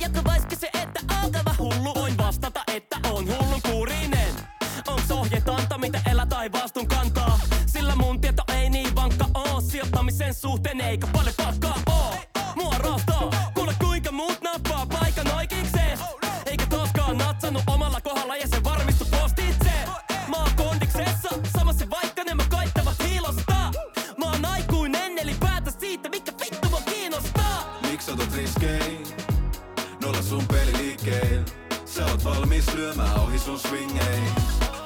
[0.00, 4.34] Ja kuvaiski se, että alkava hullu, voin vastata, että on hullun kuurinen.
[4.88, 7.38] Onks ohjeet anta, mitä elä tai vastuun kantaa?
[7.66, 12.35] Sillä mun tieto ei niin vankka oo, sijoittamisen suhteen eikä paljon pakkaa oo.
[28.06, 29.06] Miksi otat riskein?
[30.02, 31.44] Nolla sun peli liikkein.
[31.84, 34.32] Sä oot valmis lyömään ohi sun swingein.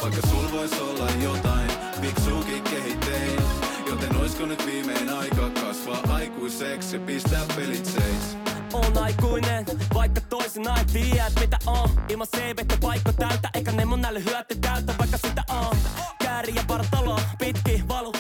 [0.03, 1.71] Vaikka sul vois olla jotain,
[2.01, 3.41] fiksuukin kehittein.
[3.87, 8.37] Joten oisko nyt viimein aika kasvaa aikuiseksi ja pistää pelit seis?
[8.73, 11.91] On aikuinen, vaikka toisinaan ei tiedä, mitä on.
[12.09, 15.77] Ilman CVtä paikka täyttä, eikä ne mun näille hyöty täyttä, vaikka sitä on.
[16.19, 18.13] Kääri ja partalo, pitki valu,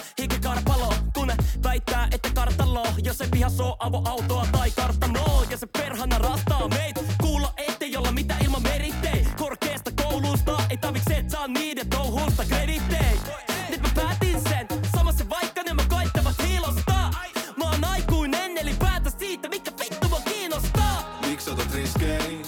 [2.82, 5.44] kartalo, jos ei pihas oo avoautoa tai kartanoa.
[5.50, 9.26] Ja se perhana rastaa meit, kuulla ettei olla mitä ilman merittei.
[9.38, 13.20] Korkeasta koulusta, ei tarvitse et saa niiden touhusta kredittei.
[13.70, 14.66] Nyt mä päätin sen,
[14.96, 17.10] samassa vaikka ne mä koittavat hiilostaa.
[17.56, 21.18] Mä oon aikuinen, eli päätä siitä, mikä vittu mua kiinnostaa.
[21.26, 22.42] Miksi otat riskein?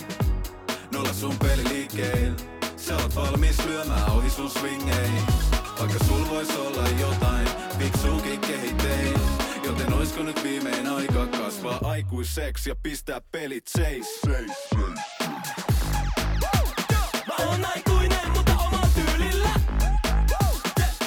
[0.92, 2.36] Nolla sun peli liikkein.
[2.76, 5.22] Sä oot valmis lyömään ohi sun swingein.
[5.80, 7.48] Vaikka sul vois olla jotain,
[7.78, 9.21] fiksuukin kehittein.
[10.72, 14.06] Viimein aika kasvaa aikuiseksi ja pistää pelit seis?
[14.26, 15.00] seis, seis.
[17.28, 18.52] Mä oon aikuinen, mutta
[18.94, 19.48] tyylillä.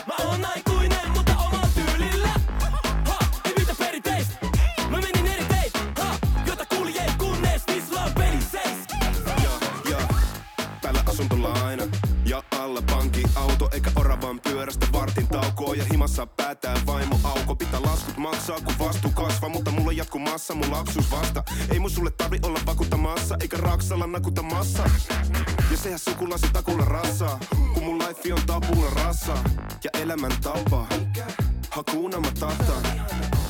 [0.07, 1.35] Mä oon aikuinen, mutta
[1.75, 2.27] tyylillä.
[3.07, 4.35] Ha, ei mitä perinteistä.
[4.89, 6.17] Mä menin eri teitä, ha,
[6.47, 8.77] jota kuljee kunnes niissä on peli seis.
[9.43, 9.51] Ja,
[9.91, 10.07] ja,
[10.81, 11.83] päällä asuntolaina
[12.25, 18.17] ja alla pankkiauto eikä oravan pyörästä vartin taukoa ja himassa päätää vaimo auko pitää laskut
[18.17, 19.05] maksaa kun mutta
[20.36, 24.84] massa mun lapsuus vasta ei mun sulle tarvi olla vakuuttamassa eikä raksalla nakutamassa
[25.72, 27.40] ja sehän sukulasi takulla rassaa
[27.74, 29.38] kun mun life on tapulla rassa
[29.84, 30.88] ja elämän tapa
[31.72, 32.74] Hakuna Matata.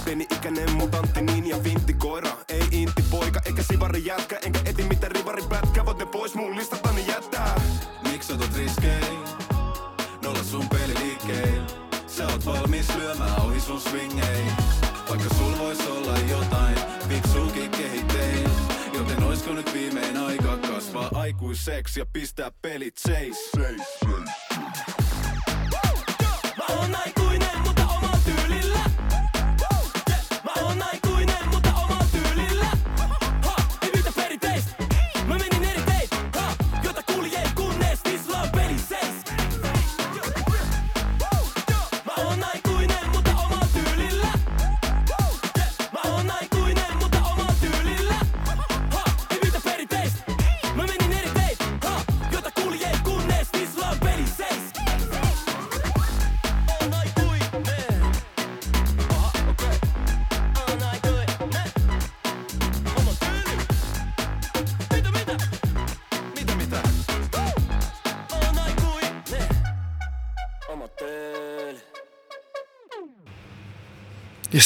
[0.05, 2.31] Pieni-ikäinen mutantti, niin ja vintti koira.
[2.49, 5.85] Ei intti poika, eikä sivari jätkä, enkä eti mitä rivari pätkä.
[5.85, 7.61] Voitte pois mun listatani jättää.
[8.11, 9.17] Miksi otat riskein?
[10.23, 11.61] Nolla sun peliliikkein.
[12.07, 14.51] Sä oot valmis lyömään ohi sun swingein.
[15.09, 16.54] Vaikka sul vois olla jotain
[17.15, 18.49] fiksuukin kehittein.
[18.93, 23.51] Joten oisko nyt viimein aika kasvaa aikuiseksi ja pistää pelit seis.
[23.57, 24.35] seis, seis.
[26.57, 27.74] Mä oon aikuinen, mutta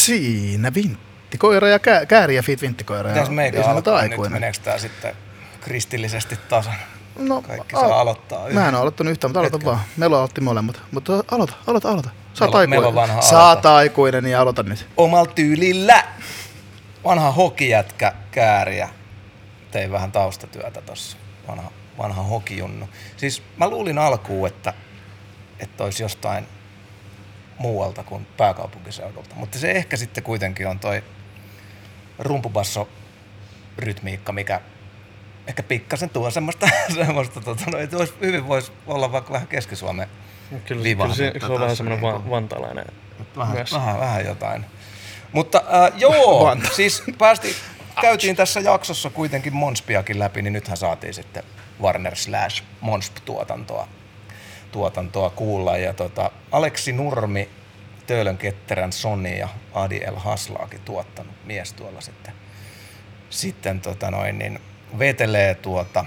[0.06, 3.10] siinä vinttikoira ja kä- kääriä fit vinttikoira.
[3.10, 3.74] Pitäis ja meikä ei se
[4.10, 5.16] nyt meneekö tää sitten
[5.62, 6.74] kristillisesti tasan?
[7.20, 9.66] No, Kaikki al- saa aloittaa Mä en ole aloittanut yhtään, mutta aloita Hetken.
[9.74, 9.80] vaan.
[9.98, 10.82] Melo aloitti molemmat.
[10.92, 12.10] Mutta aloita, aloita, aloita.
[12.34, 12.96] Sä oot Melo- Melo aikuinen.
[13.10, 13.76] vanha Sä oot aloita.
[13.76, 14.88] aikuinen, niin aloita nyt.
[14.98, 16.04] Omalla tyylillä.
[17.04, 18.90] Vanha hokijätkä kääriä.
[19.72, 21.18] Tein vähän taustatyötä tossa.
[21.48, 22.90] Vanha, vanha hokijunnu.
[23.18, 24.74] Siis mä luulin alkuun, että,
[25.60, 26.48] että olisi jostain
[27.60, 29.36] muualta kuin pääkaupunkiseudulta.
[29.36, 31.04] Mutta se ehkä sitten kuitenkin on toi
[32.20, 32.90] rumpubasso
[33.78, 34.62] rytmiikka, mikä
[35.48, 40.08] ehkä pikkasen tuo semmoista, semmoista tota, no, että olisi, hyvin voisi olla vaikka vähän Keski-Suomen
[40.66, 42.24] Kyllä, kyllä se, se on vähän semmoinen niinku.
[42.24, 42.86] va- vantalainen
[43.38, 43.74] Vähän, myös.
[43.74, 44.66] vähän, vähän jotain.
[45.32, 46.70] Mutta äh, joo, Vanta.
[46.74, 47.56] siis päästiin,
[48.02, 51.44] käytiin tässä jaksossa kuitenkin Monspiakin läpi, niin nythän saatiin sitten
[51.82, 53.88] Warner slash Monsp-tuotantoa
[54.72, 55.78] tuotantoa kuulla.
[55.78, 57.50] Ja tota, Aleksi Nurmi,
[58.08, 62.34] Töölön Ketterän Sony ja Adi El Haslaakin tuottanut mies tuolla sitten,
[63.30, 64.60] sitten tota noin, niin
[65.00, 66.06] vetelee tuota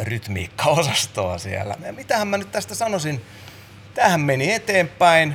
[0.00, 1.76] rytmiikkaosastoa siellä.
[1.86, 3.24] Ja mitähän mä nyt tästä sanoisin?
[3.94, 5.34] Tämähän meni eteenpäin.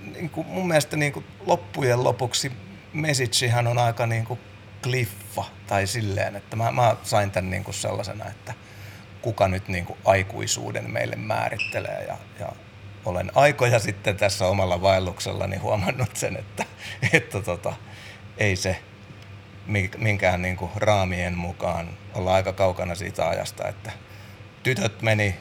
[0.00, 2.52] Niin kuin mun mielestä niin kuin loppujen lopuksi
[2.92, 4.40] messagehän on aika niin kuin
[4.82, 8.54] kliffa tai silleen, että mä, mä sain tämän niin kuin sellaisena, että
[9.22, 12.52] kuka nyt niin kuin aikuisuuden meille määrittelee ja, ja
[13.04, 16.64] olen aikoja sitten tässä omalla vaelluksellani huomannut sen, että,
[17.12, 17.74] että tota,
[18.38, 18.82] ei se
[19.66, 23.92] mink- minkään niin kuin raamien mukaan olla aika kaukana siitä ajasta, että
[24.62, 25.36] tytöt meni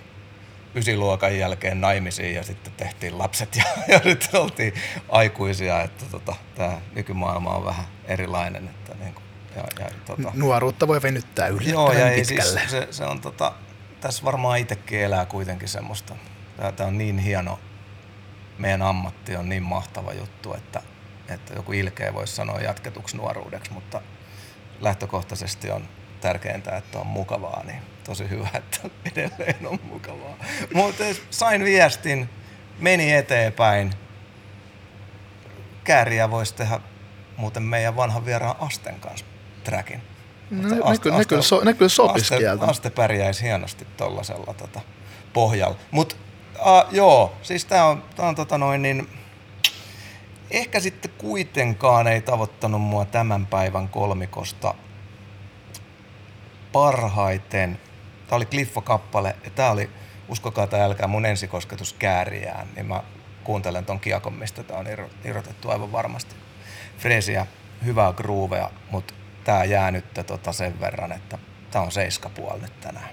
[0.75, 4.73] ysiluokan jälkeen naimisiin ja sitten tehtiin lapset ja, ja nyt oltiin
[5.09, 8.67] aikuisia, että tota, tämä nykymaailma on vähän erilainen.
[8.67, 9.23] Että niin kuin,
[9.55, 12.69] ja, ja, tota, Nuoruutta voi venyttää Joo, yllättävän ja ei siis, pitkälle.
[12.69, 13.53] se, se on tota,
[14.01, 16.15] tässä varmaan itsekin elää kuitenkin semmoista.
[16.75, 17.59] Tämä, on niin hieno,
[18.57, 20.81] meidän ammatti on niin mahtava juttu, että,
[21.29, 24.01] että joku ilkeä voisi sanoa jatketuksi nuoruudeksi, mutta
[24.79, 25.87] lähtökohtaisesti on
[26.21, 28.79] tärkeintä, että on mukavaa, niin tosi hyvä, että
[29.11, 30.37] edelleen on mukavaa.
[30.73, 32.29] Mutta sain viestin,
[32.79, 33.93] meni eteenpäin.
[35.83, 36.79] Kääriä voisi tehdä
[37.37, 39.25] muuten meidän vanhan vieraan Asten kanssa
[39.63, 40.10] trackin.
[40.51, 42.65] No, ne, kyllä, ne, kyllä, so, ne kyllä sopisi Aste, kieltä.
[42.65, 44.81] Aste pärjäisi hienosti tollasella tota,
[45.33, 45.77] pohjalla.
[45.91, 46.15] Mutta
[46.91, 49.09] joo, siis tää on, tää on tota noin niin,
[50.51, 54.73] ehkä sitten kuitenkaan ei tavoittanut mua tämän päivän kolmikosta
[56.71, 57.79] parhaiten.
[58.27, 59.89] Tää oli Cliffo-kappale ja tää oli,
[60.29, 63.03] uskokaa tai älkää, mun ensikosketus kääriään, niin mä
[63.43, 66.35] kuuntelen ton kiakon, mistä tää on irro- irrotettu aivan varmasti.
[66.97, 67.45] Freesiä,
[67.85, 71.37] hyvää groovea, mutta tää jää nyt tota sen verran, että
[71.71, 73.09] tää on seiskapuoli nyt tänään.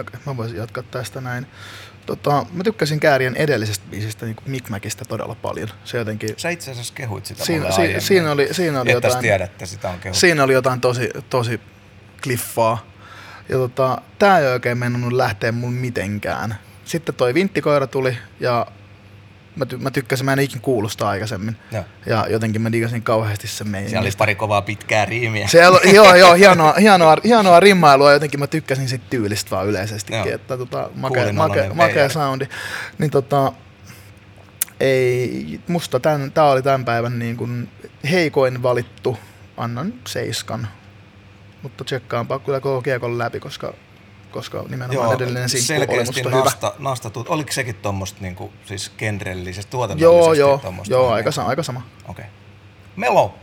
[0.00, 1.46] Okei, mä voisin jatkaa tästä näin.
[2.06, 5.68] Tota, mä tykkäsin Käärien edellisestä biisistä, niin Mikmäkistä todella paljon.
[5.84, 8.02] Se jotenkin, Sä itse asiassa kehuit sitä Siinä- mulle si- aiemmin.
[8.02, 10.20] siinä oli- siinä oli jotain- tiedätte, sitä on kehuttu.
[10.20, 11.60] siinä oli jotain tosi, tosi
[12.22, 12.86] kliffaa.
[13.48, 16.54] Ja tota, tää ei oikein mennyt lähteä mun mitenkään.
[16.84, 18.66] Sitten toi vinttikoira tuli ja
[19.56, 21.56] mä, ty- mä tykkäsin, mä en ikin kuullut sitä aikaisemmin.
[21.72, 21.84] Joo.
[22.06, 23.90] Ja jotenkin mä digasin kauheasti sen meidän.
[23.90, 25.48] Siellä oli pari kovaa pitkää riimiä.
[25.48, 30.18] Siellä, oli- joo, joo, hienoa, hienoa, hienoa rimmailua, jotenkin mä tykkäsin siitä tyylistä vaan yleisestikin,
[30.18, 30.34] Joo.
[30.34, 32.46] että tota, makea, makea, makea soundi.
[32.98, 33.52] Niin tota,
[34.80, 37.68] ei, musta tän, tää oli tämän päivän niin kuin
[38.10, 39.18] heikoin valittu,
[39.56, 40.68] annan seiskan.
[41.62, 43.74] Mutta tsekkaanpa kyllä koko kiekon läpi, koska
[44.36, 46.44] koska nimenomaan edellinen simppu oli selkeästi musta hyvä.
[46.44, 47.28] nasta, nastatut.
[47.28, 50.94] Oliko sekin tuommoista niinku, siis genrellisesti, tuotannollisesti Joo, joo, tommosta?
[50.94, 51.14] joo Niin.
[51.14, 51.82] aika, sa- aika sama.
[52.08, 52.24] Okei.
[52.24, 52.24] Okay.
[52.96, 53.34] Melo.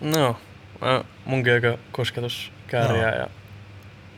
[0.00, 0.36] No,
[0.80, 3.18] mä, munkin aika kosketus kääriä Joo.
[3.18, 3.28] ja...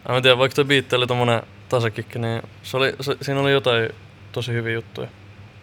[0.09, 3.53] Mä en tiedä, vaikka toi biitti oli tommonen tasakikki, niin se oli, se, siinä oli
[3.53, 3.91] jotain
[4.33, 5.09] tosi hyviä juttuja.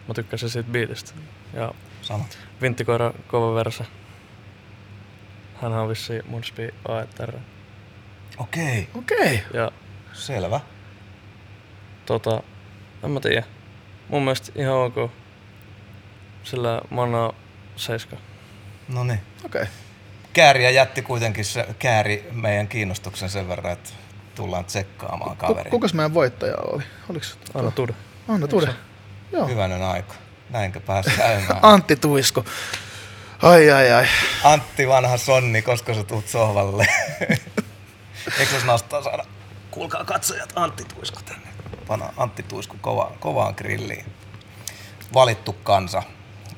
[0.08, 1.12] Mä tykkäsin siitä biitistä.
[1.54, 1.72] Ja
[2.02, 2.24] Sama.
[2.62, 3.84] Vinttikoira kova verse.
[5.62, 7.32] Hän on vissiin Munspi AETR.
[8.38, 9.42] Okei, Okei.
[9.54, 9.72] Ja
[10.12, 10.60] selvä.
[12.06, 12.42] tota,
[13.04, 13.42] en mä tiedä.
[14.08, 15.10] Mun mielestä ihan ok.
[16.44, 17.32] Sillä mä annan
[17.76, 18.16] seiska.
[18.88, 19.20] No niin.
[19.44, 19.64] Okei.
[20.32, 23.90] Kääriä jätti kuitenkin se kääri meidän kiinnostuksen sen verran, että
[24.34, 25.70] tullaan tsekkaamaan Ku, kaveri.
[25.70, 26.82] kukas meidän voittaja oli?
[27.10, 27.94] Oliks Anna tuda.
[28.28, 28.74] Anna Tude.
[29.32, 29.46] Joo.
[29.48, 30.14] Hyvänen aika.
[30.50, 31.58] Näinkö pääsi käymään?
[31.72, 32.44] Antti Tuisko.
[33.42, 34.06] Ai ai ai.
[34.44, 36.86] Antti vanha sonni, koska sä tuut sohvalle.
[38.38, 39.24] Eikö olisi nastaa saada?
[39.70, 41.48] Kuulkaa katsojat, Antti Tuisku tänne.
[41.86, 44.04] Pana Antti Tuisku kovaan, kovaan grilliin.
[45.14, 46.02] Valittu kansa.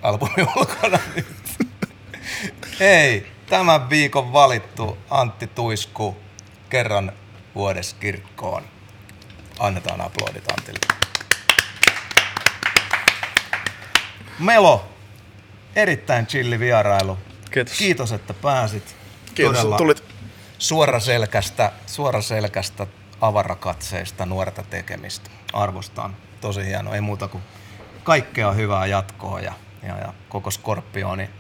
[0.03, 1.27] Albumi ulkona nyt.
[2.81, 6.17] Hei, tämän viikon valittu Antti Tuisku
[6.69, 7.13] kerran
[7.55, 8.63] vuodessa kirkkoon.
[9.59, 11.01] Annetaan aplodit Antille.
[14.39, 14.89] Melo,
[15.77, 17.19] erittäin chilli vierailu.
[17.51, 17.79] Kiitos.
[17.79, 18.97] Kiitos, että pääsit.
[19.35, 20.10] Kiitos, Todella tulit.
[20.61, 22.87] Suoraselkästä, suoraselkästä
[23.21, 25.31] avarakatseista nuorta tekemistä.
[25.53, 26.17] Arvostan.
[26.41, 26.95] Tosi hieno.
[26.95, 27.43] Ei muuta kuin
[28.05, 31.31] kaikkea hyvää jatkoa ja, ja, ja koko skorpioni.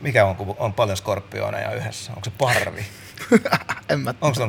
[0.00, 2.12] Mikä on, kun on paljon skorpioneja yhdessä?
[2.12, 2.86] Onko se parvi?
[3.88, 4.42] En mä Onko se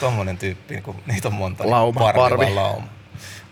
[0.00, 1.64] tommonen tyyppi, kun niitä on monta?
[1.64, 2.20] niin Lauma, parvi.
[2.20, 2.50] parvi.
[2.54, 2.88] lauma?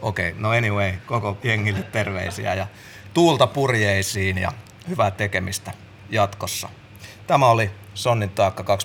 [0.00, 2.66] Okei, okay, no anyway, koko jengille terveisiä ja
[3.14, 4.52] tuulta purjeisiin ja
[4.88, 5.72] hyvää tekemistä
[6.10, 6.68] jatkossa.
[7.26, 8.76] Tämä oli Sonnin taakka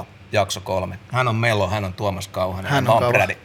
[0.00, 0.98] 2.0, jakso kolme.
[1.12, 2.70] Hän on Melo, hän on Tuomas Kauhanen.
[2.70, 3.12] Hän on.
[3.12, 3.36] Brady.